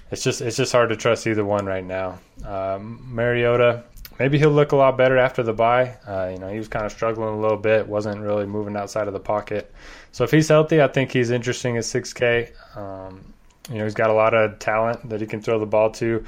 It's 0.10 0.24
just 0.24 0.42
it's 0.42 0.58
just 0.58 0.72
hard 0.72 0.90
to 0.90 0.96
trust 0.96 1.28
either 1.28 1.46
one 1.46 1.66
right 1.66 1.86
now. 1.86 2.20
Um, 2.44 3.06
Mariota, 3.14 3.84
maybe 4.18 4.40
he'll 4.40 4.50
look 4.50 4.72
a 4.72 4.76
lot 4.76 4.98
better 4.98 5.18
after 5.18 5.44
the 5.44 5.54
bye. 5.54 5.98
Uh, 6.08 6.30
you 6.34 6.38
know, 6.40 6.50
he 6.50 6.58
was 6.58 6.68
kind 6.68 6.86
of 6.86 6.92
struggling 6.92 7.36
a 7.36 7.40
little 7.40 7.58
bit, 7.58 7.88
wasn't 7.88 8.20
really 8.20 8.46
moving 8.46 8.76
outside 8.76 9.08
of 9.08 9.14
the 9.14 9.20
pocket. 9.20 9.74
So 10.12 10.24
if 10.24 10.32
he's 10.32 10.48
healthy, 10.50 10.82
I 10.82 10.88
think 10.88 11.12
he's 11.12 11.32
interesting 11.32 11.78
at 11.78 11.84
6K. 11.84 12.78
Um, 12.78 13.34
you 13.70 13.78
know, 13.78 13.86
he's 13.86 13.94
got 13.94 14.10
a 14.10 14.14
lot 14.14 14.34
of 14.34 14.60
talent 14.60 15.08
that 15.10 15.22
he 15.22 15.28
can 15.28 15.42
throw 15.42 15.60
the 15.60 15.66
ball 15.66 15.92
to. 15.92 16.24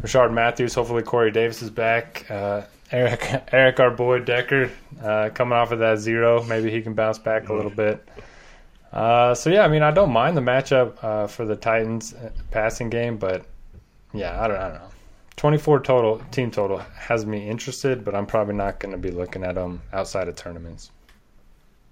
Rishard 0.00 0.32
Matthews, 0.32 0.74
hopefully 0.74 1.02
Corey 1.02 1.30
Davis 1.30 1.62
is 1.62 1.70
back. 1.70 2.30
Uh, 2.30 2.62
Eric, 2.92 3.28
Eric, 3.52 3.80
our 3.80 3.90
boy 3.90 4.20
Decker, 4.20 4.70
uh, 5.02 5.30
coming 5.34 5.52
off 5.52 5.72
of 5.72 5.80
that 5.80 5.98
zero, 5.98 6.42
maybe 6.44 6.70
he 6.70 6.82
can 6.82 6.94
bounce 6.94 7.18
back 7.18 7.48
a 7.48 7.52
little 7.52 7.70
bit. 7.70 8.06
Uh, 8.92 9.34
so 9.34 9.50
yeah, 9.50 9.64
I 9.64 9.68
mean, 9.68 9.82
I 9.82 9.90
don't 9.90 10.12
mind 10.12 10.36
the 10.36 10.40
matchup 10.42 11.02
uh, 11.02 11.26
for 11.26 11.44
the 11.44 11.56
Titans 11.56 12.14
uh, 12.14 12.30
passing 12.50 12.88
game, 12.88 13.16
but 13.18 13.44
yeah, 14.14 14.42
I 14.42 14.48
don't, 14.48 14.56
I 14.56 14.68
don't 14.68 14.78
know. 14.78 14.88
24 15.36 15.80
total 15.80 16.18
team 16.30 16.50
total 16.50 16.78
has 16.78 17.26
me 17.26 17.46
interested, 17.46 18.04
but 18.04 18.14
I'm 18.14 18.24
probably 18.24 18.54
not 18.54 18.78
going 18.80 18.92
to 18.92 18.98
be 18.98 19.10
looking 19.10 19.44
at 19.44 19.56
them 19.56 19.82
outside 19.92 20.28
of 20.28 20.36
tournaments. 20.36 20.92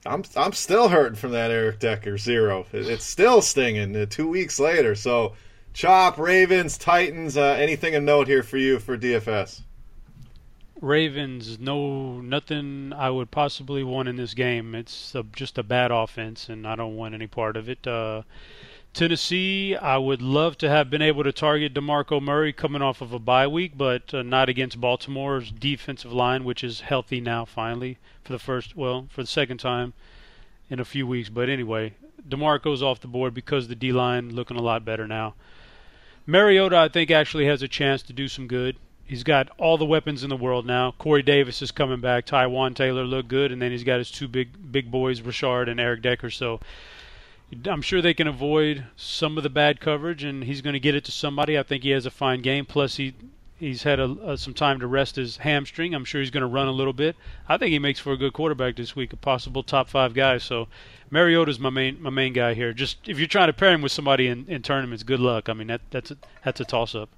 I'm 0.07 0.23
I'm 0.37 0.53
still 0.53 0.89
hurting 0.89 1.17
from 1.17 1.33
that 1.33 1.51
Eric 1.51 1.79
Decker 1.79 2.19
zero. 2.19 2.67
It's 2.73 3.05
still 3.05 3.41
stinging 3.41 3.97
uh, 3.97 4.07
two 4.09 4.29
weeks 4.29 4.61
later. 4.61 4.95
So, 4.95 5.35
Chop, 5.73 6.19
Ravens, 6.19 6.77
Titans. 6.77 7.37
Uh, 7.37 7.57
anything 7.59 7.95
of 7.95 8.03
note 8.03 8.27
here 8.29 8.43
for 8.43 8.59
you 8.59 8.79
for 8.79 8.99
DFS? 8.99 9.63
Ravens, 10.81 11.59
no, 11.59 12.21
nothing 12.21 12.93
I 12.93 13.09
would 13.09 13.31
possibly 13.31 13.83
want 13.83 14.09
in 14.09 14.17
this 14.17 14.35
game. 14.35 14.75
It's 14.75 15.15
a, 15.15 15.23
just 15.35 15.57
a 15.57 15.63
bad 15.63 15.91
offense, 15.91 16.51
and 16.51 16.67
I 16.67 16.77
don't 16.77 16.97
want 16.97 17.15
any 17.15 17.27
part 17.27 17.57
of 17.57 17.71
it. 17.71 17.87
Uh, 17.87 18.23
Tennessee, 18.95 19.74
I 19.74 19.99
would 19.99 20.22
love 20.22 20.57
to 20.59 20.70
have 20.70 20.88
been 20.88 21.03
able 21.03 21.24
to 21.24 21.32
target 21.32 21.74
DeMarco 21.74 22.22
Murray 22.22 22.53
coming 22.53 22.80
off 22.80 23.01
of 23.01 23.12
a 23.12 23.18
bye 23.18 23.49
week, 23.49 23.72
but 23.76 24.14
uh, 24.14 24.22
not 24.22 24.49
against 24.49 24.80
Baltimore's 24.80 25.51
defensive 25.51 26.12
line, 26.12 26.45
which 26.45 26.62
is 26.62 26.82
healthy 26.82 27.20
now 27.20 27.45
finally 27.45 27.99
for 28.22 28.32
the 28.32 28.38
first, 28.38 28.76
well, 28.76 29.09
for 29.11 29.24
the 29.24 29.26
second 29.26 29.59
time 29.59 29.95
in 30.70 30.78
a 30.78 30.84
few 30.84 31.09
weeks. 31.09 31.28
But 31.28 31.49
anyway, 31.49 31.95
DeMarco's 32.28 32.84
off 32.84 33.01
the 33.01 33.09
board 33.09 33.34
because 33.34 33.66
the 33.66 33.74
D 33.74 33.90
line 33.90 34.32
looking 34.32 34.57
a 34.57 34.62
lot 34.62 34.84
better 34.84 35.09
now. 35.09 35.34
Mariota, 36.24 36.76
I 36.76 36.88
think, 36.88 37.11
actually 37.11 37.47
has 37.47 37.62
a 37.62 37.68
chance 37.68 38.01
to 38.03 38.12
do 38.12 38.28
some 38.28 38.47
good. 38.47 38.76
He's 39.05 39.24
got 39.24 39.51
all 39.59 39.76
the 39.76 39.84
weapons 39.84 40.22
in 40.22 40.30
the 40.30 40.36
world 40.36 40.66
now. 40.66 40.92
Corey 40.92 41.22
Davis 41.22 41.61
is 41.62 41.72
coming 41.72 42.01
back. 42.01 42.26
Taywan 42.26 42.76
Taylor 42.76 43.05
looked 43.05 43.28
good, 43.28 43.51
and 43.51 43.61
then 43.61 43.72
he's 43.72 43.84
got 43.84 43.99
his 43.99 44.12
two 44.12 44.28
big 44.28 44.70
big 44.70 44.92
boys, 44.92 45.20
Rishard 45.20 45.68
and 45.68 45.80
Eric 45.80 46.01
Decker. 46.01 46.30
So 46.30 46.61
I'm 47.67 47.83
sure 47.83 48.01
they 48.01 48.15
can 48.15 48.27
avoid 48.27 48.87
some 48.97 49.37
of 49.37 49.43
the 49.43 49.51
bad 49.51 49.81
coverage, 49.81 50.25
and 50.25 50.45
he's 50.45 50.61
going 50.61 50.75
to 50.75 50.81
get 50.81 50.95
it 50.95 51.05
to 51.05 51.13
somebody. 51.13 51.59
I 51.59 51.63
think 51.63 51.83
he 51.83 51.91
has 51.91 52.07
a 52.07 52.11
fine 52.11 52.43
game. 52.43 52.67
Plus, 52.67 52.97
he 52.97 53.15
he's 53.57 53.83
had 53.83 54.01
a, 54.01 54.17
a, 54.23 54.39
some 54.39 54.55
time 54.55 54.81
to 54.81 54.87
rest 54.87 55.17
his 55.17 55.39
hamstring. 55.39 55.95
I'm 55.95 56.05
sure 56.05 56.21
he's 56.21 56.31
going 56.31 56.43
to 56.43 56.47
run 56.47 56.69
a 56.69 56.73
little 56.73 56.93
bit. 56.93 57.17
I 57.49 57.57
think 57.57 57.71
he 57.71 57.79
makes 57.79 58.01
for 58.01 58.13
a 58.13 58.17
good 58.17 58.33
quarterback 58.33 58.77
this 58.77 58.97
week, 58.97 59.13
a 59.13 59.17
possible 59.17 59.63
top 59.63 59.89
five 59.89 60.15
guy. 60.15 60.39
So 60.39 60.69
Mariota's 61.11 61.59
my 61.59 61.71
main 61.71 62.03
my 62.03 62.11
main 62.11 62.33
guy 62.33 62.55
here. 62.55 62.73
Just 62.73 63.09
if 63.09 63.19
you're 63.19 63.29
trying 63.29 63.49
to 63.49 63.53
pair 63.53 63.73
him 63.73 63.83
with 63.83 63.93
somebody 63.93 64.29
in, 64.29 64.47
in 64.49 64.63
tournaments, 64.63 65.03
good 65.03 65.21
luck. 65.21 65.49
I 65.49 65.53
mean 65.53 65.69
that 65.69 65.81
that's 65.91 66.11
a, 66.11 66.17
that's 66.45 66.61
a 66.61 66.65
toss 66.65 66.95
up. 66.95 67.09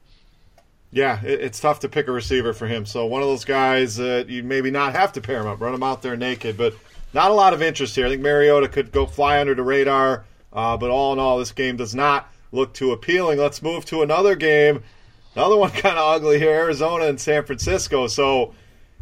Yeah, 0.93 1.23
it, 1.25 1.41
it's 1.41 1.61
tough 1.61 1.81
to 1.81 1.89
pick 1.89 2.09
a 2.09 2.13
receiver 2.13 2.53
for 2.53 2.67
him. 2.67 2.87
So 2.87 3.07
one 3.07 3.23
of 3.23 3.29
those 3.29 3.45
guys 3.45 3.97
that 3.97 4.29
you 4.29 4.43
maybe 4.43 4.71
not 4.71 4.93
have 4.93 5.13
to 5.15 5.21
pair 5.21 5.41
him 5.41 5.47
up, 5.47 5.61
run 5.61 5.75
him 5.75 5.83
out 5.83 6.03
there 6.03 6.17
naked, 6.17 6.57
but 6.57 6.75
not 7.17 7.31
a 7.31 7.35
lot 7.35 7.55
of 7.55 7.63
interest 7.63 7.97
here. 7.97 8.05
I 8.05 8.11
think 8.11 8.21
Mariota 8.21 8.69
could 8.69 8.93
go 8.93 9.07
fly 9.07 9.41
under 9.41 9.55
the 9.55 9.63
radar, 9.63 10.27
uh, 10.53 10.77
but 10.77 10.91
all 10.91 11.15
in 11.15 11.19
all, 11.19 11.39
this 11.39 11.51
game 11.51 11.77
does 11.77 11.95
not 11.95 12.31
look 12.53 12.75
too 12.75 12.93
appealing. 12.93 13.39
Let's 13.39 13.63
move 13.63 13.87
to 13.87 14.03
another 14.03 14.37
game. 14.37 14.83
Another 15.35 15.57
one 15.57 15.71
kind 15.83 15.97
of 15.99 16.15
ugly 16.15 16.39
here 16.39 16.51
Arizona 16.51 17.07
and 17.07 17.19
San 17.19 17.47
Francisco. 17.47 18.07
So, 18.07 18.53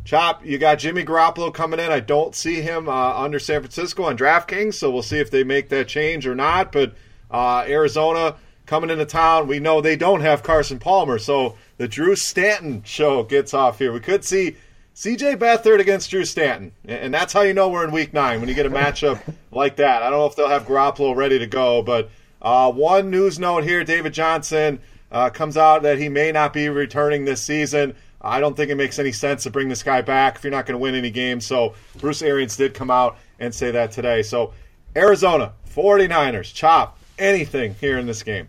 Chop, 0.04 0.46
you 0.46 0.58
got 0.58 0.78
Jimmy 0.78 1.04
Garoppolo 1.04 1.52
coming 1.52 1.80
in. 1.80 1.90
I 1.90 1.98
don't 1.98 2.36
see 2.36 2.60
him 2.60 2.88
uh, 2.88 3.18
under 3.18 3.40
San 3.40 3.60
Francisco 3.60 4.04
on 4.04 4.16
DraftKings, 4.16 4.74
so 4.74 4.92
we'll 4.92 5.02
see 5.02 5.18
if 5.18 5.32
they 5.32 5.42
make 5.42 5.68
that 5.70 5.88
change 5.88 6.24
or 6.24 6.36
not. 6.36 6.70
But 6.70 6.94
uh, 7.32 7.64
Arizona 7.66 8.36
coming 8.64 8.90
into 8.90 9.06
town, 9.06 9.48
we 9.48 9.58
know 9.58 9.80
they 9.80 9.96
don't 9.96 10.20
have 10.20 10.44
Carson 10.44 10.78
Palmer, 10.78 11.18
so 11.18 11.56
the 11.78 11.88
Drew 11.88 12.14
Stanton 12.14 12.84
show 12.84 13.24
gets 13.24 13.52
off 13.52 13.78
here. 13.78 13.92
We 13.92 13.98
could 13.98 14.24
see 14.24 14.54
CJ 14.94 15.38
Beathard 15.38 15.80
against 15.80 16.10
Drew 16.10 16.24
Stanton, 16.24 16.70
and 16.86 17.12
that's 17.12 17.32
how 17.32 17.40
you 17.40 17.52
know 17.52 17.68
we're 17.68 17.82
in 17.82 17.90
Week 17.90 18.12
Nine 18.12 18.38
when 18.38 18.48
you 18.48 18.54
get 18.54 18.64
a 18.64 18.70
matchup 18.70 19.20
like 19.50 19.76
that. 19.76 20.04
I 20.04 20.10
don't 20.10 20.20
know 20.20 20.26
if 20.26 20.36
they'll 20.36 20.48
have 20.48 20.66
Garoppolo 20.66 21.16
ready 21.16 21.40
to 21.40 21.48
go, 21.48 21.82
but 21.82 22.10
uh, 22.40 22.70
one 22.70 23.10
news 23.10 23.40
note 23.40 23.64
here: 23.64 23.82
David 23.82 24.14
Johnson 24.14 24.78
uh, 25.10 25.30
comes 25.30 25.56
out 25.56 25.82
that 25.82 25.98
he 25.98 26.08
may 26.08 26.30
not 26.30 26.52
be 26.52 26.68
returning 26.68 27.24
this 27.24 27.42
season. 27.42 27.96
I 28.20 28.38
don't 28.38 28.56
think 28.56 28.70
it 28.70 28.76
makes 28.76 29.00
any 29.00 29.10
sense 29.10 29.42
to 29.42 29.50
bring 29.50 29.68
this 29.68 29.82
guy 29.82 30.00
back 30.00 30.36
if 30.36 30.44
you're 30.44 30.52
not 30.52 30.64
going 30.64 30.78
to 30.78 30.82
win 30.82 30.94
any 30.94 31.10
games. 31.10 31.44
So 31.44 31.74
Bruce 31.98 32.22
Arians 32.22 32.56
did 32.56 32.72
come 32.72 32.90
out 32.90 33.18
and 33.40 33.52
say 33.52 33.72
that 33.72 33.90
today. 33.90 34.22
So 34.22 34.54
Arizona 34.94 35.54
49ers, 35.74 36.54
chop 36.54 36.98
anything 37.18 37.74
here 37.80 37.98
in 37.98 38.06
this 38.06 38.22
game 38.22 38.48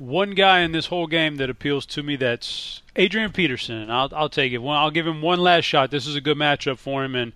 one 0.00 0.30
guy 0.30 0.60
in 0.60 0.72
this 0.72 0.86
whole 0.86 1.06
game 1.06 1.36
that 1.36 1.50
appeals 1.50 1.84
to 1.84 2.02
me 2.02 2.16
that's 2.16 2.79
Adrian 3.00 3.32
Peterson. 3.32 3.90
I'll 3.90 4.10
I'll 4.14 4.28
take 4.28 4.52
it. 4.52 4.60
I'll 4.60 4.90
give 4.90 5.06
him 5.06 5.22
one 5.22 5.40
last 5.40 5.64
shot. 5.64 5.90
This 5.90 6.06
is 6.06 6.16
a 6.16 6.20
good 6.20 6.36
matchup 6.36 6.76
for 6.76 7.02
him, 7.02 7.14
and 7.14 7.32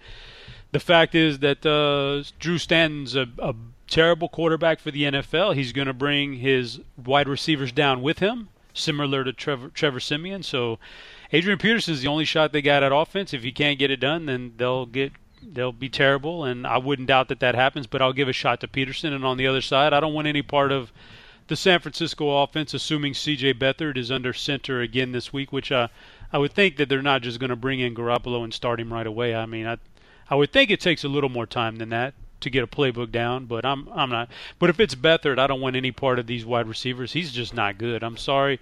the 0.73 0.81
fact 0.81 1.15
is 1.15 1.39
that 1.39 1.65
uh, 1.65 2.29
Drew 2.39 2.59
Stanton's 2.59 3.17
a, 3.17 3.27
a 3.39 3.55
terrible 3.87 4.29
quarterback 4.29 4.79
for 4.79 4.91
the 4.91 5.05
NFL. 5.05 5.55
He's 5.55 5.73
going 5.73 5.87
to 5.87 5.95
bring 5.95 6.35
his 6.35 6.81
wide 7.03 7.29
receivers 7.29 7.73
down 7.73 8.03
with 8.03 8.19
him, 8.19 8.51
similar 8.75 9.25
to 9.25 9.33
Trevor 9.33 9.69
Trevor 9.69 10.01
Siemian. 10.01 10.43
So 10.43 10.79
Adrian 11.33 11.59
Peterson 11.59 11.95
is 11.95 12.03
the 12.03 12.09
only 12.09 12.27
shot 12.27 12.53
they 12.53 12.61
got 12.61 12.83
at 12.83 12.93
offense. 12.93 13.33
If 13.33 13.43
he 13.43 13.51
can't 13.51 13.79
get 13.79 13.91
it 13.91 14.01
done, 14.01 14.27
then 14.27 14.53
they'll 14.59 14.85
get 14.85 15.13
they'll 15.43 15.73
be 15.73 15.89
terrible, 15.89 16.45
and 16.45 16.67
I 16.67 16.77
wouldn't 16.77 17.09
doubt 17.09 17.29
that 17.29 17.41
that 17.41 17.55
happens. 17.55 17.87
But 17.87 18.03
I'll 18.03 18.13
give 18.13 18.29
a 18.29 18.35
shot 18.35 18.61
to 18.61 18.69
Peterson. 18.69 19.15
And 19.15 19.25
on 19.25 19.39
the 19.39 19.47
other 19.47 19.63
side, 19.63 19.95
I 19.95 20.01
don't 20.01 20.13
want 20.13 20.29
any 20.29 20.43
part 20.43 20.73
of 20.73 20.93
the 21.47 21.57
San 21.57 21.81
Francisco 21.81 22.43
offense, 22.43 22.73
assuming 22.75 23.15
C.J. 23.15 23.55
Beathard 23.55 23.97
is 23.97 24.11
under 24.11 24.33
center 24.33 24.81
again 24.81 25.13
this 25.13 25.33
week, 25.33 25.53
which 25.53 25.71
uh, 25.71 25.89
I 26.33 26.39
would 26.39 26.53
think 26.53 26.77
that 26.77 26.89
they're 26.89 27.03
not 27.03 27.23
just 27.23 27.39
going 27.39 27.51
to 27.51 27.57
bring 27.57 27.81
in 27.81 27.95
Garoppolo 27.95 28.43
and 28.43 28.53
start 28.53 28.81
him 28.81 28.93
right 28.93 29.07
away. 29.07 29.35
I 29.35 29.47
mean, 29.47 29.67
I, 29.67 29.79
I 30.29 30.37
would 30.37 30.53
think 30.53 30.71
it 30.71 30.81
takes 30.81 31.05
a 31.05 31.09
little 31.09 31.29
more 31.29 31.47
time 31.47 31.77
than 31.77 31.91
that 31.91 32.15
to 32.41 32.51
get 32.51 32.63
a 32.63 32.67
playbook 32.67 33.11
down, 33.11 33.47
but 33.47 33.65
I'm 33.65 33.89
I'm 33.93 34.11
not. 34.11 34.31
But 34.59 34.71
if 34.71 34.79
it's 34.79 34.95
Beathard, 34.95 35.39
I 35.39 35.47
don't 35.47 35.61
want 35.61 35.77
any 35.77 35.93
part 35.93 36.19
of 36.19 36.27
these 36.27 36.47
wide 36.47 36.69
receivers. 36.69 37.13
He's 37.13 37.33
just 37.33 37.55
not 37.55 37.79
good. 37.79 38.03
I'm 38.03 38.17
sorry. 38.17 38.61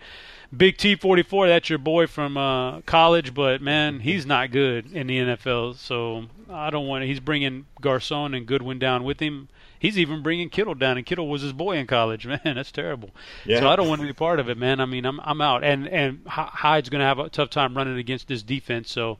Big 0.54 0.76
T44, 0.76 1.48
that's 1.48 1.70
your 1.70 1.78
boy 1.78 2.06
from 2.06 2.36
uh, 2.36 2.82
college, 2.82 3.32
but 3.32 3.62
man, 3.62 4.00
he's 4.00 4.26
not 4.26 4.50
good 4.50 4.92
in 4.92 5.06
the 5.06 5.18
NFL. 5.18 5.76
So 5.76 6.26
I 6.50 6.70
don't 6.70 6.86
want. 6.86 7.04
He's 7.04 7.20
bringing 7.20 7.66
Garcon 7.80 8.34
and 8.34 8.46
Goodwin 8.46 8.78
down 8.78 9.04
with 9.04 9.20
him. 9.20 9.48
He's 9.82 9.98
even 9.98 10.22
bringing 10.22 10.48
Kittle 10.48 10.76
down, 10.76 10.96
and 10.96 11.04
Kittle 11.04 11.26
was 11.26 11.42
his 11.42 11.52
boy 11.52 11.76
in 11.76 11.88
college. 11.88 12.24
Man, 12.28 12.40
that's 12.44 12.70
terrible. 12.70 13.10
Yeah. 13.44 13.58
So 13.58 13.68
I 13.68 13.74
don't 13.74 13.88
want 13.88 14.00
to 14.00 14.06
be 14.06 14.12
part 14.12 14.38
of 14.38 14.48
it, 14.48 14.56
man. 14.56 14.78
I 14.78 14.86
mean, 14.86 15.04
I'm 15.04 15.18
I'm 15.24 15.40
out, 15.40 15.64
and 15.64 15.88
and 15.88 16.24
Hyde's 16.24 16.88
going 16.88 17.00
to 17.00 17.04
have 17.04 17.18
a 17.18 17.28
tough 17.28 17.50
time 17.50 17.76
running 17.76 17.98
against 17.98 18.28
this 18.28 18.44
defense. 18.44 18.92
So 18.92 19.18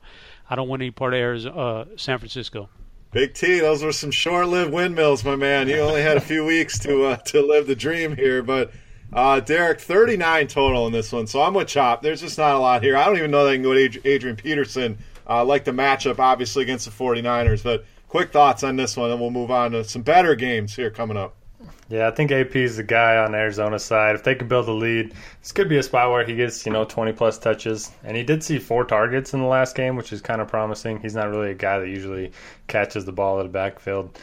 I 0.49 0.55
don't 0.55 0.69
want 0.69 0.81
any 0.81 0.91
part 0.91 1.13
of 1.13 1.19
Arizona, 1.19 1.57
uh, 1.57 1.85
San 1.97 2.17
Francisco. 2.17 2.69
Big 3.11 3.33
T, 3.33 3.59
those 3.59 3.83
were 3.83 3.91
some 3.91 4.09
short-lived 4.09 4.71
windmills, 4.71 5.25
my 5.25 5.35
man. 5.35 5.67
You 5.67 5.79
only 5.79 6.01
had 6.01 6.15
a 6.15 6.21
few 6.21 6.45
weeks 6.45 6.79
to 6.79 7.07
uh, 7.07 7.17
to 7.17 7.45
live 7.45 7.67
the 7.67 7.75
dream 7.75 8.15
here, 8.15 8.41
but 8.41 8.71
uh, 9.11 9.41
Derek, 9.41 9.81
39 9.81 10.47
total 10.47 10.87
in 10.87 10.93
this 10.93 11.11
one, 11.11 11.27
so 11.27 11.41
I'm 11.41 11.53
with 11.53 11.67
Chop. 11.67 12.01
There's 12.01 12.21
just 12.21 12.37
not 12.37 12.55
a 12.55 12.59
lot 12.59 12.81
here. 12.81 12.95
I 12.95 13.05
don't 13.05 13.17
even 13.17 13.31
know 13.31 13.43
they 13.43 13.55
can 13.55 13.63
go 13.63 13.71
with 13.71 14.05
Adrian 14.05 14.37
Peterson. 14.37 14.97
Uh, 15.27 15.43
like 15.43 15.65
the 15.65 15.71
matchup, 15.71 16.19
obviously, 16.19 16.63
against 16.63 16.85
the 16.85 16.91
49ers, 16.91 17.63
but 17.63 17.85
quick 18.13 18.31
thoughts 18.31 18.61
on 18.61 18.75
this 18.75 18.95
one, 18.95 19.09
and 19.09 19.19
we'll 19.19 19.31
move 19.31 19.49
on 19.49 19.71
to 19.71 19.83
some 19.83 20.03
better 20.03 20.35
games 20.35 20.75
here 20.75 20.91
coming 20.91 21.17
up. 21.17 21.33
Yeah, 21.89 22.07
I 22.07 22.11
think 22.11 22.31
AP 22.31 22.55
is 22.55 22.77
the 22.77 22.83
guy 22.83 23.17
on 23.17 23.33
Arizona 23.33 23.79
side. 23.79 24.13
If 24.13 24.23
they 24.23 24.35
can 24.35 24.47
build 24.47 24.67
a 24.67 24.71
lead, 24.71 25.15
this 25.41 25.51
could 25.51 25.67
be 25.67 25.79
a 25.79 25.83
spot 25.83 26.11
where 26.11 26.23
he 26.23 26.35
gets, 26.35 26.63
you 26.63 26.71
know, 26.71 26.85
20 26.85 27.13
plus 27.13 27.39
touches. 27.39 27.91
And 28.03 28.15
he 28.15 28.21
did 28.21 28.43
see 28.43 28.59
four 28.59 28.85
targets 28.85 29.33
in 29.33 29.39
the 29.39 29.47
last 29.47 29.75
game, 29.75 29.95
which 29.95 30.13
is 30.13 30.21
kind 30.21 30.41
of 30.41 30.47
promising. 30.47 30.99
He's 30.99 31.15
not 31.15 31.31
really 31.31 31.49
a 31.49 31.55
guy 31.55 31.79
that 31.79 31.89
usually 31.89 32.33
catches 32.67 33.03
the 33.03 33.11
ball 33.11 33.39
at 33.39 33.43
the 33.43 33.49
backfield. 33.49 34.15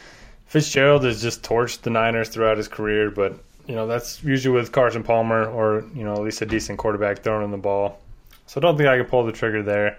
Fitzgerald 0.47 1.03
has 1.03 1.21
just 1.21 1.43
torched 1.43 1.81
the 1.81 1.91
Niners 1.91 2.29
throughout 2.29 2.59
his 2.59 2.69
career, 2.69 3.11
but, 3.11 3.41
you 3.67 3.75
know, 3.75 3.89
that's 3.89 4.23
usually 4.23 4.55
with 4.55 4.71
Carson 4.71 5.03
Palmer 5.03 5.47
or, 5.47 5.85
you 5.97 6.05
know, 6.05 6.13
at 6.13 6.23
least 6.23 6.43
a 6.43 6.47
decent 6.47 6.79
quarterback 6.79 7.25
throwing 7.25 7.51
the 7.51 7.59
ball. 7.59 7.99
So 8.47 8.61
I 8.61 8.63
don't 8.63 8.77
think 8.77 8.89
I 8.89 8.99
can 8.99 9.07
pull 9.07 9.27
the 9.27 9.33
trigger 9.33 9.65
there. 9.65 9.99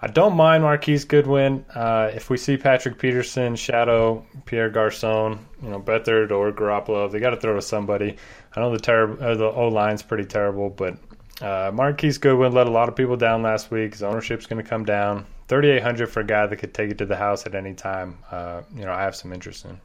I 0.00 0.08
don't 0.08 0.36
mind 0.36 0.62
Marquise 0.62 1.06
Goodwin. 1.06 1.64
Uh, 1.74 2.10
if 2.14 2.28
we 2.28 2.36
see 2.36 2.58
Patrick 2.58 2.98
Peterson, 2.98 3.56
Shadow, 3.56 4.26
Pierre 4.44 4.68
Garcon, 4.68 5.38
you 5.62 5.70
know, 5.70 5.80
Beathard 5.80 6.30
or 6.30 6.52
Garoppolo, 6.52 7.10
they 7.10 7.18
got 7.18 7.30
to 7.30 7.38
throw 7.38 7.54
to 7.54 7.62
somebody. 7.62 8.16
I 8.54 8.60
know 8.60 8.70
the 8.72 8.78
ter- 8.78 9.18
uh, 9.18 9.34
the 9.34 9.46
O 9.46 9.68
line's 9.68 10.02
pretty 10.02 10.26
terrible, 10.26 10.68
but 10.68 10.98
uh, 11.40 11.70
Marquise 11.72 12.18
Goodwin 12.18 12.52
let 12.52 12.66
a 12.66 12.70
lot 12.70 12.90
of 12.90 12.96
people 12.96 13.16
down 13.16 13.42
last 13.42 13.70
week. 13.70 13.92
His 13.92 14.02
ownership's 14.02 14.46
going 14.46 14.62
to 14.62 14.68
come 14.68 14.84
down. 14.84 15.26
3800 15.48 16.08
for 16.08 16.20
a 16.20 16.26
guy 16.26 16.46
that 16.46 16.56
could 16.56 16.74
take 16.74 16.90
it 16.90 16.98
to 16.98 17.06
the 17.06 17.16
house 17.16 17.46
at 17.46 17.54
any 17.54 17.72
time. 17.72 18.18
Uh, 18.30 18.62
you 18.74 18.84
know, 18.84 18.92
I 18.92 19.02
have 19.02 19.16
some 19.16 19.32
interest 19.32 19.64
in. 19.64 19.80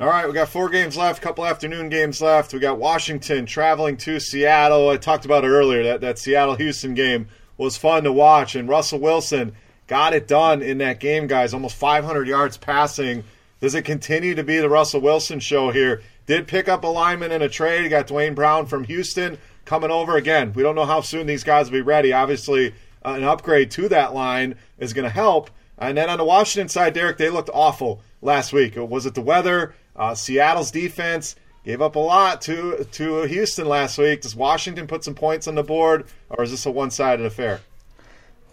All 0.00 0.06
right, 0.06 0.26
we 0.26 0.32
got 0.32 0.48
four 0.48 0.70
games 0.70 0.96
left, 0.96 1.18
a 1.18 1.22
couple 1.22 1.44
afternoon 1.44 1.90
games 1.90 2.22
left. 2.22 2.54
We 2.54 2.58
got 2.58 2.78
Washington 2.78 3.44
traveling 3.44 3.98
to 3.98 4.18
Seattle. 4.18 4.88
I 4.88 4.96
talked 4.96 5.26
about 5.26 5.44
it 5.44 5.48
earlier, 5.48 5.82
that, 5.84 6.00
that 6.00 6.18
Seattle 6.18 6.54
Houston 6.54 6.94
game 6.94 7.28
was 7.62 7.76
fun 7.76 8.04
to 8.04 8.12
watch. 8.12 8.54
And 8.54 8.68
Russell 8.68 9.00
Wilson 9.00 9.54
got 9.86 10.14
it 10.14 10.28
done 10.28 10.62
in 10.62 10.78
that 10.78 11.00
game, 11.00 11.26
guys. 11.26 11.54
Almost 11.54 11.76
500 11.76 12.26
yards 12.28 12.56
passing. 12.56 13.24
Does 13.60 13.74
it 13.74 13.84
continue 13.84 14.34
to 14.34 14.42
be 14.42 14.58
the 14.58 14.68
Russell 14.68 15.00
Wilson 15.00 15.40
show 15.40 15.70
here? 15.70 16.02
Did 16.26 16.46
pick 16.46 16.68
up 16.68 16.84
a 16.84 16.88
lineman 16.88 17.32
in 17.32 17.42
a 17.42 17.48
trade. 17.48 17.88
Got 17.90 18.06
Duane 18.08 18.34
Brown 18.34 18.66
from 18.66 18.84
Houston 18.84 19.38
coming 19.64 19.90
over 19.90 20.16
again. 20.16 20.52
We 20.52 20.62
don't 20.62 20.74
know 20.74 20.84
how 20.84 21.00
soon 21.00 21.26
these 21.26 21.44
guys 21.44 21.66
will 21.66 21.78
be 21.78 21.82
ready. 21.82 22.12
Obviously, 22.12 22.74
uh, 23.04 23.14
an 23.14 23.24
upgrade 23.24 23.70
to 23.72 23.88
that 23.88 24.14
line 24.14 24.56
is 24.78 24.92
going 24.92 25.04
to 25.04 25.10
help. 25.10 25.50
And 25.78 25.96
then 25.96 26.08
on 26.08 26.18
the 26.18 26.24
Washington 26.24 26.68
side, 26.68 26.94
Derek, 26.94 27.18
they 27.18 27.30
looked 27.30 27.50
awful 27.52 28.02
last 28.20 28.52
week. 28.52 28.74
Was 28.76 29.06
it 29.06 29.14
the 29.14 29.20
weather? 29.20 29.74
Uh, 29.96 30.14
Seattle's 30.14 30.70
defense 30.70 31.36
gave 31.64 31.80
up 31.80 31.96
a 31.96 31.98
lot 31.98 32.40
to 32.42 32.86
to 32.92 33.22
Houston 33.22 33.66
last 33.66 33.98
week. 33.98 34.22
Does 34.22 34.36
Washington 34.36 34.86
put 34.86 35.04
some 35.04 35.14
points 35.14 35.46
on 35.46 35.54
the 35.54 35.62
board, 35.62 36.06
or 36.30 36.44
is 36.44 36.50
this 36.50 36.66
a 36.66 36.70
one 36.70 36.90
sided 36.90 37.24
affair? 37.24 37.60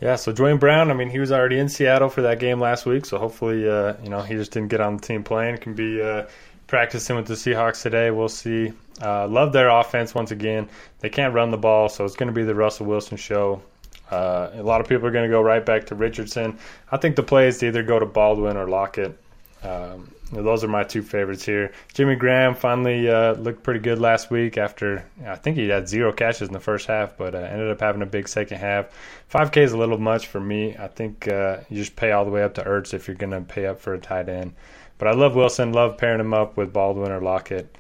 Yeah, 0.01 0.15
so 0.15 0.31
Duane 0.31 0.57
Brown, 0.57 0.91
I 0.91 0.93
mean, 0.93 1.09
he 1.09 1.19
was 1.19 1.29
already 1.29 1.59
in 1.59 1.67
Seattle 1.67 2.07
for 2.07 2.21
that 2.21 2.39
game 2.39 2.61
last 2.61 2.85
week, 2.85 3.05
so 3.05 3.17
hopefully, 3.17 3.69
uh, 3.69 3.95
you 4.01 4.09
know, 4.09 4.21
he 4.21 4.35
just 4.35 4.51
didn't 4.51 4.69
get 4.69 4.79
on 4.79 4.95
the 4.95 5.01
team 5.01 5.25
playing. 5.25 5.57
Can 5.57 5.73
be 5.73 6.01
uh, 6.01 6.25
practicing 6.67 7.17
with 7.17 7.25
the 7.25 7.33
Seahawks 7.33 7.81
today. 7.81 8.09
We'll 8.09 8.29
see. 8.29 8.71
Uh, 9.01 9.27
love 9.27 9.51
their 9.51 9.67
offense 9.67 10.15
once 10.15 10.31
again. 10.31 10.69
They 10.99 11.09
can't 11.09 11.33
run 11.33 11.51
the 11.51 11.57
ball, 11.57 11.89
so 11.89 12.05
it's 12.05 12.15
going 12.15 12.27
to 12.27 12.33
be 12.33 12.43
the 12.43 12.55
Russell 12.55 12.85
Wilson 12.85 13.17
show. 13.17 13.61
Uh, 14.09 14.51
a 14.53 14.63
lot 14.63 14.79
of 14.79 14.87
people 14.87 15.05
are 15.05 15.11
going 15.11 15.29
to 15.29 15.33
go 15.33 15.41
right 15.41 15.65
back 15.65 15.87
to 15.87 15.95
Richardson. 15.95 16.57
I 16.91 16.97
think 16.97 17.15
the 17.15 17.23
play 17.23 17.47
is 17.47 17.57
to 17.59 17.67
either 17.67 17.83
go 17.83 17.99
to 17.99 18.05
Baldwin 18.05 18.55
or 18.55 18.69
Lockett. 18.69 19.17
Um, 19.63 20.13
those 20.31 20.63
are 20.63 20.67
my 20.67 20.83
two 20.83 21.01
favorites 21.01 21.43
here. 21.43 21.73
Jimmy 21.93 22.15
Graham 22.15 22.55
finally 22.55 23.09
uh, 23.09 23.33
looked 23.33 23.63
pretty 23.63 23.79
good 23.79 23.99
last 23.99 24.29
week 24.29 24.57
after 24.57 25.05
I 25.25 25.35
think 25.35 25.57
he 25.57 25.67
had 25.67 25.89
zero 25.89 26.13
catches 26.13 26.47
in 26.47 26.53
the 26.53 26.59
first 26.59 26.87
half, 26.87 27.17
but 27.17 27.35
uh, 27.35 27.39
ended 27.39 27.69
up 27.69 27.81
having 27.81 28.01
a 28.01 28.05
big 28.05 28.27
second 28.27 28.59
half. 28.59 28.87
5K 29.33 29.57
is 29.57 29.71
a 29.73 29.77
little 29.77 29.97
much 29.97 30.27
for 30.27 30.39
me. 30.39 30.75
I 30.77 30.87
think 30.87 31.27
uh, 31.27 31.57
you 31.69 31.77
just 31.77 31.95
pay 31.95 32.11
all 32.11 32.25
the 32.25 32.31
way 32.31 32.43
up 32.43 32.53
to 32.55 32.63
Ertz 32.63 32.93
if 32.93 33.07
you're 33.07 33.17
going 33.17 33.31
to 33.31 33.41
pay 33.41 33.65
up 33.65 33.79
for 33.79 33.93
a 33.93 33.99
tight 33.99 34.29
end. 34.29 34.53
But 34.97 35.07
I 35.07 35.11
love 35.13 35.35
Wilson, 35.35 35.73
love 35.73 35.97
pairing 35.97 36.19
him 36.19 36.33
up 36.33 36.57
with 36.57 36.73
Baldwin 36.73 37.11
or 37.11 37.21
Lockett. 37.21 37.75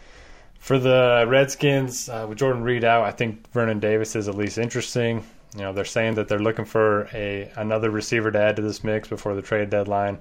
For 0.59 0.77
the 0.77 1.25
Redskins, 1.27 2.09
uh, 2.09 2.25
with 2.27 2.37
Jordan 2.37 2.63
Reed 2.63 2.83
out, 2.83 3.03
I 3.05 3.11
think 3.11 3.49
Vernon 3.51 3.79
Davis 3.79 4.15
is 4.15 4.27
at 4.27 4.35
least 4.35 4.57
interesting. 4.57 5.23
You 5.55 5.61
know, 5.61 5.73
they're 5.73 5.85
saying 5.85 6.15
that 6.15 6.27
they're 6.27 6.39
looking 6.39 6.65
for 6.65 7.09
a 7.13 7.51
another 7.55 7.89
receiver 7.89 8.29
to 8.29 8.39
add 8.39 8.57
to 8.57 8.61
this 8.61 8.83
mix 8.83 9.07
before 9.07 9.35
the 9.35 9.41
trade 9.41 9.69
deadline, 9.69 10.19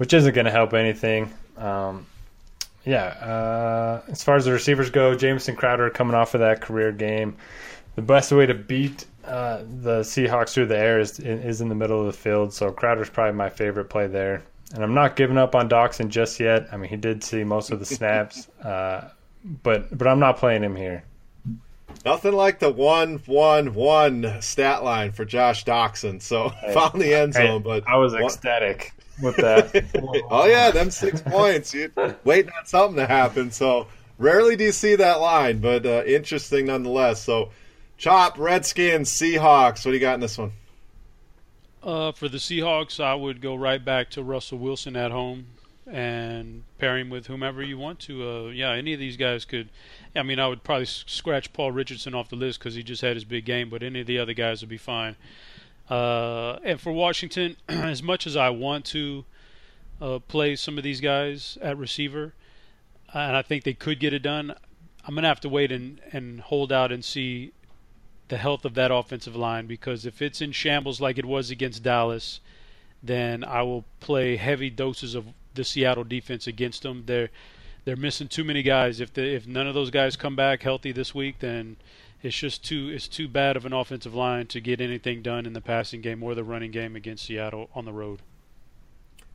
which 0.00 0.14
isn't 0.14 0.34
going 0.34 0.46
to 0.46 0.50
help 0.50 0.72
anything. 0.72 1.30
Um, 1.58 2.06
yeah, 2.86 3.04
uh, 3.04 4.02
as 4.08 4.24
far 4.24 4.36
as 4.36 4.46
the 4.46 4.52
receivers 4.52 4.88
go, 4.88 5.14
Jamison 5.14 5.54
Crowder 5.54 5.90
coming 5.90 6.14
off 6.14 6.32
of 6.32 6.40
that 6.40 6.62
career 6.62 6.90
game. 6.90 7.36
The 7.96 8.02
best 8.02 8.32
way 8.32 8.46
to 8.46 8.54
beat 8.54 9.04
uh, 9.26 9.58
the 9.58 10.00
Seahawks 10.00 10.54
through 10.54 10.68
the 10.68 10.78
air 10.78 11.00
is 11.00 11.20
is 11.20 11.60
in 11.60 11.68
the 11.68 11.74
middle 11.74 12.00
of 12.00 12.06
the 12.06 12.14
field. 12.14 12.54
So 12.54 12.72
Crowder's 12.72 13.10
probably 13.10 13.34
my 13.34 13.50
favorite 13.50 13.90
play 13.90 14.06
there. 14.06 14.42
And 14.72 14.82
I'm 14.82 14.94
not 14.94 15.16
giving 15.16 15.36
up 15.36 15.54
on 15.54 15.68
Doctson 15.68 16.08
just 16.08 16.40
yet. 16.40 16.68
I 16.72 16.78
mean, 16.78 16.88
he 16.88 16.96
did 16.96 17.22
see 17.22 17.44
most 17.44 17.70
of 17.70 17.78
the 17.78 17.84
snaps, 17.84 18.48
uh, 18.64 19.10
but 19.62 19.98
but 19.98 20.08
I'm 20.08 20.18
not 20.18 20.38
playing 20.38 20.64
him 20.64 20.76
here. 20.76 21.04
Nothing 22.06 22.32
like 22.32 22.58
the 22.58 22.70
one 22.70 23.18
one 23.26 23.74
one 23.74 24.40
stat 24.40 24.82
line 24.82 25.12
for 25.12 25.26
Josh 25.26 25.66
Doctson. 25.66 26.22
So 26.22 26.48
found 26.72 27.02
the 27.02 27.12
end 27.12 27.34
zone, 27.34 27.60
but 27.60 27.86
I 27.86 27.96
was 27.96 28.14
ecstatic 28.14 28.94
with 29.22 29.36
that. 29.36 30.24
oh 30.30 30.46
yeah, 30.46 30.70
them 30.70 30.90
six 30.90 31.20
points. 31.26 31.74
You 31.74 31.90
waiting 32.24 32.52
on 32.58 32.66
something 32.66 32.96
to 32.96 33.06
happen. 33.06 33.50
So 33.50 33.86
rarely 34.18 34.56
do 34.56 34.64
you 34.64 34.72
see 34.72 34.96
that 34.96 35.20
line, 35.20 35.58
but 35.58 35.86
uh, 35.86 36.02
interesting 36.06 36.66
nonetheless. 36.66 37.22
So 37.22 37.50
chop 37.96 38.38
Redskins 38.38 39.10
Seahawks. 39.10 39.84
What 39.84 39.92
do 39.92 39.92
you 39.92 40.00
got 40.00 40.14
in 40.14 40.20
this 40.20 40.38
one? 40.38 40.52
Uh, 41.82 42.12
for 42.12 42.28
the 42.28 42.38
Seahawks, 42.38 43.02
I 43.02 43.14
would 43.14 43.40
go 43.40 43.54
right 43.54 43.82
back 43.82 44.10
to 44.10 44.22
Russell 44.22 44.58
Wilson 44.58 44.96
at 44.96 45.10
home 45.10 45.46
and 45.86 46.62
pair 46.78 46.98
him 46.98 47.10
with 47.10 47.26
whomever 47.26 47.62
you 47.62 47.78
want 47.78 47.98
to. 48.00 48.28
Uh, 48.28 48.48
yeah, 48.50 48.72
any 48.72 48.92
of 48.92 49.00
these 49.00 49.16
guys 49.16 49.44
could. 49.44 49.70
I 50.14 50.22
mean, 50.22 50.38
I 50.38 50.46
would 50.46 50.62
probably 50.62 50.86
scratch 50.86 51.52
Paul 51.52 51.72
Richardson 51.72 52.14
off 52.14 52.28
the 52.28 52.36
list 52.36 52.58
because 52.58 52.74
he 52.74 52.82
just 52.82 53.02
had 53.02 53.16
his 53.16 53.24
big 53.24 53.44
game, 53.44 53.70
but 53.70 53.82
any 53.82 54.00
of 54.00 54.06
the 54.06 54.18
other 54.18 54.34
guys 54.34 54.60
would 54.60 54.68
be 54.68 54.76
fine. 54.76 55.16
Uh, 55.90 56.60
and 56.62 56.80
for 56.80 56.92
Washington, 56.92 57.56
as 57.68 58.02
much 58.02 58.26
as 58.26 58.36
I 58.36 58.50
want 58.50 58.84
to 58.86 59.24
uh, 60.00 60.20
play 60.20 60.54
some 60.56 60.78
of 60.78 60.84
these 60.84 61.00
guys 61.00 61.58
at 61.60 61.76
receiver, 61.76 62.32
and 63.12 63.36
I 63.36 63.42
think 63.42 63.64
they 63.64 63.74
could 63.74 63.98
get 63.98 64.12
it 64.12 64.22
done, 64.22 64.54
I'm 65.04 65.14
going 65.14 65.22
to 65.22 65.28
have 65.28 65.40
to 65.40 65.48
wait 65.48 65.72
and, 65.72 66.00
and 66.12 66.40
hold 66.40 66.72
out 66.72 66.92
and 66.92 67.04
see 67.04 67.52
the 68.28 68.38
health 68.38 68.64
of 68.64 68.74
that 68.74 68.92
offensive 68.92 69.34
line 69.34 69.66
because 69.66 70.06
if 70.06 70.22
it's 70.22 70.40
in 70.40 70.52
shambles 70.52 71.00
like 71.00 71.18
it 71.18 71.24
was 71.24 71.50
against 71.50 71.82
Dallas, 71.82 72.40
then 73.02 73.42
I 73.42 73.62
will 73.62 73.84
play 73.98 74.36
heavy 74.36 74.70
doses 74.70 75.16
of 75.16 75.26
the 75.54 75.64
Seattle 75.64 76.04
defense 76.04 76.46
against 76.46 76.82
them. 76.82 77.04
They're 77.06 77.30
they're 77.84 77.96
missing 77.96 78.28
too 78.28 78.44
many 78.44 78.62
guys. 78.62 79.00
If 79.00 79.14
the, 79.14 79.22
if 79.22 79.46
none 79.46 79.66
of 79.66 79.74
those 79.74 79.90
guys 79.90 80.14
come 80.14 80.36
back 80.36 80.62
healthy 80.62 80.92
this 80.92 81.14
week, 81.14 81.38
then 81.40 81.76
it's 82.22 82.36
just 82.36 82.64
too 82.64 82.88
it's 82.88 83.08
too 83.08 83.28
bad 83.28 83.56
of 83.56 83.64
an 83.64 83.72
offensive 83.72 84.14
line 84.14 84.46
to 84.48 84.60
get 84.60 84.80
anything 84.80 85.22
done 85.22 85.46
in 85.46 85.52
the 85.52 85.60
passing 85.60 86.00
game 86.00 86.22
or 86.22 86.34
the 86.34 86.44
running 86.44 86.70
game 86.70 86.96
against 86.96 87.26
Seattle 87.26 87.70
on 87.74 87.84
the 87.84 87.92
road. 87.92 88.20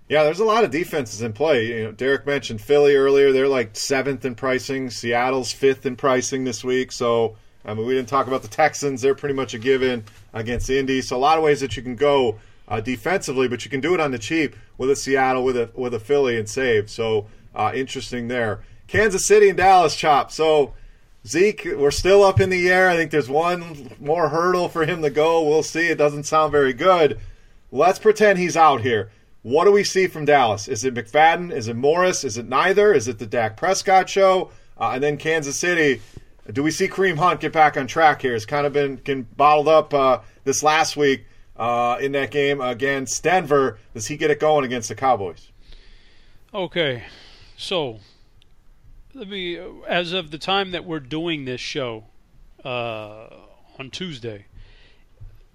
Yeah, 0.08 0.24
there's 0.24 0.40
a 0.40 0.46
lot 0.46 0.64
of 0.64 0.70
defenses 0.70 1.24
in 1.24 1.34
play. 1.34 1.66
You 1.66 1.84
know, 1.86 1.92
Derek 1.92 2.28
mentioned 2.28 2.62
Philly 2.62 2.96
earlier; 2.96 3.32
they're 3.32 3.48
like 3.48 3.76
seventh 3.76 4.24
in 4.24 4.36
pricing. 4.36 4.90
Seattle's 4.90 5.52
fifth 5.52 5.86
in 5.86 5.96
pricing 5.96 6.44
this 6.44 6.64
week. 6.64 6.92
So, 6.92 7.38
I 7.66 7.74
mean, 7.74 7.88
we 7.88 7.96
didn't 7.96 8.10
talk 8.10 8.28
about 8.28 8.44
the 8.44 8.48
Texans; 8.48 9.02
they're 9.02 9.16
pretty 9.16 9.34
much 9.34 9.56
a 9.56 9.60
given 9.60 10.04
against 10.34 10.70
Indy. 10.70 11.02
So, 11.02 11.16
a 11.16 11.18
lot 11.18 11.40
of 11.40 11.44
ways 11.44 11.60
that 11.62 11.76
you 11.76 11.82
can 11.82 11.96
go 11.96 12.38
uh, 12.68 12.82
defensively, 12.82 13.48
but 13.48 13.66
you 13.66 13.72
can 13.72 13.82
do 13.82 13.94
it 13.94 14.00
on 14.00 14.12
the 14.12 14.20
cheap 14.20 14.56
with 14.78 14.90
a 14.90 14.96
Seattle, 14.96 15.44
with 15.44 15.58
a 15.58 15.70
with 15.74 15.94
a 15.94 16.00
Philly, 16.00 16.38
and 16.38 16.48
save. 16.48 16.90
So 16.90 17.28
uh, 17.54 17.72
interesting 17.74 18.28
there. 18.28 18.62
Kansas 18.88 19.26
City 19.26 19.50
and 19.50 19.58
Dallas 19.58 19.96
chop. 19.96 20.32
So 20.32 20.74
Zeke, 21.26 21.70
we're 21.76 21.92
still 21.92 22.24
up 22.24 22.40
in 22.40 22.50
the 22.52 22.70
air. 22.70 22.88
I 22.88 22.96
think 22.96 23.10
there's 23.10 23.30
one 23.30 23.92
more 24.00 24.30
hurdle 24.30 24.70
for 24.70 24.86
him 24.86 25.02
to 25.02 25.10
go. 25.10 25.44
We'll 25.44 25.64
see. 25.64 25.88
It 25.88 25.98
doesn't 25.98 26.26
sound 26.26 26.52
very 26.52 26.74
good. 26.74 27.20
Let's 27.72 27.98
pretend 27.98 28.38
he's 28.38 28.56
out 28.56 28.82
here. 28.82 29.12
What 29.42 29.66
do 29.66 29.72
we 29.72 29.84
see 29.84 30.08
from 30.08 30.26
Dallas? 30.26 30.68
Is 30.68 30.84
it 30.86 30.94
McFadden? 30.94 31.52
Is 31.52 31.68
it 31.68 31.76
Morris? 31.76 32.24
Is 32.24 32.38
it 32.38 32.48
neither? 32.48 32.94
Is 32.94 33.08
it 33.08 33.18
the 33.18 33.26
Dak 33.26 33.58
Prescott 33.58 34.08
show? 34.08 34.52
Uh, 34.80 34.92
and 34.94 35.04
then 35.04 35.18
Kansas 35.18 35.58
City. 35.58 36.02
Do 36.52 36.62
we 36.62 36.70
see 36.70 36.88
Kareem 36.88 37.18
Hunt 37.18 37.40
get 37.40 37.54
back 37.54 37.76
on 37.76 37.88
track 37.88 38.22
here? 38.22 38.36
It's 38.36 38.46
kind 38.46 38.68
of 38.68 38.74
been, 38.74 38.98
been 38.98 39.24
bottled 39.24 39.68
up 39.68 39.94
uh, 39.94 40.20
this 40.44 40.62
last 40.62 40.96
week 40.96 41.26
uh, 41.58 41.98
in 42.00 42.12
that 42.12 42.30
game 42.30 42.62
against 42.62 43.24
Denver. 43.24 43.80
Does 43.96 44.08
he 44.08 44.18
get 44.18 44.30
it 44.30 44.40
going 44.40 44.64
against 44.64 44.90
the 44.90 44.96
Cowboys? 44.96 45.52
Okay, 46.54 47.04
so 47.58 48.00
let 49.16 49.30
me, 49.30 49.58
as 49.88 50.12
of 50.12 50.30
the 50.30 50.38
time 50.38 50.72
that 50.72 50.84
we're 50.84 51.00
doing 51.00 51.46
this 51.46 51.62
show 51.62 52.04
uh, 52.66 53.28
on 53.80 53.90
Tuesday, 53.90 54.46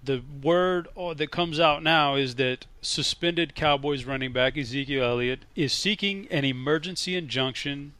the 0.03 0.23
word 0.41 0.87
uh, 0.97 1.13
that 1.13 1.29
comes 1.29 1.59
out 1.59 1.83
now 1.83 2.15
is 2.15 2.35
that 2.35 2.65
suspended 2.81 3.53
Cowboys 3.53 4.03
running 4.03 4.33
back 4.33 4.57
Ezekiel 4.57 5.03
Elliott 5.03 5.41
is 5.55 5.71
seeking 5.71 6.27
an 6.31 6.43
emergency 6.43 7.15
injunction 7.15 7.93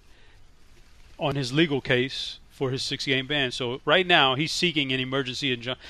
on 1.19 1.35
his 1.35 1.53
legal 1.53 1.79
case 1.79 2.39
for 2.49 2.71
his 2.71 2.81
six 2.81 3.05
game 3.05 3.27
ban. 3.27 3.51
So 3.51 3.81
right 3.85 4.07
now 4.07 4.33
he's 4.33 4.51
seeking 4.51 4.91
an 4.91 4.99
emergency 4.99 5.53
injunction. 5.53 5.85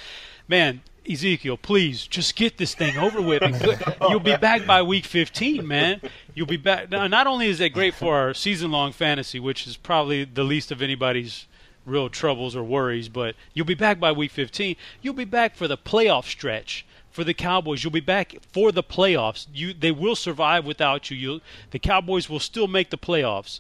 Man, 0.49 0.81
Ezekiel, 1.09 1.57
please 1.57 2.05
just 2.05 2.35
get 2.35 2.57
this 2.57 2.75
thing 2.75 2.97
over 2.97 3.21
with. 3.21 3.41
Oh, 4.01 4.09
you'll 4.09 4.19
be 4.19 4.35
back 4.37 4.65
by 4.65 4.81
week 4.81 5.05
15, 5.05 5.67
man. 5.67 6.01
You'll 6.33 6.47
be 6.47 6.57
back. 6.57 6.89
Now, 6.89 7.05
not 7.07 7.27
only 7.27 7.47
is 7.47 7.59
that 7.59 7.69
great 7.69 7.93
for 7.93 8.15
our 8.15 8.33
season-long 8.33 8.93
fantasy, 8.93 9.39
which 9.39 9.67
is 9.67 9.77
probably 9.77 10.23
the 10.23 10.43
least 10.43 10.71
of 10.71 10.81
anybody's 10.81 11.45
real 11.85 12.09
troubles 12.09 12.55
or 12.55 12.63
worries, 12.63 13.09
but 13.09 13.35
you'll 13.53 13.65
be 13.65 13.75
back 13.75 13.99
by 13.99 14.11
week 14.11 14.31
15. 14.31 14.75
You'll 15.01 15.13
be 15.13 15.25
back 15.25 15.55
for 15.55 15.67
the 15.67 15.77
playoff 15.77 16.25
stretch 16.25 16.85
for 17.11 17.23
the 17.23 17.33
Cowboys. 17.33 17.83
You'll 17.83 17.91
be 17.91 17.99
back 17.99 18.35
for 18.51 18.71
the 18.71 18.83
playoffs. 18.83 19.47
You, 19.53 19.73
they 19.73 19.91
will 19.91 20.15
survive 20.15 20.65
without 20.65 21.11
you. 21.11 21.17
you 21.17 21.41
the 21.71 21.79
Cowboys 21.79 22.29
will 22.29 22.39
still 22.39 22.67
make 22.67 22.89
the 22.89 22.97
playoffs 22.97 23.59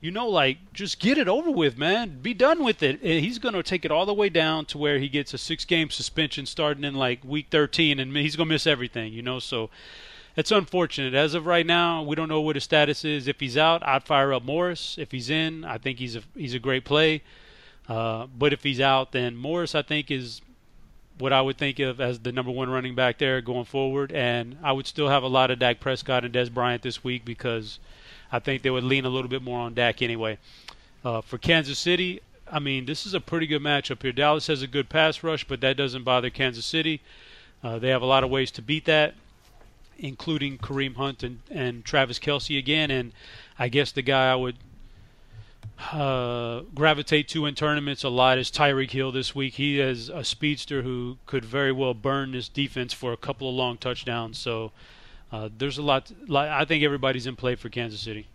you 0.00 0.10
know, 0.10 0.28
like 0.28 0.72
just 0.72 0.98
get 0.98 1.18
it 1.18 1.28
over 1.28 1.50
with, 1.50 1.76
man. 1.76 2.20
Be 2.22 2.32
done 2.32 2.64
with 2.64 2.82
it. 2.82 3.00
He's 3.00 3.38
going 3.38 3.54
to 3.54 3.62
take 3.62 3.84
it 3.84 3.90
all 3.90 4.06
the 4.06 4.14
way 4.14 4.28
down 4.28 4.64
to 4.66 4.78
where 4.78 4.98
he 4.98 5.08
gets 5.08 5.34
a 5.34 5.38
six-game 5.38 5.90
suspension 5.90 6.46
starting 6.46 6.84
in 6.84 6.94
like 6.94 7.22
week 7.22 7.48
13, 7.50 8.00
and 8.00 8.16
he's 8.16 8.36
going 8.36 8.48
to 8.48 8.54
miss 8.54 8.66
everything. 8.66 9.12
You 9.12 9.22
know, 9.22 9.38
so 9.38 9.68
it's 10.36 10.50
unfortunate. 10.50 11.12
As 11.12 11.34
of 11.34 11.44
right 11.46 11.66
now, 11.66 12.02
we 12.02 12.16
don't 12.16 12.28
know 12.28 12.40
what 12.40 12.56
his 12.56 12.64
status 12.64 13.04
is. 13.04 13.28
If 13.28 13.40
he's 13.40 13.56
out, 13.56 13.86
I'd 13.86 14.04
fire 14.04 14.32
up 14.32 14.42
Morris. 14.42 14.96
If 14.98 15.12
he's 15.12 15.28
in, 15.28 15.64
I 15.64 15.76
think 15.76 15.98
he's 15.98 16.16
a 16.16 16.22
he's 16.34 16.54
a 16.54 16.58
great 16.58 16.84
play. 16.84 17.22
Uh, 17.88 18.26
but 18.26 18.52
if 18.52 18.62
he's 18.62 18.80
out, 18.80 19.12
then 19.12 19.36
Morris, 19.36 19.74
I 19.74 19.82
think, 19.82 20.10
is 20.10 20.40
what 21.18 21.32
I 21.32 21.42
would 21.42 21.58
think 21.58 21.78
of 21.78 22.00
as 22.00 22.20
the 22.20 22.32
number 22.32 22.50
one 22.50 22.70
running 22.70 22.94
back 22.94 23.18
there 23.18 23.40
going 23.40 23.64
forward. 23.64 24.12
And 24.12 24.56
I 24.62 24.72
would 24.72 24.86
still 24.86 25.08
have 25.08 25.22
a 25.22 25.28
lot 25.28 25.50
of 25.50 25.58
Dak 25.58 25.80
Prescott 25.80 26.24
and 26.24 26.32
Dez 26.32 26.50
Bryant 26.50 26.82
this 26.82 27.04
week 27.04 27.24
because 27.24 27.78
I 28.32 28.38
think 28.38 28.62
they 28.62 28.70
would 28.70 28.84
lean 28.84 29.04
a 29.04 29.08
little 29.08 29.28
bit 29.28 29.42
more 29.42 29.60
on 29.60 29.74
Dak 29.74 30.02
anyway. 30.02 30.38
Uh, 31.04 31.20
for 31.20 31.38
Kansas 31.38 31.78
City, 31.78 32.20
I 32.50 32.58
mean, 32.58 32.86
this 32.86 33.06
is 33.06 33.14
a 33.14 33.20
pretty 33.20 33.46
good 33.46 33.62
matchup 33.62 34.02
here. 34.02 34.12
Dallas 34.12 34.46
has 34.48 34.62
a 34.62 34.66
good 34.66 34.88
pass 34.88 35.22
rush, 35.22 35.44
but 35.44 35.60
that 35.60 35.76
doesn't 35.76 36.04
bother 36.04 36.30
Kansas 36.30 36.66
City. 36.66 37.00
Uh, 37.62 37.78
they 37.78 37.88
have 37.88 38.02
a 38.02 38.06
lot 38.06 38.24
of 38.24 38.30
ways 38.30 38.50
to 38.52 38.62
beat 38.62 38.84
that, 38.86 39.14
including 39.98 40.58
Kareem 40.58 40.96
Hunt 40.96 41.22
and, 41.22 41.40
and 41.50 41.84
Travis 41.84 42.18
Kelce 42.18 42.58
again. 42.58 42.90
And 42.90 43.12
I 43.58 43.68
guess 43.68 43.92
the 43.92 44.02
guy 44.02 44.32
I 44.32 44.34
would 44.34 44.56
uh, 45.92 46.60
gravitate 46.74 47.28
to 47.28 47.46
in 47.46 47.54
tournaments 47.54 48.04
a 48.04 48.08
lot 48.08 48.38
is 48.38 48.50
Tyreek 48.50 48.90
Hill 48.90 49.12
this 49.12 49.34
week. 49.34 49.54
He 49.54 49.80
is 49.80 50.08
a 50.08 50.24
speedster 50.24 50.82
who 50.82 51.18
could 51.26 51.44
very 51.44 51.72
well 51.72 51.94
burn 51.94 52.32
this 52.32 52.48
defense 52.48 52.92
for 52.92 53.12
a 53.12 53.16
couple 53.16 53.48
of 53.48 53.54
long 53.54 53.76
touchdowns. 53.76 54.38
So 54.38 54.72
uh, 55.32 55.48
there's 55.56 55.78
a 55.78 55.82
lot. 55.82 56.10
I 56.34 56.64
think 56.64 56.84
everybody's 56.84 57.26
in 57.26 57.36
play 57.36 57.54
for 57.54 57.68
Kansas 57.68 58.00
City. 58.00 58.28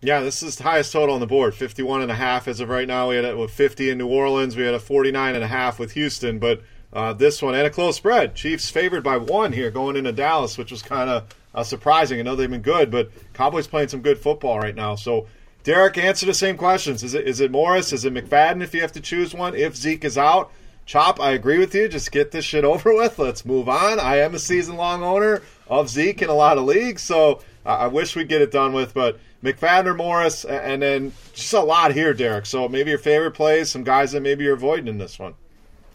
Yeah, 0.00 0.20
this 0.20 0.42
is 0.42 0.56
the 0.56 0.64
highest 0.64 0.92
total 0.92 1.14
on 1.14 1.20
the 1.20 1.26
board, 1.26 1.54
51 1.54 2.02
and 2.02 2.10
a 2.10 2.14
half 2.14 2.46
as 2.46 2.60
of 2.60 2.68
right 2.68 2.86
now. 2.86 3.08
We 3.08 3.16
had 3.16 3.24
a, 3.24 3.36
with 3.36 3.50
50 3.50 3.88
in 3.88 3.96
New 3.96 4.08
Orleans. 4.08 4.54
We 4.54 4.62
had 4.62 4.74
a 4.74 4.78
49 4.78 5.34
and 5.34 5.42
a 5.42 5.46
half 5.46 5.78
with 5.78 5.92
Houston, 5.92 6.38
but 6.38 6.60
uh, 6.92 7.14
this 7.14 7.40
one 7.40 7.54
and 7.54 7.66
a 7.66 7.70
close 7.70 7.96
spread. 7.96 8.34
Chiefs 8.34 8.70
favored 8.70 9.02
by 9.02 9.16
one 9.16 9.52
here 9.52 9.70
going 9.70 9.96
into 9.96 10.12
Dallas, 10.12 10.58
which 10.58 10.70
was 10.70 10.82
kind 10.82 11.08
of 11.08 11.34
uh, 11.54 11.62
surprising. 11.62 12.18
I 12.18 12.22
know 12.22 12.36
they've 12.36 12.50
been 12.50 12.60
good, 12.60 12.90
but 12.90 13.10
Cowboys 13.32 13.66
playing 13.66 13.88
some 13.88 14.02
good 14.02 14.18
football 14.18 14.58
right 14.58 14.74
now. 14.74 14.94
So, 14.94 15.26
Derek, 15.62 15.96
answer 15.96 16.26
the 16.26 16.34
same 16.34 16.58
questions. 16.58 17.02
Is 17.02 17.14
it 17.14 17.26
is 17.26 17.40
it 17.40 17.50
Morris? 17.50 17.92
Is 17.92 18.04
it 18.04 18.12
McFadden? 18.12 18.62
If 18.62 18.74
you 18.74 18.82
have 18.82 18.92
to 18.92 19.00
choose 19.00 19.34
one, 19.34 19.54
if 19.54 19.74
Zeke 19.74 20.04
is 20.04 20.18
out, 20.18 20.52
Chop, 20.86 21.20
I 21.20 21.30
agree 21.30 21.58
with 21.58 21.74
you. 21.74 21.88
Just 21.88 22.12
get 22.12 22.30
this 22.30 22.44
shit 22.44 22.64
over 22.64 22.94
with. 22.94 23.18
Let's 23.18 23.44
move 23.44 23.68
on. 23.68 23.98
I 23.98 24.18
am 24.18 24.34
a 24.34 24.38
season 24.38 24.76
long 24.76 25.02
owner 25.02 25.42
of 25.68 25.88
Zeke 25.88 26.22
in 26.22 26.28
a 26.28 26.34
lot 26.34 26.58
of 26.58 26.64
leagues, 26.64 27.02
so 27.02 27.40
I 27.64 27.86
wish 27.86 28.14
we'd 28.14 28.28
get 28.28 28.42
it 28.42 28.50
done 28.50 28.72
with. 28.72 28.92
But 28.92 29.18
McFadden 29.42 29.86
or 29.86 29.94
Morris, 29.94 30.44
and 30.44 30.82
then 30.82 31.12
just 31.34 31.52
a 31.52 31.60
lot 31.60 31.92
here, 31.92 32.14
Derek. 32.14 32.46
So 32.46 32.68
maybe 32.68 32.90
your 32.90 32.98
favorite 32.98 33.32
plays, 33.32 33.70
some 33.70 33.84
guys 33.84 34.12
that 34.12 34.20
maybe 34.20 34.44
you're 34.44 34.54
avoiding 34.54 34.88
in 34.88 34.98
this 34.98 35.18
one. 35.18 35.34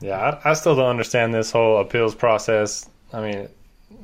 Yeah, 0.02 0.40
I, 0.44 0.52
I 0.52 0.54
still 0.54 0.76
don't 0.76 0.86
understand 0.86 1.34
this 1.34 1.52
whole 1.52 1.80
appeals 1.80 2.16
process. 2.16 2.90
I 3.12 3.22
mean, 3.22 3.50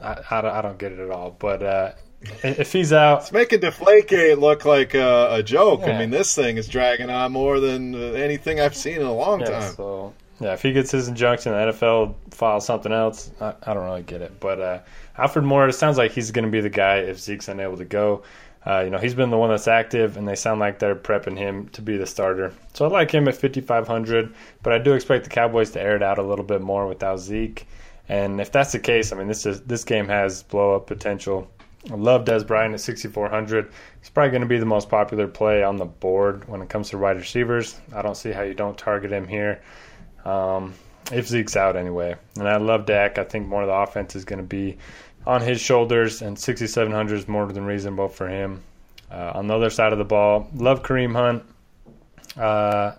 I, 0.02 0.18
I, 0.30 0.60
I 0.60 0.62
don't 0.62 0.78
get 0.78 0.92
it 0.92 1.00
at 1.00 1.10
all. 1.10 1.36
But 1.38 1.64
uh, 1.64 1.92
if 2.44 2.74
he's 2.74 2.92
out, 2.92 3.22
it's 3.22 3.32
making 3.32 3.60
Deflategate 3.60 4.40
look 4.40 4.66
like 4.66 4.94
a, 4.94 5.36
a 5.36 5.44
joke. 5.44 5.82
Yeah. 5.82 5.96
I 5.96 6.00
mean, 6.00 6.10
this 6.10 6.36
thing 6.36 6.58
is 6.58 6.68
dragging 6.68 7.10
on 7.10 7.32
more 7.32 7.60
than 7.60 7.96
anything 8.16 8.60
I've 8.60 8.76
seen 8.76 8.98
in 8.98 9.06
a 9.06 9.14
long 9.14 9.42
yeah, 9.42 9.60
time. 9.60 9.74
So 9.76 10.14
yeah, 10.40 10.54
if 10.54 10.62
he 10.62 10.74
gets 10.74 10.92
his 10.92 11.08
injunction, 11.08 11.54
the 11.54 11.58
NFL 11.58 12.16
files 12.32 12.66
something 12.66 12.92
else. 12.92 13.32
I, 13.40 13.54
I 13.64 13.74
don't 13.74 13.86
really 13.86 14.04
get 14.04 14.22
it. 14.22 14.40
But 14.40 14.60
uh, 14.60 14.80
Alfred 15.18 15.46
Morris 15.46 15.78
sounds 15.78 15.98
like 15.98 16.12
he's 16.12 16.32
going 16.32 16.46
to 16.46 16.52
be 16.52 16.62
the 16.62 16.70
guy 16.70 16.98
if 16.98 17.20
Zeke's 17.20 17.48
unable 17.48 17.78
to 17.78 17.86
go. 17.86 18.24
Uh, 18.66 18.82
you 18.82 18.90
know, 18.90 18.98
he's 18.98 19.14
been 19.14 19.30
the 19.30 19.38
one 19.38 19.52
that's 19.52 19.68
active, 19.68 20.18
and 20.18 20.28
they 20.28 20.36
sound 20.36 20.60
like 20.60 20.80
they're 20.80 20.96
prepping 20.96 21.38
him 21.38 21.70
to 21.70 21.82
be 21.82 21.98
the 21.98 22.06
starter. 22.06 22.52
So 22.74 22.86
I 22.86 22.90
like 22.90 23.12
him 23.12 23.28
at 23.28 23.36
5,500, 23.36 24.34
but 24.64 24.74
I 24.74 24.80
do 24.80 24.94
expect 24.94 25.24
the 25.24 25.30
Cowboys 25.30 25.70
to 25.72 25.82
air 25.82 25.96
it 25.96 26.04
out 26.04 26.18
a 26.18 26.24
little 26.24 26.46
bit 26.46 26.62
more 26.62 26.88
without 26.88 27.20
Zeke. 27.20 27.68
And 28.10 28.42
if 28.42 28.52
that's 28.52 28.72
the 28.72 28.80
case, 28.80 29.12
I 29.12 29.18
mean, 29.18 29.28
this 29.28 29.46
is 29.46 29.62
this 29.62 29.84
game 29.84 30.08
has 30.08 30.44
blow 30.44 30.76
up 30.76 30.88
potential. 30.88 31.50
I 31.92 31.96
love 31.96 32.26
Dez 32.26 32.46
Bryant 32.46 32.74
at 32.74 32.82
6,400. 32.82 33.72
He's 34.00 34.10
probably 34.10 34.32
going 34.32 34.42
to 34.42 34.48
be 34.48 34.58
the 34.58 34.66
most 34.66 34.90
popular 34.90 35.28
play 35.28 35.64
on 35.64 35.78
the 35.78 35.86
board 35.86 36.48
when 36.48 36.62
it 36.62 36.70
comes 36.70 36.90
to 36.90 36.98
wide 36.98 37.18
receivers. 37.18 37.80
I 37.94 38.02
don't 38.02 38.18
see 38.18 38.32
how 38.32 38.42
you 38.42 38.56
don't 38.56 38.78
target 38.78 39.12
him 39.12 39.28
here. 39.28 39.62
Um, 40.26 40.74
if 41.12 41.28
Zeke's 41.28 41.56
out 41.56 41.76
anyway. 41.76 42.16
And 42.36 42.48
I 42.48 42.58
love 42.58 42.86
Dak. 42.86 43.18
I 43.18 43.24
think 43.24 43.48
more 43.48 43.62
of 43.62 43.68
the 43.68 43.74
offense 43.74 44.16
is 44.16 44.26
going 44.26 44.42
to 44.42 44.48
be 44.48 44.78
on 45.26 45.42
his 45.42 45.60
shoulders, 45.60 46.22
and 46.22 46.38
6,700 46.38 47.16
is 47.16 47.28
more 47.28 47.46
than 47.52 47.66
reasonable 47.66 48.10
for 48.10 48.28
him. 48.28 48.62
Uh, 49.12 49.32
on 49.36 49.48
the 49.48 49.56
other 49.56 49.70
side 49.70 49.92
of 49.92 49.98
the 49.98 50.06
ball, 50.06 50.48
love 50.56 50.84
Kareem 50.84 51.14
Hunt. 51.14 51.44
Uh, 52.38 52.96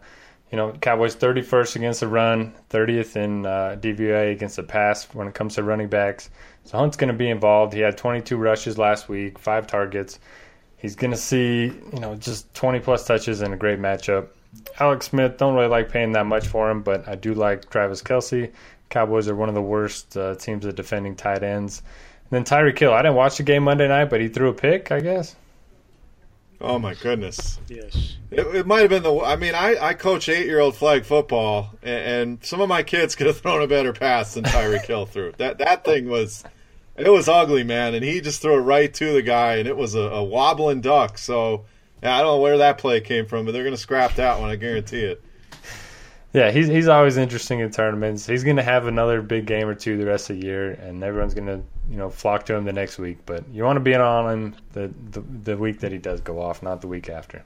you 0.50 0.56
know, 0.56 0.72
Cowboys 0.72 1.16
31st 1.16 1.76
against 1.76 2.00
the 2.00 2.08
run, 2.08 2.54
30th 2.70 3.16
in 3.16 3.44
uh, 3.44 3.76
DVOA 3.80 4.32
against 4.32 4.56
the 4.56 4.62
pass 4.62 5.04
when 5.12 5.26
it 5.26 5.34
comes 5.34 5.56
to 5.56 5.62
running 5.62 5.88
backs. 5.88 6.30
So 6.64 6.78
Hunt's 6.78 6.96
going 6.96 7.08
to 7.08 7.18
be 7.18 7.28
involved. 7.28 7.72
He 7.72 7.80
had 7.80 7.98
22 7.98 8.36
rushes 8.36 8.78
last 8.78 9.08
week, 9.08 9.38
five 9.38 9.66
targets. 9.66 10.18
He's 10.76 10.94
going 10.94 11.10
to 11.10 11.16
see, 11.16 11.64
you 11.64 12.00
know, 12.00 12.14
just 12.14 12.52
20 12.54 12.80
plus 12.80 13.06
touches 13.06 13.42
in 13.42 13.52
a 13.52 13.56
great 13.56 13.80
matchup. 13.80 14.28
Alex 14.78 15.06
Smith, 15.06 15.38
don't 15.38 15.54
really 15.54 15.68
like 15.68 15.90
paying 15.90 16.12
that 16.12 16.26
much 16.26 16.46
for 16.46 16.70
him, 16.70 16.82
but 16.82 17.08
I 17.08 17.14
do 17.14 17.34
like 17.34 17.70
Travis 17.70 18.02
Kelce. 18.02 18.52
Cowboys 18.88 19.28
are 19.28 19.34
one 19.34 19.48
of 19.48 19.54
the 19.54 19.62
worst 19.62 20.16
uh, 20.16 20.34
teams 20.36 20.66
at 20.66 20.76
defending 20.76 21.16
tight 21.16 21.42
ends. 21.42 21.82
And 22.30 22.30
then 22.30 22.44
Tyreek 22.44 22.78
Hill, 22.78 22.92
I 22.92 23.02
didn't 23.02 23.16
watch 23.16 23.36
the 23.36 23.42
game 23.42 23.64
Monday 23.64 23.88
night, 23.88 24.10
but 24.10 24.20
he 24.20 24.28
threw 24.28 24.48
a 24.48 24.54
pick, 24.54 24.92
I 24.92 25.00
guess. 25.00 25.34
Oh 26.60 26.78
my 26.78 26.94
goodness! 26.94 27.58
Yes, 27.68 28.16
it, 28.30 28.40
it 28.54 28.66
might 28.66 28.80
have 28.80 28.88
been 28.88 29.02
the. 29.02 29.20
I 29.20 29.36
mean, 29.36 29.54
I, 29.54 29.76
I 29.78 29.94
coach 29.94 30.28
eight 30.30 30.46
year 30.46 30.58
old 30.58 30.74
flag 30.74 31.04
football, 31.04 31.70
and, 31.82 32.30
and, 32.30 32.44
some 32.44 32.62
of 32.62 32.68
my 32.68 32.82
kids 32.82 33.14
could 33.16 33.26
have 33.26 33.40
thrown 33.40 33.62
a 33.62 33.66
better 33.66 33.92
pass 33.92 34.34
than 34.34 34.44
Tyreek 34.44 34.86
Hill 34.86 35.04
threw. 35.04 35.32
That 35.36 35.58
that 35.58 35.84
thing 35.84 36.08
was, 36.08 36.44
it 36.96 37.10
was 37.10 37.28
ugly, 37.28 37.62
man, 37.62 37.94
and 37.94 38.02
he 38.02 38.22
just 38.22 38.40
threw 38.40 38.56
it 38.56 38.62
right 38.62 38.92
to 38.94 39.12
the 39.12 39.20
guy, 39.20 39.56
and 39.56 39.68
it 39.68 39.76
was 39.76 39.94
a, 39.94 40.00
a 40.00 40.24
wobbling 40.24 40.80
duck. 40.80 41.18
So 41.18 41.66
yeah, 42.02 42.16
I 42.16 42.18
don't 42.22 42.36
know 42.36 42.40
where 42.40 42.58
that 42.58 42.78
play 42.78 43.00
came 43.00 43.26
from, 43.26 43.46
but 43.46 43.52
they're 43.52 43.62
going 43.62 43.74
to 43.74 43.80
scrap 43.80 44.14
that 44.16 44.40
one. 44.40 44.50
I 44.50 44.56
guarantee 44.56 45.02
it. 45.02 45.22
Yeah, 46.32 46.50
he's 46.50 46.66
he's 46.66 46.88
always 46.88 47.16
interesting 47.16 47.60
in 47.60 47.70
tournaments. 47.70 48.26
He's 48.26 48.44
going 48.44 48.56
to 48.56 48.62
have 48.62 48.86
another 48.86 49.22
big 49.22 49.46
game 49.46 49.68
or 49.68 49.74
two 49.74 49.96
the 49.96 50.04
rest 50.04 50.28
of 50.28 50.38
the 50.38 50.46
year, 50.46 50.72
and 50.72 51.02
everyone's 51.02 51.32
going 51.32 51.46
to 51.46 51.62
you 51.88 51.96
know 51.96 52.10
flock 52.10 52.44
to 52.46 52.54
him 52.54 52.64
the 52.64 52.74
next 52.74 52.98
week. 52.98 53.18
But 53.24 53.48
you 53.50 53.64
want 53.64 53.76
to 53.76 53.80
be 53.80 53.94
on 53.94 54.30
him 54.30 54.56
the, 54.72 54.92
the 55.10 55.20
the 55.20 55.56
week 55.56 55.80
that 55.80 55.92
he 55.92 55.98
does 55.98 56.20
go 56.20 56.40
off, 56.40 56.62
not 56.62 56.82
the 56.82 56.88
week 56.88 57.08
after. 57.08 57.42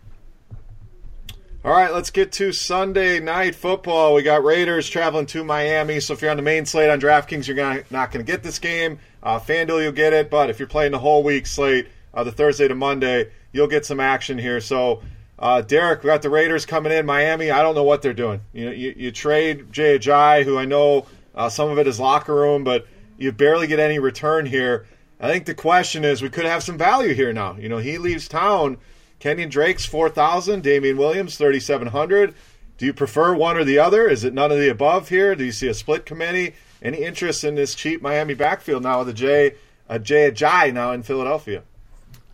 All 1.62 1.72
right, 1.72 1.92
let's 1.92 2.10
get 2.10 2.32
to 2.32 2.52
Sunday 2.52 3.20
night 3.20 3.54
football. 3.54 4.14
We 4.14 4.22
got 4.22 4.42
Raiders 4.42 4.88
traveling 4.88 5.26
to 5.26 5.44
Miami. 5.44 6.00
So 6.00 6.14
if 6.14 6.22
you're 6.22 6.30
on 6.30 6.38
the 6.38 6.42
main 6.42 6.64
slate 6.64 6.88
on 6.88 6.98
DraftKings, 6.98 7.46
you're 7.46 7.54
gonna, 7.54 7.84
not 7.90 8.10
going 8.10 8.24
to 8.24 8.32
get 8.32 8.42
this 8.42 8.58
game. 8.58 8.98
Uh, 9.22 9.38
FanDuel, 9.38 9.82
you'll 9.82 9.92
get 9.92 10.14
it. 10.14 10.30
But 10.30 10.48
if 10.48 10.58
you're 10.58 10.66
playing 10.66 10.92
the 10.92 10.98
whole 10.98 11.22
week 11.22 11.46
slate, 11.46 11.88
uh, 12.14 12.24
the 12.24 12.32
Thursday 12.32 12.66
to 12.66 12.74
Monday, 12.74 13.30
you'll 13.52 13.66
get 13.66 13.86
some 13.86 14.00
action 14.00 14.38
here. 14.38 14.60
So, 14.60 15.02
uh, 15.38 15.62
Derek, 15.62 16.02
we 16.02 16.08
got 16.08 16.22
the 16.22 16.30
Raiders 16.30 16.66
coming 16.66 16.92
in 16.92 17.06
Miami. 17.06 17.50
I 17.50 17.62
don't 17.62 17.74
know 17.74 17.82
what 17.82 18.02
they're 18.02 18.12
doing. 18.12 18.40
You 18.52 18.70
you, 18.70 18.94
you 18.96 19.10
trade 19.10 19.72
Jay 19.72 19.98
Ajayi, 19.98 20.44
who 20.44 20.58
I 20.58 20.64
know 20.64 21.06
uh, 21.34 21.48
some 21.48 21.70
of 21.70 21.78
it 21.78 21.86
is 21.86 21.98
locker 21.98 22.34
room, 22.34 22.64
but 22.64 22.86
you 23.18 23.32
barely 23.32 23.66
get 23.66 23.78
any 23.78 23.98
return 23.98 24.46
here. 24.46 24.86
I 25.20 25.28
think 25.28 25.44
the 25.44 25.54
question 25.54 26.04
is, 26.04 26.22
we 26.22 26.30
could 26.30 26.46
have 26.46 26.62
some 26.62 26.78
value 26.78 27.14
here 27.14 27.32
now. 27.32 27.56
You 27.56 27.68
know, 27.68 27.78
he 27.78 27.98
leaves 27.98 28.28
town. 28.28 28.78
Kenyan 29.20 29.50
Drake's 29.50 29.84
four 29.84 30.08
thousand, 30.08 30.62
Damien 30.62 30.96
Williams 30.96 31.36
thirty 31.36 31.60
seven 31.60 31.88
hundred. 31.88 32.34
Do 32.78 32.86
you 32.86 32.94
prefer 32.94 33.34
one 33.34 33.58
or 33.58 33.64
the 33.64 33.78
other? 33.78 34.08
Is 34.08 34.24
it 34.24 34.32
none 34.32 34.50
of 34.50 34.58
the 34.58 34.70
above 34.70 35.10
here? 35.10 35.34
Do 35.34 35.44
you 35.44 35.52
see 35.52 35.68
a 35.68 35.74
split 35.74 36.06
committee? 36.06 36.54
Any 36.80 37.04
interest 37.04 37.44
in 37.44 37.54
this 37.54 37.74
cheap 37.74 38.00
Miami 38.00 38.32
backfield 38.32 38.82
now 38.82 39.00
with 39.00 39.10
a 39.10 39.12
Jay, 39.12 39.56
a 39.86 39.98
Jay 39.98 40.30
Ajayi 40.30 40.72
now 40.72 40.92
in 40.92 41.02
Philadelphia? 41.02 41.62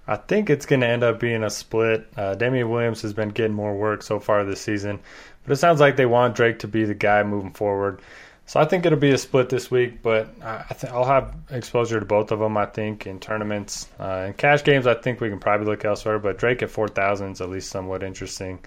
I 0.08 0.16
think 0.16 0.50
it's 0.50 0.66
going 0.66 0.80
to 0.80 0.86
end 0.86 1.02
up 1.02 1.18
being 1.18 1.42
a 1.42 1.50
split. 1.50 2.06
Uh, 2.16 2.34
Damien 2.34 2.70
Williams 2.70 3.02
has 3.02 3.12
been 3.12 3.30
getting 3.30 3.54
more 3.54 3.76
work 3.76 4.02
so 4.02 4.20
far 4.20 4.44
this 4.44 4.60
season, 4.60 5.00
but 5.44 5.52
it 5.52 5.56
sounds 5.56 5.80
like 5.80 5.96
they 5.96 6.06
want 6.06 6.36
Drake 6.36 6.60
to 6.60 6.68
be 6.68 6.84
the 6.84 6.94
guy 6.94 7.22
moving 7.22 7.52
forward. 7.52 8.00
So 8.48 8.60
I 8.60 8.64
think 8.64 8.86
it'll 8.86 8.98
be 8.98 9.10
a 9.10 9.18
split 9.18 9.48
this 9.48 9.72
week, 9.72 10.02
but 10.02 10.28
I 10.40 10.72
th- 10.72 10.92
I'll 10.92 11.04
have 11.04 11.34
exposure 11.50 11.98
to 11.98 12.06
both 12.06 12.30
of 12.30 12.38
them. 12.38 12.56
I 12.56 12.66
think 12.66 13.04
in 13.04 13.18
tournaments, 13.18 13.88
uh, 13.98 14.26
in 14.28 14.34
cash 14.34 14.62
games, 14.62 14.86
I 14.86 14.94
think 14.94 15.20
we 15.20 15.28
can 15.28 15.40
probably 15.40 15.66
look 15.66 15.84
elsewhere. 15.84 16.20
But 16.20 16.38
Drake 16.38 16.62
at 16.62 16.70
four 16.70 16.86
thousand 16.86 17.32
is 17.32 17.40
at 17.40 17.50
least 17.50 17.70
somewhat 17.70 18.04
interesting. 18.04 18.60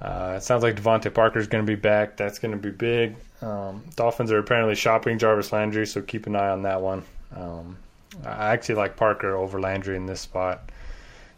Uh, 0.00 0.34
it 0.36 0.44
sounds 0.44 0.62
like 0.62 0.76
DeVante 0.76 1.12
Parker 1.12 1.40
is 1.40 1.48
going 1.48 1.66
to 1.66 1.70
be 1.70 1.80
back. 1.80 2.16
That's 2.16 2.38
going 2.38 2.52
to 2.52 2.58
be 2.58 2.70
big. 2.70 3.16
Um, 3.40 3.82
Dolphins 3.96 4.30
are 4.30 4.38
apparently 4.38 4.76
shopping 4.76 5.18
Jarvis 5.18 5.52
Landry, 5.52 5.86
so 5.86 6.00
keep 6.00 6.28
an 6.28 6.36
eye 6.36 6.50
on 6.50 6.62
that 6.62 6.80
one. 6.80 7.02
Um, 7.34 7.76
I 8.24 8.52
actually 8.52 8.76
like 8.76 8.96
Parker 8.96 9.36
over 9.36 9.60
Landry 9.60 9.96
in 9.96 10.06
this 10.06 10.20
spot. 10.20 10.70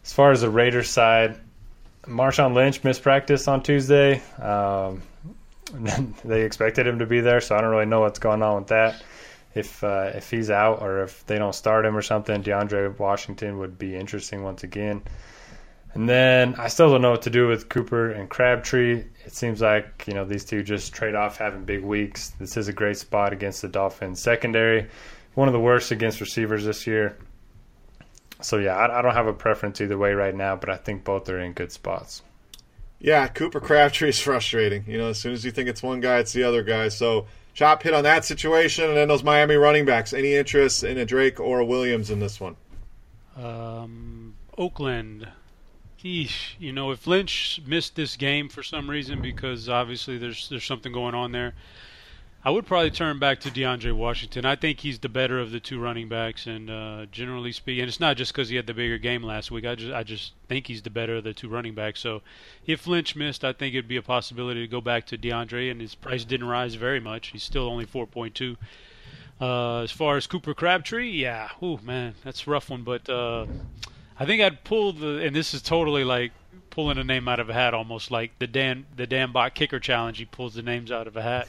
As 0.03 0.13
far 0.13 0.31
as 0.31 0.41
the 0.41 0.49
Raiders 0.49 0.89
side, 0.89 1.37
Marshawn 2.03 2.53
Lynch 2.53 2.83
missed 2.83 3.01
practice 3.01 3.47
on 3.47 3.63
Tuesday. 3.63 4.21
Um, 4.39 5.01
they 6.23 6.43
expected 6.43 6.85
him 6.85 6.99
to 6.99 7.05
be 7.05 7.21
there, 7.21 7.41
so 7.41 7.55
I 7.55 7.61
don't 7.61 7.71
really 7.71 7.85
know 7.85 8.01
what's 8.01 8.19
going 8.19 8.43
on 8.43 8.57
with 8.57 8.67
that. 8.67 9.03
If 9.53 9.83
uh, 9.83 10.11
if 10.13 10.29
he's 10.29 10.49
out 10.49 10.81
or 10.81 11.03
if 11.03 11.25
they 11.25 11.37
don't 11.37 11.55
start 11.55 11.85
him 11.85 11.95
or 11.95 12.01
something, 12.01 12.43
DeAndre 12.43 12.97
Washington 12.99 13.57
would 13.59 13.79
be 13.79 13.95
interesting 13.95 14.43
once 14.43 14.63
again. 14.63 15.01
And 15.93 16.09
then 16.09 16.55
I 16.55 16.67
still 16.67 16.91
don't 16.91 17.01
know 17.01 17.11
what 17.11 17.21
to 17.21 17.29
do 17.29 17.47
with 17.47 17.69
Cooper 17.69 18.11
and 18.11 18.29
Crabtree. 18.29 19.05
It 19.25 19.33
seems 19.33 19.61
like 19.61 20.03
you 20.07 20.13
know 20.13 20.25
these 20.25 20.43
two 20.43 20.61
just 20.61 20.93
trade 20.93 21.15
off 21.15 21.37
having 21.37 21.63
big 21.63 21.83
weeks. 21.83 22.31
This 22.31 22.57
is 22.57 22.67
a 22.67 22.73
great 22.73 22.97
spot 22.97 23.31
against 23.31 23.61
the 23.61 23.69
Dolphins 23.69 24.19
secondary 24.19 24.87
one 25.35 25.47
of 25.47 25.53
the 25.53 25.59
worst 25.59 25.91
against 25.91 26.19
receivers 26.19 26.65
this 26.65 26.87
year. 26.87 27.17
So 28.41 28.57
yeah, 28.57 28.75
I, 28.75 28.99
I 28.99 29.01
don't 29.01 29.13
have 29.13 29.27
a 29.27 29.33
preference 29.33 29.79
either 29.79 29.97
way 29.97 30.13
right 30.13 30.35
now, 30.35 30.55
but 30.55 30.69
I 30.69 30.77
think 30.77 31.03
both 31.03 31.29
are 31.29 31.39
in 31.39 31.53
good 31.53 31.71
spots. 31.71 32.21
Yeah, 32.99 33.27
Cooper 33.27 33.59
Crabtree 33.59 34.09
is 34.09 34.19
frustrating. 34.21 34.85
You 34.87 34.97
know, 34.97 35.09
as 35.09 35.19
soon 35.19 35.33
as 35.33 35.45
you 35.45 35.51
think 35.51 35.69
it's 35.69 35.83
one 35.83 35.99
guy, 35.99 36.19
it's 36.19 36.33
the 36.33 36.43
other 36.43 36.63
guy. 36.63 36.89
So 36.89 37.27
chop 37.53 37.83
hit 37.83 37.93
on 37.93 38.03
that 38.03 38.25
situation, 38.25 38.85
and 38.85 38.97
then 38.97 39.07
those 39.07 39.23
Miami 39.23 39.55
running 39.55 39.85
backs. 39.85 40.13
Any 40.13 40.33
interest 40.33 40.83
in 40.83 40.97
a 40.97 41.05
Drake 41.05 41.39
or 41.39 41.59
a 41.59 41.65
Williams 41.65 42.09
in 42.09 42.19
this 42.19 42.39
one? 42.39 42.55
Um, 43.35 44.35
Oakland. 44.57 45.27
Eesh. 46.03 46.53
You 46.59 46.71
know, 46.71 46.91
if 46.91 47.07
Lynch 47.07 47.61
missed 47.65 47.95
this 47.95 48.15
game 48.15 48.47
for 48.47 48.61
some 48.61 48.87
reason, 48.89 49.21
because 49.21 49.67
obviously 49.67 50.19
there's 50.19 50.47
there's 50.49 50.63
something 50.63 50.93
going 50.93 51.15
on 51.15 51.31
there, 51.31 51.55
I 52.45 52.51
would 52.51 52.67
probably 52.67 52.91
turn 52.91 53.17
back 53.17 53.39
to 53.39 53.49
DeAndre 53.49 53.91
Washington. 53.93 54.45
I 54.45 54.55
think 54.55 54.81
he's 54.81 54.99
the 54.99 55.09
better 55.09 55.39
of 55.39 55.49
the 55.49 55.59
two 55.59 55.79
running 55.79 56.07
backs, 56.07 56.45
and 56.45 56.69
uh, 56.69 57.07
generally 57.11 57.51
speaking, 57.51 57.81
and 57.81 57.89
it's 57.89 57.99
not 57.99 58.17
just 58.17 58.31
because 58.31 58.49
he 58.49 58.55
had 58.55 58.67
the 58.67 58.73
bigger 58.75 58.99
game 58.99 59.23
last 59.23 59.49
week. 59.49 59.65
I 59.65 59.73
just 59.73 59.91
I 59.91 60.03
just 60.03 60.33
think 60.47 60.67
he's 60.67 60.83
the 60.83 60.91
better 60.91 61.15
of 61.15 61.23
the 61.23 61.33
two 61.33 61.49
running 61.49 61.73
backs. 61.73 62.01
So 62.01 62.21
if 62.67 62.85
Lynch 62.85 63.15
missed, 63.15 63.43
I 63.43 63.51
think 63.51 63.73
it'd 63.73 63.87
be 63.87 63.97
a 63.97 64.03
possibility 64.03 64.61
to 64.61 64.67
go 64.67 64.79
back 64.79 65.07
to 65.07 65.17
DeAndre, 65.17 65.71
and 65.71 65.81
his 65.81 65.95
price 65.95 66.23
didn't 66.23 66.47
rise 66.47 66.75
very 66.75 66.99
much. 66.99 67.29
He's 67.29 67.41
still 67.41 67.67
only 67.67 67.87
4.2. 67.87 68.57
Uh, 69.41 69.81
as 69.81 69.91
far 69.91 70.15
as 70.15 70.27
Cooper 70.27 70.53
Crabtree, 70.53 71.09
yeah, 71.09 71.49
oh 71.63 71.79
man, 71.81 72.13
that's 72.23 72.45
a 72.45 72.49
rough 72.51 72.69
one. 72.69 72.83
But 72.83 73.09
uh, 73.09 73.47
I 74.19 74.25
think 74.27 74.43
I'd 74.43 74.63
pull 74.63 74.93
the, 74.93 75.17
and 75.25 75.35
this 75.35 75.55
is 75.55 75.63
totally 75.63 76.03
like 76.03 76.31
pulling 76.69 76.99
a 76.99 77.03
name 77.03 77.27
out 77.27 77.39
of 77.39 77.49
a 77.49 77.53
hat, 77.53 77.73
almost 77.73 78.11
like 78.11 78.37
the 78.37 78.45
Dan 78.45 78.85
the 78.95 79.07
Dan 79.07 79.31
Bot 79.31 79.55
kicker 79.55 79.79
challenge. 79.79 80.19
He 80.19 80.25
pulls 80.25 80.53
the 80.53 80.61
names 80.61 80.91
out 80.91 81.07
of 81.07 81.17
a 81.17 81.23
hat. 81.23 81.47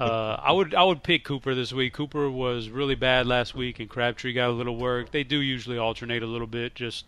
Uh, 0.00 0.38
I 0.40 0.52
would 0.52 0.74
I 0.74 0.84
would 0.84 1.02
pick 1.02 1.24
Cooper 1.24 1.54
this 1.54 1.72
week. 1.72 1.92
Cooper 1.92 2.30
was 2.30 2.70
really 2.70 2.94
bad 2.94 3.26
last 3.26 3.54
week, 3.54 3.80
and 3.80 3.88
Crabtree 3.88 4.32
got 4.32 4.50
a 4.50 4.52
little 4.52 4.76
work. 4.76 5.10
They 5.10 5.24
do 5.24 5.38
usually 5.38 5.76
alternate 5.76 6.22
a 6.22 6.26
little 6.26 6.46
bit 6.46 6.74
just 6.74 7.04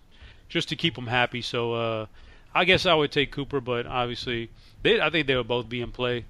just 0.48 0.68
to 0.70 0.76
keep 0.76 0.96
them 0.96 1.06
happy. 1.06 1.40
So 1.40 1.74
uh, 1.74 2.06
I 2.52 2.64
guess 2.64 2.86
I 2.86 2.94
would 2.94 3.12
take 3.12 3.30
Cooper, 3.30 3.60
but 3.60 3.86
obviously 3.86 4.50
they, 4.82 5.00
I 5.00 5.08
think 5.10 5.28
they 5.28 5.36
would 5.36 5.46
both 5.46 5.68
be 5.68 5.80
in 5.80 5.92
play. 5.92 6.24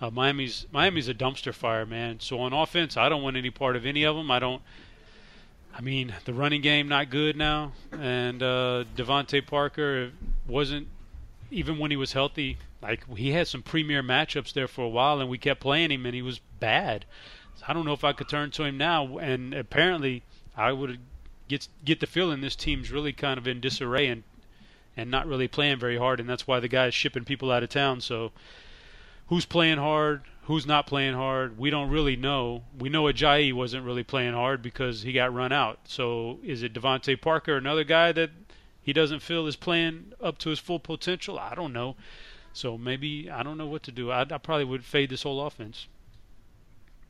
Uh, 0.00 0.10
Miami's 0.10 0.66
Miami's 0.72 1.08
a 1.08 1.14
dumpster 1.14 1.52
fire, 1.52 1.84
man. 1.84 2.20
So 2.20 2.40
on 2.40 2.54
offense, 2.54 2.96
I 2.96 3.10
don't 3.10 3.22
want 3.22 3.36
any 3.36 3.50
part 3.50 3.76
of 3.76 3.84
any 3.84 4.04
of 4.04 4.16
them. 4.16 4.30
I 4.30 4.38
don't. 4.38 4.62
I 5.74 5.82
mean, 5.82 6.14
the 6.24 6.32
running 6.32 6.62
game 6.62 6.88
not 6.88 7.10
good 7.10 7.36
now, 7.36 7.72
and 7.92 8.42
uh, 8.42 8.84
Parker 9.46 10.12
wasn't 10.48 10.88
even 11.50 11.78
when 11.78 11.90
he 11.90 11.96
was 11.96 12.12
healthy. 12.12 12.58
Like 12.82 13.16
he 13.16 13.32
had 13.32 13.48
some 13.48 13.62
premier 13.62 14.02
matchups 14.02 14.52
there 14.52 14.68
for 14.68 14.84
a 14.84 14.88
while, 14.88 15.20
and 15.20 15.28
we 15.28 15.38
kept 15.38 15.60
playing 15.60 15.90
him, 15.90 16.06
and 16.06 16.14
he 16.14 16.22
was 16.22 16.40
bad. 16.60 17.04
So 17.56 17.64
I 17.68 17.72
don't 17.72 17.84
know 17.84 17.92
if 17.92 18.04
I 18.04 18.12
could 18.12 18.28
turn 18.28 18.50
to 18.52 18.64
him 18.64 18.76
now. 18.76 19.18
And 19.18 19.54
apparently, 19.54 20.22
I 20.56 20.72
would 20.72 20.98
get 21.48 21.68
get 21.84 22.00
the 22.00 22.06
feeling 22.06 22.40
this 22.40 22.56
team's 22.56 22.90
really 22.90 23.12
kind 23.12 23.38
of 23.38 23.46
in 23.46 23.60
disarray 23.60 24.08
and 24.08 24.22
and 24.96 25.10
not 25.10 25.26
really 25.26 25.48
playing 25.48 25.78
very 25.78 25.98
hard, 25.98 26.20
and 26.20 26.28
that's 26.28 26.46
why 26.46 26.58
the 26.58 26.68
guy's 26.68 26.94
shipping 26.94 27.24
people 27.24 27.50
out 27.50 27.62
of 27.62 27.68
town. 27.68 28.00
So 28.00 28.32
who's 29.28 29.44
playing 29.44 29.78
hard? 29.78 30.22
Who's 30.44 30.66
not 30.66 30.86
playing 30.86 31.14
hard? 31.14 31.58
We 31.58 31.70
don't 31.70 31.90
really 31.90 32.16
know. 32.16 32.62
We 32.78 32.88
know 32.88 33.04
Ajayi 33.04 33.52
wasn't 33.52 33.84
really 33.84 34.04
playing 34.04 34.34
hard 34.34 34.62
because 34.62 35.02
he 35.02 35.12
got 35.12 35.34
run 35.34 35.52
out. 35.52 35.80
So 35.84 36.38
is 36.44 36.62
it 36.62 36.72
DeVante 36.72 37.20
Parker, 37.20 37.56
another 37.56 37.84
guy 37.84 38.12
that 38.12 38.30
he 38.86 38.92
doesn't 38.92 39.18
feel 39.18 39.48
is 39.48 39.56
playing 39.56 40.12
up 40.22 40.38
to 40.38 40.50
his 40.50 40.60
full 40.60 40.78
potential? 40.78 41.40
I 41.40 41.56
don't 41.56 41.72
know. 41.72 41.96
So 42.52 42.78
maybe 42.78 43.28
I 43.28 43.42
don't 43.42 43.58
know 43.58 43.66
what 43.66 43.82
to 43.82 43.92
do. 43.92 44.12
I, 44.12 44.20
I 44.22 44.38
probably 44.38 44.64
would 44.64 44.84
fade 44.84 45.10
this 45.10 45.24
whole 45.24 45.44
offense. 45.44 45.88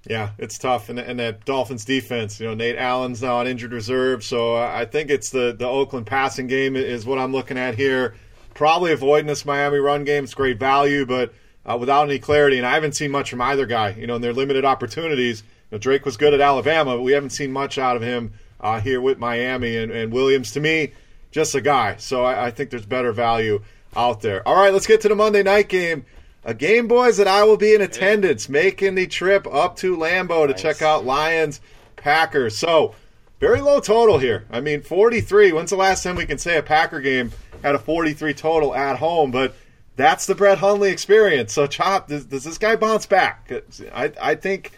Yeah, 0.08 0.30
it's 0.38 0.56
tough, 0.56 0.88
and, 0.88 0.98
and 0.98 1.20
that 1.20 1.44
Dolphins 1.44 1.84
defense. 1.84 2.40
You 2.40 2.46
know, 2.46 2.54
Nate 2.54 2.76
Allen's 2.76 3.20
now 3.20 3.36
on 3.36 3.46
injured 3.46 3.72
reserve, 3.72 4.24
so 4.24 4.56
I 4.56 4.86
think 4.86 5.10
it's 5.10 5.28
the 5.30 5.54
the 5.56 5.66
Oakland 5.66 6.06
passing 6.06 6.46
game 6.46 6.76
is 6.76 7.04
what 7.04 7.18
I'm 7.18 7.32
looking 7.32 7.58
at 7.58 7.74
here. 7.74 8.14
Probably 8.54 8.92
avoiding 8.92 9.26
this 9.26 9.44
Miami 9.44 9.76
run 9.76 10.04
game. 10.04 10.24
It's 10.24 10.32
great 10.32 10.58
value, 10.58 11.04
but 11.04 11.34
uh, 11.66 11.76
without 11.78 12.04
any 12.04 12.18
clarity, 12.18 12.56
and 12.56 12.66
I 12.66 12.72
haven't 12.72 12.92
seen 12.94 13.10
much 13.10 13.28
from 13.28 13.42
either 13.42 13.66
guy. 13.66 13.90
You 13.90 14.06
know, 14.06 14.16
in 14.16 14.22
their 14.22 14.32
limited 14.32 14.64
opportunities. 14.64 15.42
You 15.42 15.76
know, 15.76 15.78
Drake 15.78 16.06
was 16.06 16.16
good 16.16 16.32
at 16.32 16.40
Alabama, 16.40 16.96
but 16.96 17.02
we 17.02 17.12
haven't 17.12 17.30
seen 17.30 17.52
much 17.52 17.76
out 17.76 17.96
of 17.96 18.02
him 18.02 18.32
uh, 18.60 18.80
here 18.80 19.00
with 19.00 19.18
Miami. 19.18 19.76
And, 19.76 19.90
and, 19.90 20.12
Williams, 20.12 20.52
to 20.52 20.60
me, 20.60 20.92
just 21.36 21.54
a 21.54 21.60
guy. 21.60 21.96
So 21.98 22.24
I, 22.24 22.46
I 22.46 22.50
think 22.50 22.70
there's 22.70 22.86
better 22.86 23.12
value 23.12 23.62
out 23.94 24.22
there. 24.22 24.46
All 24.48 24.56
right, 24.56 24.72
let's 24.72 24.86
get 24.86 25.02
to 25.02 25.08
the 25.08 25.14
Monday 25.14 25.42
night 25.42 25.68
game. 25.68 26.06
A 26.44 26.54
game, 26.54 26.88
boys, 26.88 27.18
that 27.18 27.28
I 27.28 27.44
will 27.44 27.58
be 27.58 27.74
in 27.74 27.82
attendance, 27.82 28.48
making 28.48 28.94
the 28.94 29.06
trip 29.06 29.46
up 29.46 29.76
to 29.76 29.96
Lambeau 29.96 30.46
to 30.46 30.52
nice. 30.52 30.62
check 30.62 30.80
out 30.80 31.04
Lions 31.04 31.60
Packers. 31.96 32.56
So, 32.56 32.94
very 33.38 33.60
low 33.60 33.80
total 33.80 34.18
here. 34.18 34.46
I 34.50 34.60
mean, 34.60 34.80
43. 34.80 35.52
When's 35.52 35.70
the 35.70 35.76
last 35.76 36.02
time 36.02 36.16
we 36.16 36.24
can 36.24 36.38
say 36.38 36.56
a 36.56 36.62
Packer 36.62 37.00
game 37.00 37.32
had 37.62 37.74
a 37.74 37.78
43 37.78 38.32
total 38.32 38.74
at 38.74 38.96
home? 38.96 39.30
But 39.30 39.54
that's 39.96 40.24
the 40.24 40.34
Brett 40.34 40.58
Hundley 40.58 40.90
experience. 40.90 41.52
So, 41.52 41.66
Chop, 41.66 42.08
does, 42.08 42.24
does 42.24 42.44
this 42.44 42.56
guy 42.56 42.76
bounce 42.76 43.04
back? 43.04 43.52
I, 43.92 44.12
I 44.22 44.34
think 44.36 44.72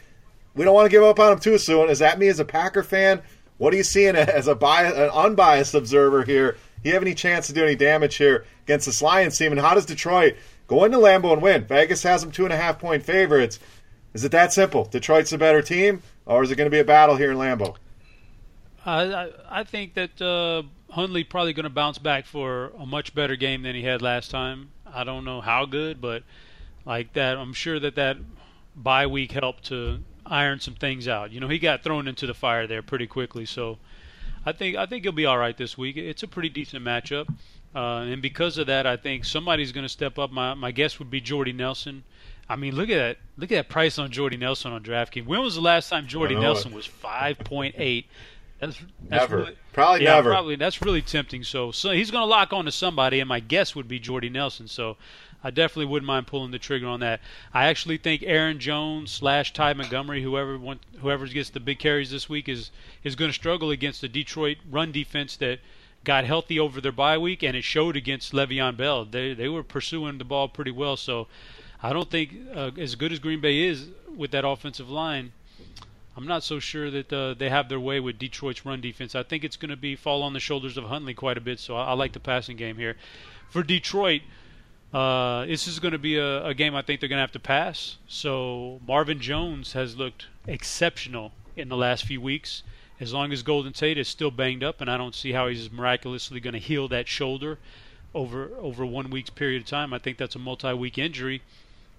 we 0.57 0.65
don't 0.65 0.75
want 0.75 0.87
to 0.87 0.91
give 0.91 1.05
up 1.05 1.21
on 1.21 1.35
him 1.35 1.39
too 1.39 1.59
soon. 1.59 1.89
Is 1.89 2.01
that 2.01 2.19
me 2.19 2.27
as 2.27 2.41
a 2.41 2.45
Packer 2.45 2.83
fan? 2.83 3.23
What 3.59 3.75
are 3.75 3.77
you 3.77 3.83
seeing 3.83 4.17
as 4.17 4.49
a 4.49 4.55
bias, 4.55 4.95
an 4.95 5.11
unbiased 5.11 5.75
observer 5.75 6.23
here? 6.25 6.57
Do 6.83 6.89
you 6.89 6.95
have 6.95 7.03
any 7.03 7.15
chance 7.15 7.49
to 7.49 7.53
do 7.53 7.65
any 7.65 7.75
damage 7.75 8.17
here 8.17 8.45
against 8.65 8.87
this 8.87 9.03
Lions 9.03 9.37
team? 9.37 9.53
And 9.53 9.61
how 9.61 9.75
does 9.75 9.87
Detroit 9.87 10.37
go 10.69 10.85
into 10.85 10.97
Lambeau 10.97 11.33
and 11.33 11.43
win? 11.43 11.65
Vegas 11.65 12.03
has 12.05 12.23
them 12.23 12.31
two 12.31 12.45
and 12.45 12.53
a 12.53 12.57
half 12.57 12.79
point 12.79 13.03
favorites. 13.03 13.59
Is 14.15 14.25
it 14.25 14.33
that 14.33 14.53
simple? 14.53 14.85
Detroit's 14.85 15.33
a 15.33 15.39
better 15.39 15.61
team, 15.61 16.03
or 16.25 16.43
is 16.43 16.51
it 16.51 16.57
going 16.57 16.67
to 16.67 16.75
be 16.75 16.79
a 16.79 16.85
battle 16.85 17.17
here 17.17 17.33
in 17.33 17.37
Lambeau? 17.37 17.77
I 18.87 19.31
I 19.51 19.65
think 19.65 19.95
that 19.95 20.23
uh, 20.23 20.63
Hundley 20.93 21.25
probably 21.25 21.53
going 21.53 21.65
to 21.65 21.71
bounce 21.71 21.99
back 21.99 22.27
for 22.27 22.73
a 22.79 22.87
much 22.87 23.15
better 23.15 23.37
game 23.37 23.63
than 23.63 23.75
he 23.75 23.83
had 23.83 24.01
last 24.01 24.31
time. 24.31 24.71
I 24.87 25.05
don't 25.05 25.25
know 25.25 25.41
how 25.41 25.67
good, 25.67 26.01
but 26.01 26.23
like 26.87 27.13
that, 27.13 27.37
I'm 27.37 27.53
sure 27.53 27.79
that 27.81 27.97
that 27.97 28.17
bye 28.75 29.07
week 29.07 29.33
helped 29.33 29.65
to 29.65 30.01
iron 30.31 30.61
some 30.61 30.75
things 30.75 31.09
out. 31.09 31.33
You 31.33 31.41
know, 31.41 31.49
he 31.49 31.59
got 31.59 31.83
thrown 31.83 32.09
into 32.09 32.27
the 32.27 32.35
fire 32.35 32.67
there 32.67 32.83
pretty 32.83 33.07
quickly, 33.07 33.47
so 33.47 33.79
I 34.45 34.53
think 34.53 34.77
I 34.77 34.87
think 34.87 35.05
he'll 35.05 35.13
be 35.13 35.27
all 35.27 35.39
right 35.39 35.57
this 35.57 35.77
week. 35.77 35.97
It's 35.97 36.23
a 36.23 36.29
pretty 36.29 36.49
decent 36.49 36.85
matchup, 36.85 37.29
uh, 37.75 38.07
and 38.09 38.23
because 38.23 38.59
of 38.59 38.67
that, 38.69 38.87
I 38.87 38.97
think 38.97 39.25
somebody's 39.25 39.73
going 39.73 39.85
to 39.85 39.89
step 39.89 40.19
up. 40.19 40.31
My 40.31 40.55
my 40.55 40.71
guess 40.71 40.99
would 40.99 41.11
be 41.11 41.21
Jordy 41.21 41.53
Nelson. 41.53 42.05
I 42.49 42.57
mean, 42.57 42.75
look 42.75 42.89
at 42.89 42.97
that! 42.97 43.19
Look 43.37 43.53
at 43.53 43.57
that 43.57 43.69
price 43.69 43.99
on 43.99 44.11
Jordy 44.11 44.37
Nelson 44.37 44.73
on 44.73 44.83
DraftKings. 44.83 45.27
When 45.27 45.43
was 45.43 45.55
the 45.55 45.61
last 45.61 45.91
time 45.91 46.07
Jordy 46.07 46.35
Nelson 46.35 46.73
was 46.73 46.87
five 46.87 47.39
point 47.41 47.75
eight? 47.79 48.07
That's, 48.59 48.77
that's 49.09 49.23
never. 49.31 49.37
Really, 49.37 49.57
probably 49.73 50.05
yeah, 50.05 50.15
never. 50.15 50.31
Probably 50.31 50.57
that's 50.57 50.83
really 50.83 51.03
tempting. 51.03 51.45
So, 51.45 51.71
so 51.71 51.91
he's 51.91 52.11
going 52.11 52.23
to 52.23 52.27
lock 52.27 52.53
on 52.53 52.65
to 52.65 52.73
somebody, 52.73 53.21
and 53.21 53.29
my 53.29 53.39
guess 53.39 53.77
would 53.77 53.87
be 53.87 54.01
Jordy 54.01 54.31
Nelson. 54.31 54.67
So, 54.67 54.97
I 55.43 55.51
definitely 55.51 55.87
wouldn't 55.87 56.07
mind 56.07 56.27
pulling 56.27 56.51
the 56.51 56.59
trigger 56.59 56.87
on 56.87 57.01
that. 57.01 57.21
I 57.55 57.67
actually 57.67 57.97
think 57.97 58.23
Aaron 58.25 58.59
Jones 58.59 59.13
slash 59.13 59.53
Ty 59.53 59.75
Montgomery, 59.75 60.23
whoever 60.23 60.59
whoever 61.01 61.27
gets 61.27 61.51
the 61.51 61.61
big 61.61 61.79
carries 61.79 62.11
this 62.11 62.29
week, 62.29 62.49
is 62.49 62.71
is 63.05 63.15
going 63.15 63.31
to 63.31 63.35
struggle 63.35 63.71
against 63.71 64.01
the 64.01 64.09
Detroit 64.09 64.59
run 64.71 64.93
defense 64.93 65.37
that 65.37 65.61
got 66.05 66.25
healthy 66.25 66.59
over 66.59 66.81
their 66.81 66.93
bye 66.93 67.19
week, 67.19 67.43
and 67.43 67.57
it 67.57 67.65
showed 67.65 67.97
against 67.97 68.33
Le'Veon 68.33 68.77
Bell. 68.77 69.05
They 69.05 69.35
they 69.35 69.49
were 69.49 69.63
pursuing 69.63 70.19
the 70.19 70.25
ball 70.25 70.49
pretty 70.49 70.73
well. 70.73 70.97
So, 70.97 71.29
I 71.83 71.93
don't 71.93 72.11
think 72.11 72.35
uh, 72.55 72.73
as 72.77 72.95
good 72.95 73.13
as 73.13 73.19
Green 73.19 73.41
Bay 73.41 73.61
is 73.61 73.89
with 74.17 74.33
that 74.33 74.45
offensive 74.47 74.91
line 74.91 75.33
I'm 76.19 76.27
not 76.27 76.43
so 76.43 76.59
sure 76.59 76.91
that 76.91 77.13
uh, 77.13 77.35
they 77.35 77.49
have 77.49 77.69
their 77.69 77.79
way 77.79 78.01
with 78.01 78.19
Detroit's 78.19 78.67
run 78.67 78.81
defense. 78.81 79.15
I 79.15 79.23
think 79.23 79.45
it's 79.45 79.57
going 79.57 79.71
to 79.71 79.77
be 79.77 79.95
fall 79.95 80.25
on 80.25 80.33
the 80.33 80.41
shoulders 80.41 80.77
of 80.77 80.83
Hundley 80.83 81.15
quite 81.15 81.39
a 81.39 81.41
bit. 81.41 81.61
So 81.61 81.77
I, 81.77 81.85
I 81.85 81.93
like 81.93 82.11
the 82.11 82.19
passing 82.19 82.57
game 82.57 82.77
here. 82.77 82.97
For 83.49 83.63
Detroit, 83.63 84.23
uh, 84.93 85.45
this 85.45 85.69
is 85.69 85.79
going 85.81 85.93
to 85.93 85.99
be 85.99 86.17
a, 86.17 86.47
a, 86.47 86.55
game 86.55 86.75
I 86.75 86.83
think 86.83 87.01
they're 87.01 87.09
going 87.09 87.19
to 87.19 87.23
have 87.23 87.33
to 87.33 87.41
pass. 87.41 87.99
So 88.07 88.81
Marvin 88.87 89.21
Jones 89.21 89.75
has 89.75 89.97
looked 89.97 90.27
exceptional 90.47 91.33
in 91.57 91.69
the 91.69 91.77
last 91.77 92.05
few 92.05 92.21
weeks. 92.21 92.63
As 93.01 93.13
long 93.13 93.33
as 93.33 93.43
Golden 93.43 93.73
Tate 93.73 93.99
is 93.99 94.09
still 94.09 94.31
banged 94.31 94.65
up, 94.65 94.81
and 94.81 94.91
I 94.91 94.97
don't 94.97 95.15
see 95.15 95.33
how 95.33 95.47
he's 95.47 95.71
miraculously 95.71 96.41
going 96.41 96.55
to 96.55 96.59
heal 96.59 96.89
that 96.89 97.07
shoulder 97.07 97.59
over 98.15 98.51
over 98.59 98.85
one 98.85 99.11
week's 99.11 99.31
period 99.31 99.63
of 99.63 99.69
time. 99.69 99.93
I 99.93 99.99
think 99.99 100.17
that's 100.17 100.35
a 100.35 100.39
multi-week 100.41 100.99
injury. 100.99 101.43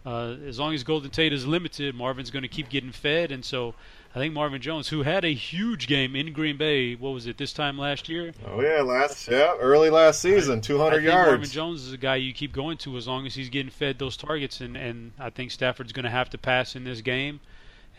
Uh, 0.09 0.37
as 0.47 0.57
long 0.57 0.73
as 0.73 0.83
Golden 0.83 1.11
Tate 1.11 1.33
is 1.33 1.45
limited, 1.45 1.93
Marvin's 1.93 2.31
going 2.31 2.41
to 2.41 2.47
keep 2.47 2.67
getting 2.67 2.91
fed, 2.91 3.31
and 3.31 3.45
so 3.45 3.75
I 4.15 4.17
think 4.17 4.33
Marvin 4.33 4.59
Jones, 4.59 4.87
who 4.87 5.03
had 5.03 5.23
a 5.23 5.31
huge 5.31 5.85
game 5.85 6.15
in 6.15 6.33
Green 6.33 6.57
Bay, 6.57 6.95
what 6.95 7.11
was 7.11 7.27
it 7.27 7.37
this 7.37 7.53
time 7.53 7.77
last 7.77 8.09
year? 8.09 8.33
Oh 8.47 8.59
yeah, 8.59 8.81
last 8.81 9.27
yeah, 9.27 9.55
early 9.59 9.91
last 9.91 10.19
season, 10.19 10.61
200 10.61 11.03
yards. 11.03 11.27
Marvin 11.27 11.49
Jones 11.49 11.85
is 11.85 11.93
a 11.93 11.97
guy 11.97 12.15
you 12.15 12.33
keep 12.33 12.53
going 12.53 12.77
to 12.77 12.97
as 12.97 13.07
long 13.07 13.27
as 13.27 13.35
he's 13.35 13.49
getting 13.49 13.69
fed 13.69 13.99
those 13.99 14.17
targets, 14.17 14.61
and 14.61 14.75
and 14.75 15.11
I 15.19 15.29
think 15.29 15.51
Stafford's 15.51 15.93
going 15.93 16.05
to 16.05 16.09
have 16.09 16.31
to 16.31 16.39
pass 16.39 16.75
in 16.75 16.85
this 16.85 17.01
game, 17.01 17.39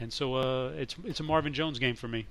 and 0.01 0.13
so 0.13 0.35
uh, 0.35 0.71
it's 0.71 0.97
it's 1.05 1.21
a 1.21 1.23
Marvin 1.23 1.55
Jones 1.55 1.79
game 1.79 1.95
for 1.95 2.09
me. 2.09 2.27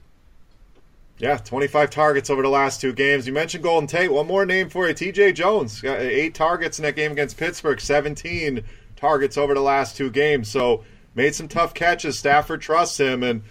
Yeah, 1.19 1.38
25 1.38 1.89
targets 1.89 2.30
over 2.30 2.41
the 2.41 2.49
last 2.49 2.82
two 2.82 2.93
games. 2.93 3.27
You 3.27 3.34
mentioned 3.34 3.63
Golden 3.63 3.88
Tate. 3.88 4.11
One 4.11 4.27
more 4.27 4.45
name 4.45 4.69
for 4.69 4.88
you, 4.88 4.93
T.J. 4.93 5.34
Jones. 5.34 5.82
Got 5.82 5.99
eight 5.99 6.34
targets 6.34 6.80
in 6.80 6.84
that 6.84 6.95
game 6.95 7.11
against 7.11 7.36
Pittsburgh. 7.36 7.80
17 7.80 8.63
targets 9.00 9.38
over 9.38 9.54
the 9.54 9.62
last 9.62 9.95
two 9.95 10.10
games. 10.10 10.50
So 10.50 10.84
made 11.16 11.36
some 11.36 11.47
tough 11.47 11.74
catches. 11.74 12.20
Stafford 12.20 12.62
trusts 12.62 13.00
him, 13.00 13.24
and 13.24 13.43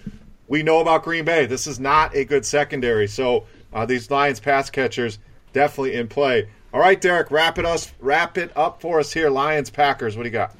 we 0.46 0.62
know 0.62 0.80
about 0.80 1.04
Green 1.04 1.24
Bay. 1.24 1.46
This 1.46 1.66
is 1.66 1.80
not 1.80 2.14
a 2.14 2.24
good 2.24 2.44
secondary. 2.44 3.08
So 3.08 3.46
uh, 3.72 3.86
these 3.86 4.10
Lions 4.10 4.40
pass 4.40 4.70
catchers 4.70 5.18
definitely 5.52 5.94
in 5.94 6.08
play. 6.08 6.48
All 6.72 6.80
right, 6.80 7.00
Derek, 7.00 7.30
wrap 7.30 7.58
it 7.58 7.64
us 7.64 7.92
wrap 7.98 8.36
it 8.36 8.54
up 8.56 8.80
for 8.80 9.00
us 9.00 9.12
here. 9.12 9.30
Lions 9.30 9.70
Packers. 9.70 10.16
What 10.16 10.24
do 10.24 10.28
you 10.28 10.32
got? 10.32 10.54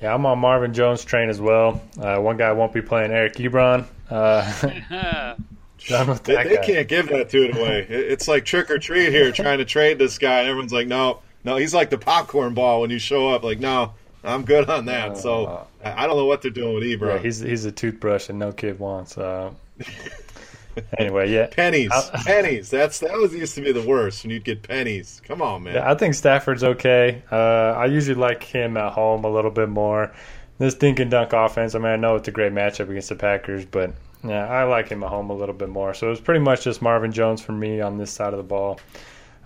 Yeah, 0.00 0.14
I'm 0.14 0.26
on 0.26 0.38
Marvin 0.38 0.74
Jones 0.74 1.04
train 1.04 1.30
as 1.30 1.40
well. 1.40 1.80
Uh, 1.98 2.18
one 2.18 2.36
guy 2.36 2.52
won't 2.52 2.74
be 2.74 2.82
playing 2.82 3.10
Eric 3.10 3.34
Ebron. 3.36 3.86
Uh, 4.10 5.34
they, 6.24 6.44
they 6.44 6.58
can't 6.58 6.88
give 6.88 7.08
that 7.08 7.30
dude 7.30 7.56
away. 7.56 7.86
It's 7.88 8.28
like 8.28 8.44
trick 8.44 8.70
or 8.70 8.78
treat 8.78 9.10
here, 9.10 9.32
trying 9.32 9.58
to 9.58 9.64
trade 9.64 9.98
this 9.98 10.18
guy. 10.18 10.40
Everyone's 10.44 10.72
like, 10.72 10.86
no, 10.86 11.20
no. 11.44 11.56
He's 11.56 11.72
like 11.72 11.88
the 11.88 11.96
popcorn 11.96 12.52
ball 12.52 12.82
when 12.82 12.90
you 12.90 12.98
show 12.98 13.30
up. 13.30 13.42
Like, 13.42 13.60
no, 13.60 13.94
I'm 14.24 14.44
good 14.44 14.68
on 14.70 14.86
that. 14.86 15.16
So 15.18 15.44
uh, 15.44 15.64
I 15.84 16.06
don't 16.06 16.16
know 16.16 16.26
what 16.26 16.42
they're 16.42 16.50
doing 16.50 16.74
with 16.74 16.84
Ebron. 16.84 17.16
Yeah, 17.16 17.18
he's 17.18 17.40
he's 17.40 17.64
a 17.64 17.72
toothbrush 17.72 18.28
and 18.28 18.38
no 18.38 18.52
kid 18.52 18.78
wants. 18.78 19.18
Uh, 19.18 19.52
anyway, 20.98 21.30
yeah, 21.30 21.46
pennies, 21.46 21.90
pennies. 22.24 22.70
That's 22.70 23.00
that 23.00 23.16
was 23.16 23.34
used 23.34 23.54
to 23.56 23.60
be 23.60 23.72
the 23.72 23.82
worst 23.82 24.24
when 24.24 24.30
you'd 24.30 24.44
get 24.44 24.62
pennies. 24.62 25.20
Come 25.24 25.42
on, 25.42 25.64
man. 25.64 25.74
Yeah, 25.74 25.90
I 25.90 25.94
think 25.94 26.14
Stafford's 26.14 26.64
okay. 26.64 27.22
Uh, 27.30 27.74
I 27.76 27.86
usually 27.86 28.18
like 28.18 28.42
him 28.42 28.76
at 28.76 28.92
home 28.92 29.24
a 29.24 29.30
little 29.30 29.50
bit 29.50 29.68
more. 29.68 30.14
This 30.58 30.74
dink 30.74 31.00
and 31.00 31.10
dunk 31.10 31.32
offense. 31.32 31.74
I 31.74 31.78
mean, 31.78 31.88
I 31.88 31.96
know 31.96 32.16
it's 32.16 32.28
a 32.28 32.32
great 32.32 32.52
matchup 32.52 32.88
against 32.88 33.08
the 33.08 33.16
Packers, 33.16 33.64
but 33.64 33.92
yeah, 34.22 34.46
I 34.46 34.64
like 34.64 34.88
him 34.88 35.02
at 35.02 35.10
home 35.10 35.30
a 35.30 35.34
little 35.34 35.54
bit 35.54 35.68
more. 35.68 35.94
So 35.94 36.10
it's 36.10 36.20
pretty 36.20 36.40
much 36.40 36.64
just 36.64 36.80
Marvin 36.80 37.12
Jones 37.12 37.42
for 37.42 37.52
me 37.52 37.80
on 37.80 37.98
this 37.98 38.10
side 38.10 38.32
of 38.32 38.38
the 38.38 38.44
ball. 38.44 38.78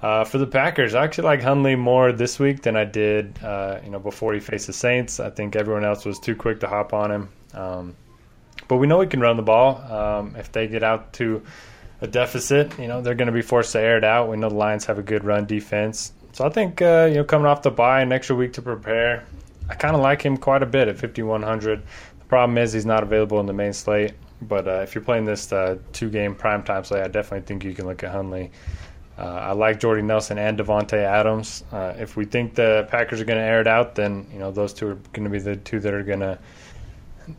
Uh, 0.01 0.24
for 0.24 0.38
the 0.38 0.46
Packers, 0.46 0.94
I 0.94 1.05
actually 1.05 1.24
like 1.24 1.42
Hundley 1.42 1.74
more 1.74 2.12
this 2.12 2.38
week 2.38 2.62
than 2.62 2.76
I 2.76 2.84
did, 2.84 3.36
uh, 3.42 3.80
you 3.84 3.90
know, 3.90 3.99
before 3.99 4.32
he 4.32 4.40
faced 4.40 4.68
the 4.68 4.72
Saints. 4.72 5.18
I 5.18 5.30
think 5.30 5.57
everyone 5.57 5.84
else 5.84 6.05
was 6.05 6.20
too 6.20 6.36
quick 6.36 6.61
to 6.61 6.68
hop 6.68 6.92
on 6.92 7.11
him. 7.11 7.28
Um, 7.53 7.96
but 8.68 8.76
we 8.76 8.86
know 8.86 9.01
he 9.01 9.09
can 9.09 9.20
run 9.20 9.36
the 9.36 9.42
ball. 9.42 9.76
Um, 9.90 10.36
if 10.36 10.53
they 10.53 10.68
get 10.68 10.84
out 10.84 11.12
to 11.14 11.42
a 12.01 12.07
deficit, 12.07 12.78
you 12.78 12.86
know, 12.86 13.01
they're 13.01 13.16
going 13.16 13.26
to 13.26 13.32
be 13.32 13.42
forced 13.42 13.72
to 13.72 13.80
air 13.80 13.99
it 13.99 14.05
out. 14.05 14.28
We 14.28 14.36
know 14.36 14.49
the 14.49 14.55
Lions 14.55 14.84
have 14.86 14.99
a 14.99 15.03
good 15.03 15.24
run 15.24 15.46
defense. 15.46 16.12
So 16.32 16.46
I 16.46 16.51
think, 16.51 16.80
uh, 16.80 17.07
you 17.09 17.16
know, 17.16 17.24
coming 17.24 17.46
off 17.46 17.62
the 17.62 17.70
bye, 17.72 18.01
an 18.03 18.12
extra 18.12 18.36
week 18.36 18.53
to 18.53 18.62
prepare, 18.62 19.24
I 19.68 19.74
kind 19.74 19.96
of 19.96 20.03
like 20.03 20.22
him 20.22 20.36
quite 20.36 20.62
a 20.62 20.66
bit 20.66 20.86
at 20.86 20.96
5,100. 20.96 21.82
The 22.18 22.24
problem 22.26 22.57
is 22.59 22.72
he's 22.72 22.86
not 22.86 23.03
available 23.03 23.40
in 23.40 23.46
the 23.46 23.53
main 23.53 23.72
slate. 23.72 24.12
But 24.42 24.68
uh, 24.68 24.80
if 24.82 24.94
you're 24.94 25.03
playing 25.03 25.24
this 25.24 25.53
uh, 25.53 25.78
two 25.92 26.11
game 26.11 26.34
primetime 26.36 26.86
slate, 26.86 27.03
I 27.03 27.09
definitely 27.09 27.46
think 27.46 27.64
you 27.64 27.74
can 27.74 27.86
look 27.86 28.05
at 28.05 28.12
Hundley. 28.12 28.53
Uh, 29.18 29.22
I 29.22 29.52
like 29.52 29.80
Jordy 29.80 30.02
Nelson 30.02 30.38
and 30.38 30.56
Davante 30.56 30.98
Adams. 30.98 31.64
Uh, 31.72 31.94
if 31.98 32.16
we 32.16 32.24
think 32.24 32.54
the 32.54 32.86
Packers 32.88 33.20
are 33.20 33.24
going 33.24 33.38
to 33.38 33.44
air 33.44 33.60
it 33.60 33.66
out, 33.66 33.96
then 33.96 34.26
you 34.32 34.38
know 34.38 34.52
those 34.52 34.72
two 34.72 34.86
are 34.88 34.94
going 35.12 35.24
to 35.24 35.30
be 35.30 35.40
the 35.40 35.56
two 35.56 35.80
that 35.80 35.92
are 35.92 36.04
going 36.04 36.20
to 36.20 36.38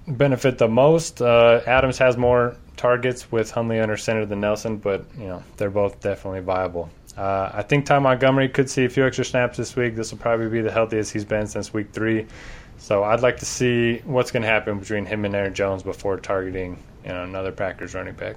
benefit 0.08 0.58
the 0.58 0.68
most. 0.68 1.22
Uh, 1.22 1.62
Adams 1.66 1.98
has 1.98 2.18
more 2.18 2.58
targets 2.76 3.32
with 3.32 3.50
Hundley 3.52 3.80
under 3.80 3.96
center 3.96 4.26
than 4.26 4.42
Nelson, 4.42 4.78
but 4.78 5.06
you 5.18 5.28
know 5.28 5.42
they're 5.56 5.70
both 5.70 6.02
definitely 6.02 6.42
viable. 6.42 6.90
Uh, 7.18 7.50
I 7.54 7.64
think 7.64 7.86
Ty 7.86 8.00
Montgomery 8.00 8.50
could 8.50 8.70
see 8.70 8.86
a 8.86 8.90
few 8.90 9.06
extra 9.06 9.26
snaps 9.26 9.58
this 9.58 9.76
week. 9.76 9.96
This 9.96 10.12
will 10.12 10.20
probably 10.20 10.50
be 10.50 10.62
the 10.62 10.72
healthiest 10.72 11.14
he's 11.14 11.26
been 11.26 11.48
since 11.48 11.74
week 11.74 11.92
three. 11.92 12.28
So 12.78 13.04
I'd 13.04 13.22
like 13.22 13.38
to 13.38 13.46
see 13.46 13.98
what's 14.06 14.32
going 14.32 14.44
to 14.44 14.48
happen 14.48 14.80
between 14.80 15.06
him 15.06 15.26
and 15.26 15.36
Aaron 15.36 15.54
Jones 15.54 15.84
before 15.84 16.18
targeting 16.18 16.82
you 17.04 17.10
know 17.10 17.24
another 17.24 17.52
Packers 17.52 17.94
running 17.94 18.16
back. 18.16 18.36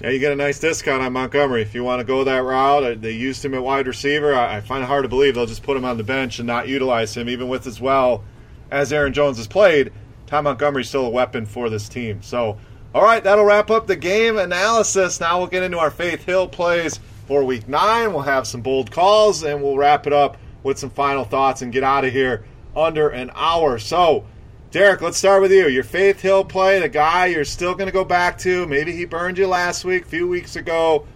Yeah, 0.00 0.10
you 0.10 0.20
get 0.20 0.30
a 0.30 0.36
nice 0.36 0.60
discount 0.60 1.02
on 1.02 1.12
Montgomery 1.12 1.60
if 1.60 1.74
you 1.74 1.82
want 1.82 1.98
to 1.98 2.04
go 2.04 2.22
that 2.22 2.38
route. 2.44 2.84
Uh, 2.84 2.94
they 2.94 3.10
used 3.10 3.44
him 3.44 3.52
at 3.54 3.62
wide 3.64 3.88
receiver. 3.88 4.32
I 4.32 4.60
find 4.60 4.84
it 4.84 4.86
hard 4.86 5.02
to 5.02 5.08
believe 5.08 5.34
they'll 5.34 5.44
just 5.44 5.64
put 5.64 5.76
him 5.76 5.84
on 5.84 5.96
the 5.96 6.04
bench 6.04 6.38
and 6.38 6.46
not 6.46 6.68
utilize 6.68 7.16
him, 7.16 7.28
even 7.28 7.48
with 7.48 7.66
as 7.66 7.80
well 7.80 8.22
as 8.70 8.92
Aaron 8.92 9.12
Jones 9.12 9.38
has 9.38 9.48
played. 9.48 9.92
Ty 10.26 10.42
Montgomery's 10.42 10.88
still 10.88 11.06
a 11.06 11.10
weapon 11.10 11.46
for 11.46 11.68
this 11.68 11.88
team. 11.88 12.22
So, 12.22 12.58
all 12.94 13.02
right, 13.02 13.24
that'll 13.24 13.44
wrap 13.44 13.72
up 13.72 13.88
the 13.88 13.96
game 13.96 14.38
analysis. 14.38 15.18
Now 15.18 15.38
we'll 15.38 15.48
get 15.48 15.64
into 15.64 15.78
our 15.78 15.90
Faith 15.90 16.22
Hill 16.22 16.46
plays 16.46 17.00
for 17.26 17.42
Week 17.42 17.66
Nine. 17.66 18.12
We'll 18.12 18.22
have 18.22 18.46
some 18.46 18.60
bold 18.60 18.92
calls 18.92 19.42
and 19.42 19.60
we'll 19.60 19.76
wrap 19.76 20.06
it 20.06 20.12
up 20.12 20.36
with 20.62 20.78
some 20.78 20.90
final 20.90 21.24
thoughts 21.24 21.62
and 21.62 21.72
get 21.72 21.82
out 21.82 22.04
of 22.04 22.12
here 22.12 22.44
under 22.76 23.08
an 23.08 23.32
hour. 23.34 23.78
So. 23.78 24.24
Derek, 24.70 25.00
let's 25.00 25.16
start 25.16 25.40
with 25.40 25.50
you. 25.50 25.66
Your 25.66 25.82
Faith 25.82 26.20
Hill 26.20 26.44
play, 26.44 26.78
the 26.78 26.90
guy 26.90 27.26
you're 27.26 27.46
still 27.46 27.72
going 27.72 27.86
to 27.86 27.92
go 27.92 28.04
back 28.04 28.36
to. 28.40 28.66
Maybe 28.66 28.92
he 28.92 29.06
burned 29.06 29.38
you 29.38 29.46
last 29.46 29.82
week, 29.82 30.04
a 30.04 30.08
few 30.08 30.28
weeks 30.28 30.56
ago. 30.56 31.06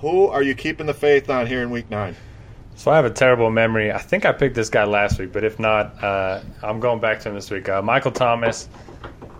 Who 0.00 0.26
are 0.26 0.42
you 0.42 0.56
keeping 0.56 0.86
the 0.86 0.94
faith 0.94 1.30
on 1.30 1.46
here 1.46 1.62
in 1.62 1.70
week 1.70 1.88
nine? 1.88 2.16
So 2.74 2.90
I 2.90 2.96
have 2.96 3.04
a 3.04 3.10
terrible 3.10 3.48
memory. 3.48 3.92
I 3.92 3.98
think 3.98 4.26
I 4.26 4.32
picked 4.32 4.56
this 4.56 4.68
guy 4.68 4.82
last 4.82 5.20
week, 5.20 5.32
but 5.32 5.44
if 5.44 5.60
not, 5.60 6.02
uh, 6.02 6.40
I'm 6.64 6.80
going 6.80 6.98
back 6.98 7.20
to 7.20 7.28
him 7.28 7.36
this 7.36 7.48
week. 7.48 7.68
Uh, 7.68 7.80
Michael 7.80 8.10
Thomas. 8.10 8.68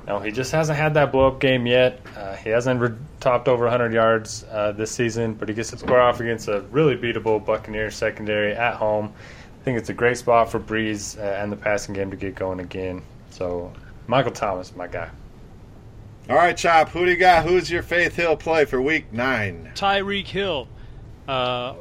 No, 0.07 0.21
he 0.21 0.31
just 0.31 0.53
hasn't 0.53 0.79
had 0.79 0.95
that 0.95 1.11
blow 1.11 1.27
up 1.27 1.41
game 1.41 1.67
yet. 1.67 2.01
Uh, 2.17 2.37
he 2.37 2.51
hasn't 2.51 2.81
re- 2.81 2.95
topped 3.19 3.49
over 3.49 3.65
100 3.65 3.93
yards 3.93 4.45
uh, 4.53 4.71
this 4.71 4.93
season, 4.93 5.35
but 5.35 5.49
he 5.49 5.57
gets 5.57 5.71
to 5.71 5.79
score 5.79 6.01
off 6.01 6.21
against 6.21 6.47
a 6.47 6.61
really 6.71 6.97
beatable 6.97 7.45
Buccaneers 7.45 7.97
secondary 7.97 8.53
at 8.53 8.75
home. 8.75 9.13
I 9.61 9.65
think 9.65 9.77
it's 9.77 9.89
a 9.89 9.95
great 9.95 10.19
spot 10.19 10.53
for 10.53 10.61
Brees 10.61 11.19
uh, 11.19 11.23
and 11.23 11.51
the 11.51 11.57
passing 11.57 11.95
game 11.95 12.13
to 12.13 12.17
get 12.17 12.37
going 12.37 12.61
again. 12.61 13.03
So 13.37 13.71
Michael 14.07 14.33
Thomas, 14.33 14.75
my 14.75 14.87
guy. 14.87 15.11
All 16.31 16.37
right, 16.37 16.57
Chop. 16.57 16.89
Who 16.89 17.05
do 17.05 17.11
you 17.11 17.19
got? 17.19 17.45
Who's 17.45 17.71
your 17.71 17.83
Faith 17.83 18.17
Hill 18.17 18.35
play 18.35 18.65
for 18.65 18.81
Week 18.81 19.13
Nine? 19.13 19.71
Tyreek 19.75 20.27
Hill. 20.27 20.67
Uh, 21.29 21.75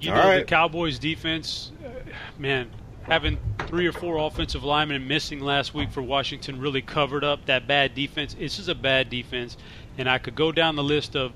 you 0.00 0.10
All 0.10 0.16
know 0.16 0.28
right. 0.28 0.38
the 0.38 0.44
Cowboys 0.44 0.98
defense, 0.98 1.72
uh, 1.84 1.90
man, 2.38 2.70
having 3.02 3.38
three 3.66 3.86
or 3.86 3.92
four 3.92 4.16
offensive 4.16 4.64
linemen 4.64 5.06
missing 5.06 5.40
last 5.40 5.74
week 5.74 5.92
for 5.92 6.00
Washington 6.00 6.58
really 6.58 6.80
covered 6.80 7.22
up 7.22 7.44
that 7.46 7.66
bad 7.66 7.94
defense. 7.94 8.32
This 8.32 8.58
is 8.58 8.68
a 8.68 8.74
bad 8.74 9.10
defense, 9.10 9.58
and 9.98 10.08
I 10.08 10.16
could 10.16 10.34
go 10.34 10.52
down 10.52 10.74
the 10.74 10.82
list 10.82 11.14
of 11.16 11.32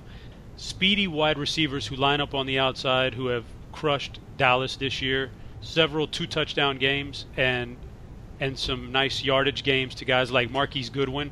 speedy 0.56 1.06
wide 1.06 1.36
receivers 1.36 1.86
who 1.86 1.96
line 1.96 2.22
up 2.22 2.34
on 2.34 2.46
the 2.46 2.58
outside 2.58 3.12
who 3.12 3.26
have 3.26 3.44
crushed 3.72 4.18
Dallas 4.38 4.76
this 4.76 5.02
year. 5.02 5.30
Several 5.60 6.06
two 6.06 6.26
touchdown 6.26 6.78
games 6.78 7.26
and 7.36 7.76
and 8.40 8.58
some 8.58 8.92
nice 8.92 9.22
yardage 9.24 9.62
games 9.64 9.94
to 9.96 10.04
guys 10.04 10.30
like 10.30 10.50
Marquise 10.50 10.90
Goodwin. 10.90 11.30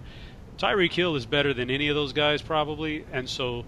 Tyreek 0.59 0.93
Hill 0.93 1.17
is 1.17 1.27
better 1.27 1.53
than 1.53 1.71
any 1.71 1.89
of 1.89 1.95
those 1.95 2.13
guys 2.13 2.41
probably, 2.43 3.05
and 3.13 3.29
so 3.29 3.65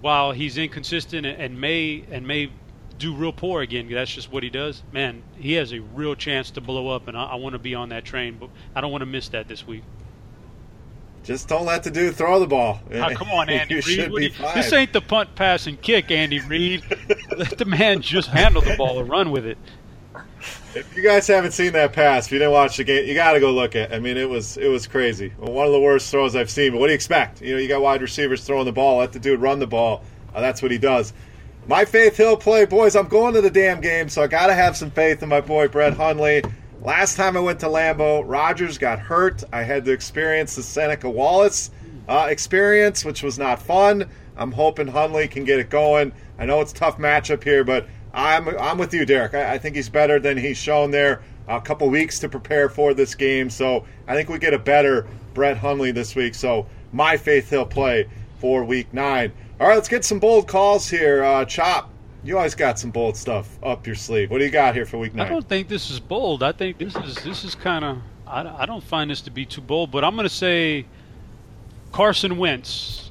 while 0.00 0.32
he's 0.32 0.56
inconsistent 0.58 1.26
and- 1.26 1.60
may 1.60 2.04
and 2.10 2.26
may 2.26 2.50
do 2.98 3.14
real 3.14 3.32
poor 3.32 3.62
again, 3.62 3.88
that's 3.90 4.12
just 4.14 4.30
what 4.30 4.42
he 4.42 4.50
does. 4.50 4.82
Man, 4.92 5.22
he 5.38 5.54
has 5.54 5.72
a 5.72 5.80
real 5.80 6.14
chance 6.14 6.50
to 6.52 6.60
blow 6.60 6.88
up, 6.88 7.08
and 7.08 7.16
I, 7.16 7.24
I 7.24 7.34
want 7.36 7.54
to 7.54 7.58
be 7.58 7.74
on 7.74 7.88
that 7.88 8.04
train, 8.04 8.36
but 8.38 8.50
I 8.74 8.80
don't 8.82 8.92
want 8.92 9.02
to 9.02 9.06
miss 9.06 9.28
that 9.30 9.48
this 9.48 9.66
week. 9.66 9.82
Just 11.24 11.48
don't 11.48 11.66
let 11.66 11.82
the 11.82 11.90
dude 11.90 12.14
throw 12.14 12.40
the 12.40 12.46
ball. 12.46 12.80
Ah, 12.94 13.10
come 13.14 13.28
on, 13.30 13.48
Andy 13.50 13.74
Reid. 13.76 13.84
should 13.84 14.10
What 14.12 14.20
be 14.20 14.28
do 14.30 14.42
you- 14.42 14.54
This 14.54 14.72
ain't 14.72 14.92
the 14.92 15.00
punt, 15.02 15.34
pass, 15.34 15.66
and 15.66 15.80
kick, 15.80 16.10
Andy 16.10 16.40
Reid. 16.40 16.82
Let 17.36 17.58
the 17.58 17.66
man 17.66 18.00
just 18.00 18.28
handle 18.28 18.62
the 18.62 18.74
ball 18.76 18.98
and 19.00 19.08
run 19.08 19.30
with 19.30 19.44
it. 19.44 19.58
If 20.74 20.96
you 20.96 21.02
guys 21.02 21.26
haven't 21.26 21.52
seen 21.52 21.72
that 21.72 21.92
pass, 21.92 22.26
if 22.26 22.32
you 22.32 22.38
didn't 22.38 22.52
watch 22.52 22.76
the 22.76 22.84
game, 22.84 23.06
you 23.06 23.14
got 23.14 23.32
to 23.32 23.40
go 23.40 23.50
look 23.50 23.74
at. 23.74 23.90
it. 23.90 23.94
I 23.94 23.98
mean, 23.98 24.16
it 24.16 24.28
was 24.28 24.56
it 24.56 24.68
was 24.68 24.86
crazy. 24.86 25.30
One 25.38 25.66
of 25.66 25.72
the 25.72 25.80
worst 25.80 26.10
throws 26.10 26.36
I've 26.36 26.50
seen. 26.50 26.72
But 26.72 26.78
what 26.78 26.86
do 26.86 26.92
you 26.92 26.96
expect? 26.96 27.42
You 27.42 27.54
know, 27.54 27.60
you 27.60 27.68
got 27.68 27.82
wide 27.82 28.02
receivers 28.02 28.44
throwing 28.44 28.66
the 28.66 28.72
ball. 28.72 28.98
Let 28.98 29.12
the 29.12 29.18
dude 29.18 29.40
run 29.40 29.58
the 29.58 29.66
ball. 29.66 30.04
Uh, 30.34 30.40
that's 30.40 30.62
what 30.62 30.70
he 30.70 30.78
does. 30.78 31.12
My 31.66 31.84
Faith 31.84 32.16
Hill 32.16 32.36
play, 32.36 32.64
boys. 32.64 32.96
I'm 32.96 33.08
going 33.08 33.34
to 33.34 33.40
the 33.40 33.50
damn 33.50 33.80
game, 33.80 34.08
so 34.08 34.22
I 34.22 34.26
got 34.26 34.46
to 34.46 34.54
have 34.54 34.76
some 34.76 34.90
faith 34.90 35.22
in 35.22 35.28
my 35.28 35.40
boy 35.40 35.68
Brett 35.68 35.94
Hundley. 35.94 36.42
Last 36.82 37.16
time 37.16 37.36
I 37.36 37.40
went 37.40 37.60
to 37.60 37.66
Lambeau, 37.66 38.22
Rodgers 38.26 38.78
got 38.78 38.98
hurt. 38.98 39.44
I 39.52 39.62
had 39.62 39.84
to 39.84 39.92
experience 39.92 40.56
the 40.56 40.62
Seneca 40.62 41.10
Wallace 41.10 41.70
uh, 42.08 42.28
experience, 42.30 43.04
which 43.04 43.22
was 43.22 43.38
not 43.38 43.60
fun. 43.60 44.08
I'm 44.36 44.52
hoping 44.52 44.86
Hundley 44.86 45.28
can 45.28 45.44
get 45.44 45.58
it 45.58 45.68
going. 45.68 46.12
I 46.38 46.46
know 46.46 46.60
it's 46.62 46.72
tough 46.72 46.96
matchup 46.96 47.44
here, 47.44 47.64
but 47.64 47.86
I'm 48.12 48.48
I'm 48.58 48.78
with 48.78 48.92
you, 48.92 49.06
Derek. 49.06 49.34
I, 49.34 49.54
I 49.54 49.58
think 49.58 49.76
he's 49.76 49.88
better 49.88 50.18
than 50.18 50.36
he's 50.36 50.56
shown 50.56 50.90
there. 50.90 51.22
A 51.48 51.60
couple 51.60 51.88
weeks 51.88 52.18
to 52.20 52.28
prepare 52.28 52.68
for 52.68 52.94
this 52.94 53.14
game, 53.14 53.50
so 53.50 53.84
I 54.06 54.14
think 54.14 54.28
we 54.28 54.38
get 54.38 54.54
a 54.54 54.58
better 54.58 55.06
Brett 55.34 55.56
Hundley 55.56 55.90
this 55.90 56.14
week. 56.14 56.34
So 56.34 56.66
my 56.92 57.16
Faith 57.16 57.50
he'll 57.50 57.66
play 57.66 58.08
for 58.38 58.64
Week 58.64 58.92
Nine. 58.92 59.32
All 59.58 59.68
right, 59.68 59.74
let's 59.74 59.88
get 59.88 60.04
some 60.04 60.18
bold 60.18 60.48
calls 60.48 60.88
here. 60.88 61.24
Uh, 61.24 61.44
Chop, 61.44 61.90
you 62.22 62.36
always 62.36 62.54
got 62.54 62.78
some 62.78 62.90
bold 62.90 63.16
stuff 63.16 63.58
up 63.62 63.86
your 63.86 63.96
sleeve. 63.96 64.30
What 64.30 64.38
do 64.38 64.44
you 64.44 64.50
got 64.50 64.74
here 64.74 64.86
for 64.86 64.98
Week 64.98 65.14
Nine? 65.14 65.26
I 65.26 65.28
don't 65.28 65.48
think 65.48 65.68
this 65.68 65.90
is 65.90 66.00
bold. 66.00 66.42
I 66.42 66.52
think 66.52 66.78
this 66.78 66.94
is 66.96 67.16
this 67.16 67.44
is 67.44 67.54
kind 67.54 67.84
of. 67.84 67.98
I, 68.26 68.62
I 68.62 68.66
don't 68.66 68.84
find 68.84 69.10
this 69.10 69.20
to 69.22 69.30
be 69.30 69.44
too 69.44 69.60
bold, 69.60 69.90
but 69.90 70.04
I'm 70.04 70.14
going 70.14 70.28
to 70.28 70.34
say 70.34 70.86
Carson 71.90 72.38
Wentz, 72.38 73.10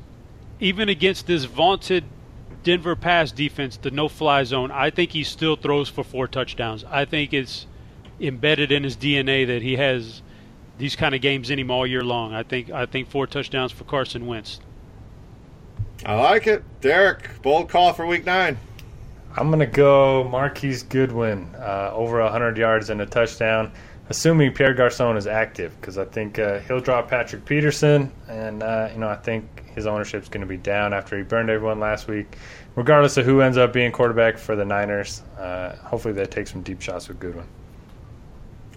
even 0.60 0.88
against 0.88 1.28
this 1.28 1.44
vaunted 1.44 2.06
Denver 2.64 2.96
pass 2.96 3.32
defense, 3.32 3.78
the 3.78 3.92
no-fly 3.92 4.44
zone. 4.44 4.72
I 4.72 4.90
think 4.90 5.12
he 5.12 5.24
still 5.24 5.56
throws 5.56 5.90
for 5.90 6.04
four 6.04 6.28
touchdowns. 6.28 6.84
I 6.84 7.06
think 7.06 7.34
it's 7.34 7.66
embedded 8.20 8.72
in 8.72 8.84
his 8.84 8.98
DNA 8.98 9.48
that 9.48 9.62
he 9.62 9.78
has 9.78 10.22
these 10.78 10.96
kind 10.96 11.16
of 11.16 11.22
games 11.22 11.50
in 11.50 11.60
him 11.60 11.72
all 11.72 11.86
year 11.86 12.04
long. 12.04 12.34
I 12.34 12.44
think 12.44 12.70
I 12.72 12.86
think 12.86 13.10
four 13.10 13.28
touchdowns 13.28 13.72
for 13.72 13.84
Carson 13.84 14.26
Wentz. 14.26 14.60
I 16.06 16.16
like 16.16 16.48
it, 16.48 16.64
Derek. 16.82 17.42
Bold 17.42 17.70
call 17.70 17.94
for 17.94 18.06
Week 18.06 18.26
Nine. 18.26 18.58
I'm 19.36 19.50
gonna 19.50 19.66
go 19.66 20.24
Marquise 20.26 20.84
Goodwin 20.84 21.54
uh, 21.56 21.92
over 21.94 22.22
100 22.22 22.58
yards 22.58 22.90
and 22.90 23.02
a 23.02 23.06
touchdown, 23.06 23.72
assuming 24.10 24.54
Pierre 24.54 24.74
Garcon 24.74 25.18
is 25.18 25.28
active, 25.28 25.80
because 25.80 25.98
I 25.98 26.06
think 26.06 26.40
uh, 26.40 26.60
he'll 26.60 26.80
drop 26.80 27.10
Patrick 27.10 27.46
Peterson, 27.46 28.12
and 28.28 28.64
uh, 28.64 28.90
you 28.92 29.00
know 29.00 29.10
I 29.10 29.16
think 29.16 29.46
his 29.80 29.88
ownership's 29.88 30.30
going 30.30 30.42
to 30.42 30.48
be 30.48 30.58
down 30.58 30.94
after 30.94 31.18
he 31.18 31.24
burned 31.24 31.50
everyone 31.50 31.80
last 31.80 32.08
week. 32.08 32.38
Regardless 32.76 33.18
of 33.18 33.26
who 33.26 33.42
ends 33.42 33.58
up 33.58 33.74
being 33.74 33.92
quarterback 33.92 34.38
for 34.38 34.56
the 34.56 34.66
Niners, 34.66 35.24
uh, 35.38 35.76
hopefully 35.78 36.14
they 36.14 36.26
take 36.26 36.48
some 36.48 36.62
deep 36.62 36.82
shots 36.82 37.08
with 37.08 37.20
Goodwin. 37.20 37.48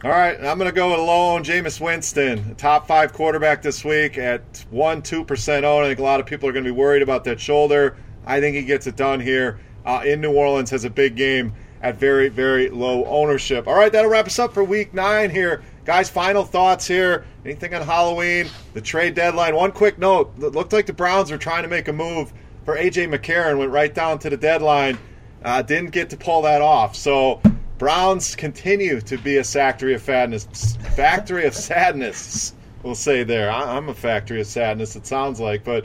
All 0.04 0.10
right, 0.10 0.36
I'm 0.38 0.58
going 0.58 0.70
to 0.70 0.74
go 0.74 0.88
alone. 0.96 1.06
lone 1.06 1.44
Jameis 1.44 1.80
Winston, 1.80 2.54
top 2.56 2.88
five 2.88 3.12
quarterback 3.12 3.62
this 3.62 3.84
week 3.84 4.18
at 4.18 4.64
one 4.70 5.02
two 5.02 5.24
percent 5.24 5.64
owned. 5.64 5.84
I 5.84 5.88
think 5.88 6.00
a 6.00 6.02
lot 6.02 6.18
of 6.18 6.26
people 6.26 6.48
are 6.48 6.52
going 6.52 6.64
to 6.64 6.72
be 6.72 6.76
worried 6.76 7.02
about 7.02 7.24
that 7.24 7.38
shoulder. 7.38 7.96
I 8.26 8.40
think 8.40 8.56
he 8.56 8.62
gets 8.62 8.86
it 8.86 8.96
done 8.96 9.20
here 9.20 9.60
uh, 9.84 10.02
in 10.04 10.20
New 10.20 10.32
Orleans. 10.32 10.70
Has 10.70 10.84
a 10.84 10.90
big 10.90 11.14
game 11.14 11.52
at 11.82 11.96
very 11.96 12.28
very 12.28 12.68
low 12.68 13.04
ownership. 13.04 13.68
All 13.68 13.76
right, 13.76 13.92
that'll 13.92 14.10
wrap 14.10 14.26
us 14.26 14.38
up 14.40 14.52
for 14.52 14.64
Week 14.64 14.92
Nine 14.92 15.30
here, 15.30 15.62
guys. 15.84 16.08
Final 16.10 16.44
thoughts 16.44 16.86
here. 16.86 17.24
Anything 17.44 17.74
on 17.74 17.82
Halloween? 17.82 18.46
The 18.74 18.80
trade 18.80 19.14
deadline. 19.14 19.54
One 19.56 19.72
quick 19.72 19.98
note: 19.98 20.32
it 20.38 20.52
looked 20.52 20.72
like 20.72 20.86
the 20.86 20.92
Browns 20.92 21.30
were 21.30 21.38
trying 21.38 21.62
to 21.62 21.68
make 21.68 21.88
a 21.88 21.92
move 21.92 22.32
for 22.64 22.76
AJ 22.76 23.08
McCarron. 23.14 23.58
Went 23.58 23.70
right 23.70 23.92
down 23.94 24.18
to 24.20 24.30
the 24.30 24.36
deadline. 24.36 24.98
Uh, 25.44 25.60
didn't 25.62 25.90
get 25.90 26.10
to 26.10 26.16
pull 26.16 26.42
that 26.42 26.62
off. 26.62 26.94
So 26.94 27.40
Browns 27.78 28.36
continue 28.36 29.00
to 29.00 29.18
be 29.18 29.38
a 29.38 29.44
factory 29.44 29.94
of 29.94 30.02
sadness. 30.02 30.76
Factory 30.94 31.46
of 31.46 31.54
sadness, 31.54 32.54
we'll 32.84 32.94
say 32.94 33.24
there. 33.24 33.50
I- 33.50 33.76
I'm 33.76 33.88
a 33.88 33.94
factory 33.94 34.40
of 34.40 34.46
sadness. 34.46 34.94
It 34.94 35.04
sounds 35.06 35.40
like. 35.40 35.64
But 35.64 35.84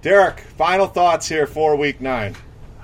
Derek, 0.00 0.40
final 0.40 0.86
thoughts 0.86 1.28
here 1.28 1.46
for 1.46 1.76
Week 1.76 2.00
Nine. 2.00 2.34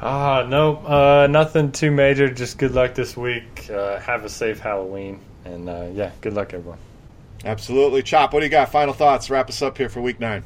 Ah, 0.02 0.44
no, 0.46 0.76
uh, 0.84 1.26
nothing 1.30 1.72
too 1.72 1.90
major. 1.90 2.28
Just 2.28 2.58
good 2.58 2.72
luck 2.72 2.94
this 2.94 3.16
week. 3.16 3.70
Uh, 3.72 3.98
have 4.00 4.24
a 4.24 4.28
safe 4.28 4.58
Halloween, 4.58 5.20
and 5.44 5.68
uh, 5.68 5.88
yeah, 5.92 6.12
good 6.20 6.32
luck 6.32 6.54
everyone. 6.54 6.78
Absolutely. 7.44 8.02
Chop, 8.02 8.32
what 8.32 8.40
do 8.40 8.46
you 8.46 8.50
got? 8.50 8.70
Final 8.70 8.94
thoughts. 8.94 9.28
Wrap 9.28 9.48
us 9.48 9.60
up 9.60 9.76
here 9.76 9.88
for 9.88 10.00
week 10.00 10.18
nine 10.18 10.44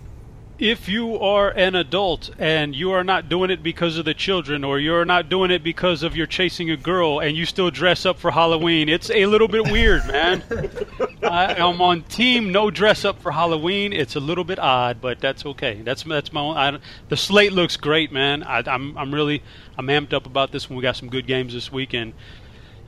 if 0.59 0.88
you 0.88 1.16
are 1.20 1.51
an 1.51 1.76
adult 1.76 2.30
and 2.38 2.74
you 2.74 2.90
are 2.90 3.05
not 3.05 3.28
doing 3.28 3.51
it 3.51 3.62
because 3.62 3.96
of 3.96 4.05
the 4.05 4.14
children 4.14 4.64
or 4.64 4.78
you're 4.80 5.05
not 5.05 5.28
doing 5.28 5.51
it 5.53 5.62
because 5.62 6.03
of 6.03 6.16
you're 6.16 6.26
chasing 6.26 6.70
a 6.70 6.76
girl 6.76 7.20
and 7.20 7.36
you 7.36 7.46
still 7.46 7.70
dress 7.70 8.05
up 8.05 8.18
for 8.18 8.30
Halloween, 8.32 8.88
it's 8.88 9.09
a 9.11 9.26
little 9.26 9.46
bit 9.46 9.70
weird, 9.70 10.05
man. 10.09 10.42
I, 11.22 11.55
am 11.55 11.80
on 11.80 12.03
team 12.03 12.51
no 12.51 12.70
dress 12.70 13.05
up 13.05 13.20
for 13.22 13.30
Halloween. 13.30 13.92
It's 13.92 14.16
a 14.16 14.20
little 14.20 14.44
bit 14.44 14.59
odd, 14.59 15.01
but 15.01 15.20
that's 15.20 15.46
okay. 15.46 15.80
That's 15.82 16.03
that's 16.03 16.32
my 16.32 16.40
own. 16.40 16.57
I, 16.57 16.78
the 17.09 17.16
slate 17.16 17.53
looks 17.53 17.76
great, 17.76 18.11
man. 18.11 18.42
I, 18.42 18.62
I'm 18.66 18.99
I'm 18.99 19.14
really 19.14 19.42
I'm 19.76 19.86
amped 19.86 20.12
up 20.12 20.26
about 20.26 20.51
this 20.51 20.68
one. 20.68 20.76
We 20.76 20.82
got 20.82 20.96
some 20.96 21.09
good 21.09 21.26
games 21.26 21.53
this 21.55 21.70
weekend 21.70 22.14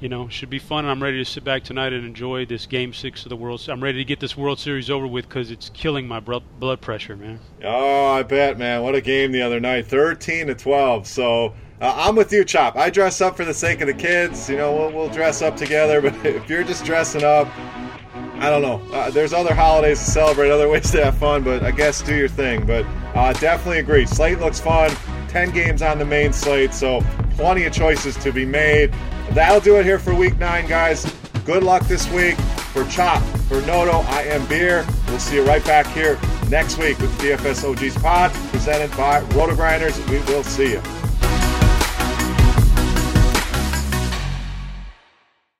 you 0.00 0.08
know, 0.08 0.28
should 0.28 0.50
be 0.50 0.58
fun. 0.58 0.84
And 0.84 0.90
I'm 0.90 1.02
ready 1.02 1.18
to 1.18 1.24
sit 1.24 1.44
back 1.44 1.62
tonight 1.62 1.92
and 1.92 2.04
enjoy 2.04 2.46
this 2.46 2.66
Game 2.66 2.92
Six 2.92 3.24
of 3.24 3.28
the 3.28 3.36
World. 3.36 3.64
I'm 3.68 3.82
ready 3.82 3.98
to 3.98 4.04
get 4.04 4.20
this 4.20 4.36
World 4.36 4.58
Series 4.58 4.90
over 4.90 5.06
with 5.06 5.28
because 5.28 5.50
it's 5.50 5.70
killing 5.70 6.08
my 6.08 6.20
blood 6.20 6.80
pressure, 6.80 7.16
man. 7.16 7.38
Oh, 7.62 8.06
I 8.06 8.22
bet, 8.22 8.58
man. 8.58 8.82
What 8.82 8.94
a 8.94 9.00
game 9.00 9.32
the 9.32 9.42
other 9.42 9.60
night, 9.60 9.86
13 9.86 10.46
to 10.46 10.54
12. 10.54 11.06
So 11.06 11.54
uh, 11.80 11.94
I'm 11.96 12.16
with 12.16 12.32
you, 12.32 12.44
Chop. 12.44 12.76
I 12.76 12.90
dress 12.90 13.20
up 13.20 13.36
for 13.36 13.44
the 13.44 13.54
sake 13.54 13.80
of 13.82 13.86
the 13.86 13.94
kids. 13.94 14.48
You 14.48 14.56
know, 14.56 14.74
we'll, 14.74 14.92
we'll 14.92 15.08
dress 15.08 15.42
up 15.42 15.56
together. 15.56 16.00
But 16.10 16.14
if 16.24 16.48
you're 16.48 16.64
just 16.64 16.84
dressing 16.84 17.24
up, 17.24 17.48
I 18.36 18.48
don't 18.48 18.62
know. 18.62 18.80
Uh, 18.92 19.10
there's 19.10 19.34
other 19.34 19.54
holidays 19.54 19.98
to 19.98 20.10
celebrate, 20.10 20.50
other 20.50 20.68
ways 20.68 20.90
to 20.92 21.04
have 21.04 21.18
fun. 21.18 21.42
But 21.42 21.62
I 21.62 21.70
guess 21.70 22.00
do 22.00 22.14
your 22.14 22.28
thing. 22.28 22.64
But 22.64 22.86
uh, 23.14 23.32
definitely 23.34 23.80
agree. 23.80 24.06
Slate 24.06 24.40
looks 24.40 24.58
fun. 24.60 24.90
10 25.30 25.52
games 25.52 25.80
on 25.80 25.98
the 25.98 26.04
main 26.04 26.32
slate, 26.32 26.74
so 26.74 27.00
plenty 27.36 27.64
of 27.64 27.72
choices 27.72 28.16
to 28.16 28.32
be 28.32 28.44
made. 28.44 28.92
That'll 29.30 29.60
do 29.60 29.76
it 29.76 29.84
here 29.84 30.00
for 30.00 30.12
week 30.12 30.36
nine, 30.38 30.66
guys. 30.66 31.06
Good 31.44 31.62
luck 31.62 31.82
this 31.86 32.10
week. 32.10 32.36
For 32.72 32.84
Chop, 32.84 33.22
for 33.48 33.60
Noto, 33.62 34.00
I 34.08 34.22
am 34.22 34.46
Beer. 34.46 34.86
We'll 35.08 35.18
see 35.18 35.36
you 35.36 35.44
right 35.44 35.64
back 35.64 35.86
here 35.88 36.18
next 36.48 36.78
week 36.78 36.98
with 36.98 37.10
DFS 37.18 37.64
OGs 37.64 37.96
Pod, 38.00 38.32
presented 38.50 38.90
by 38.96 39.22
RotoGrinders. 39.30 40.08
We 40.08 40.18
will 40.32 40.44
see 40.44 40.72
you. 40.72 40.99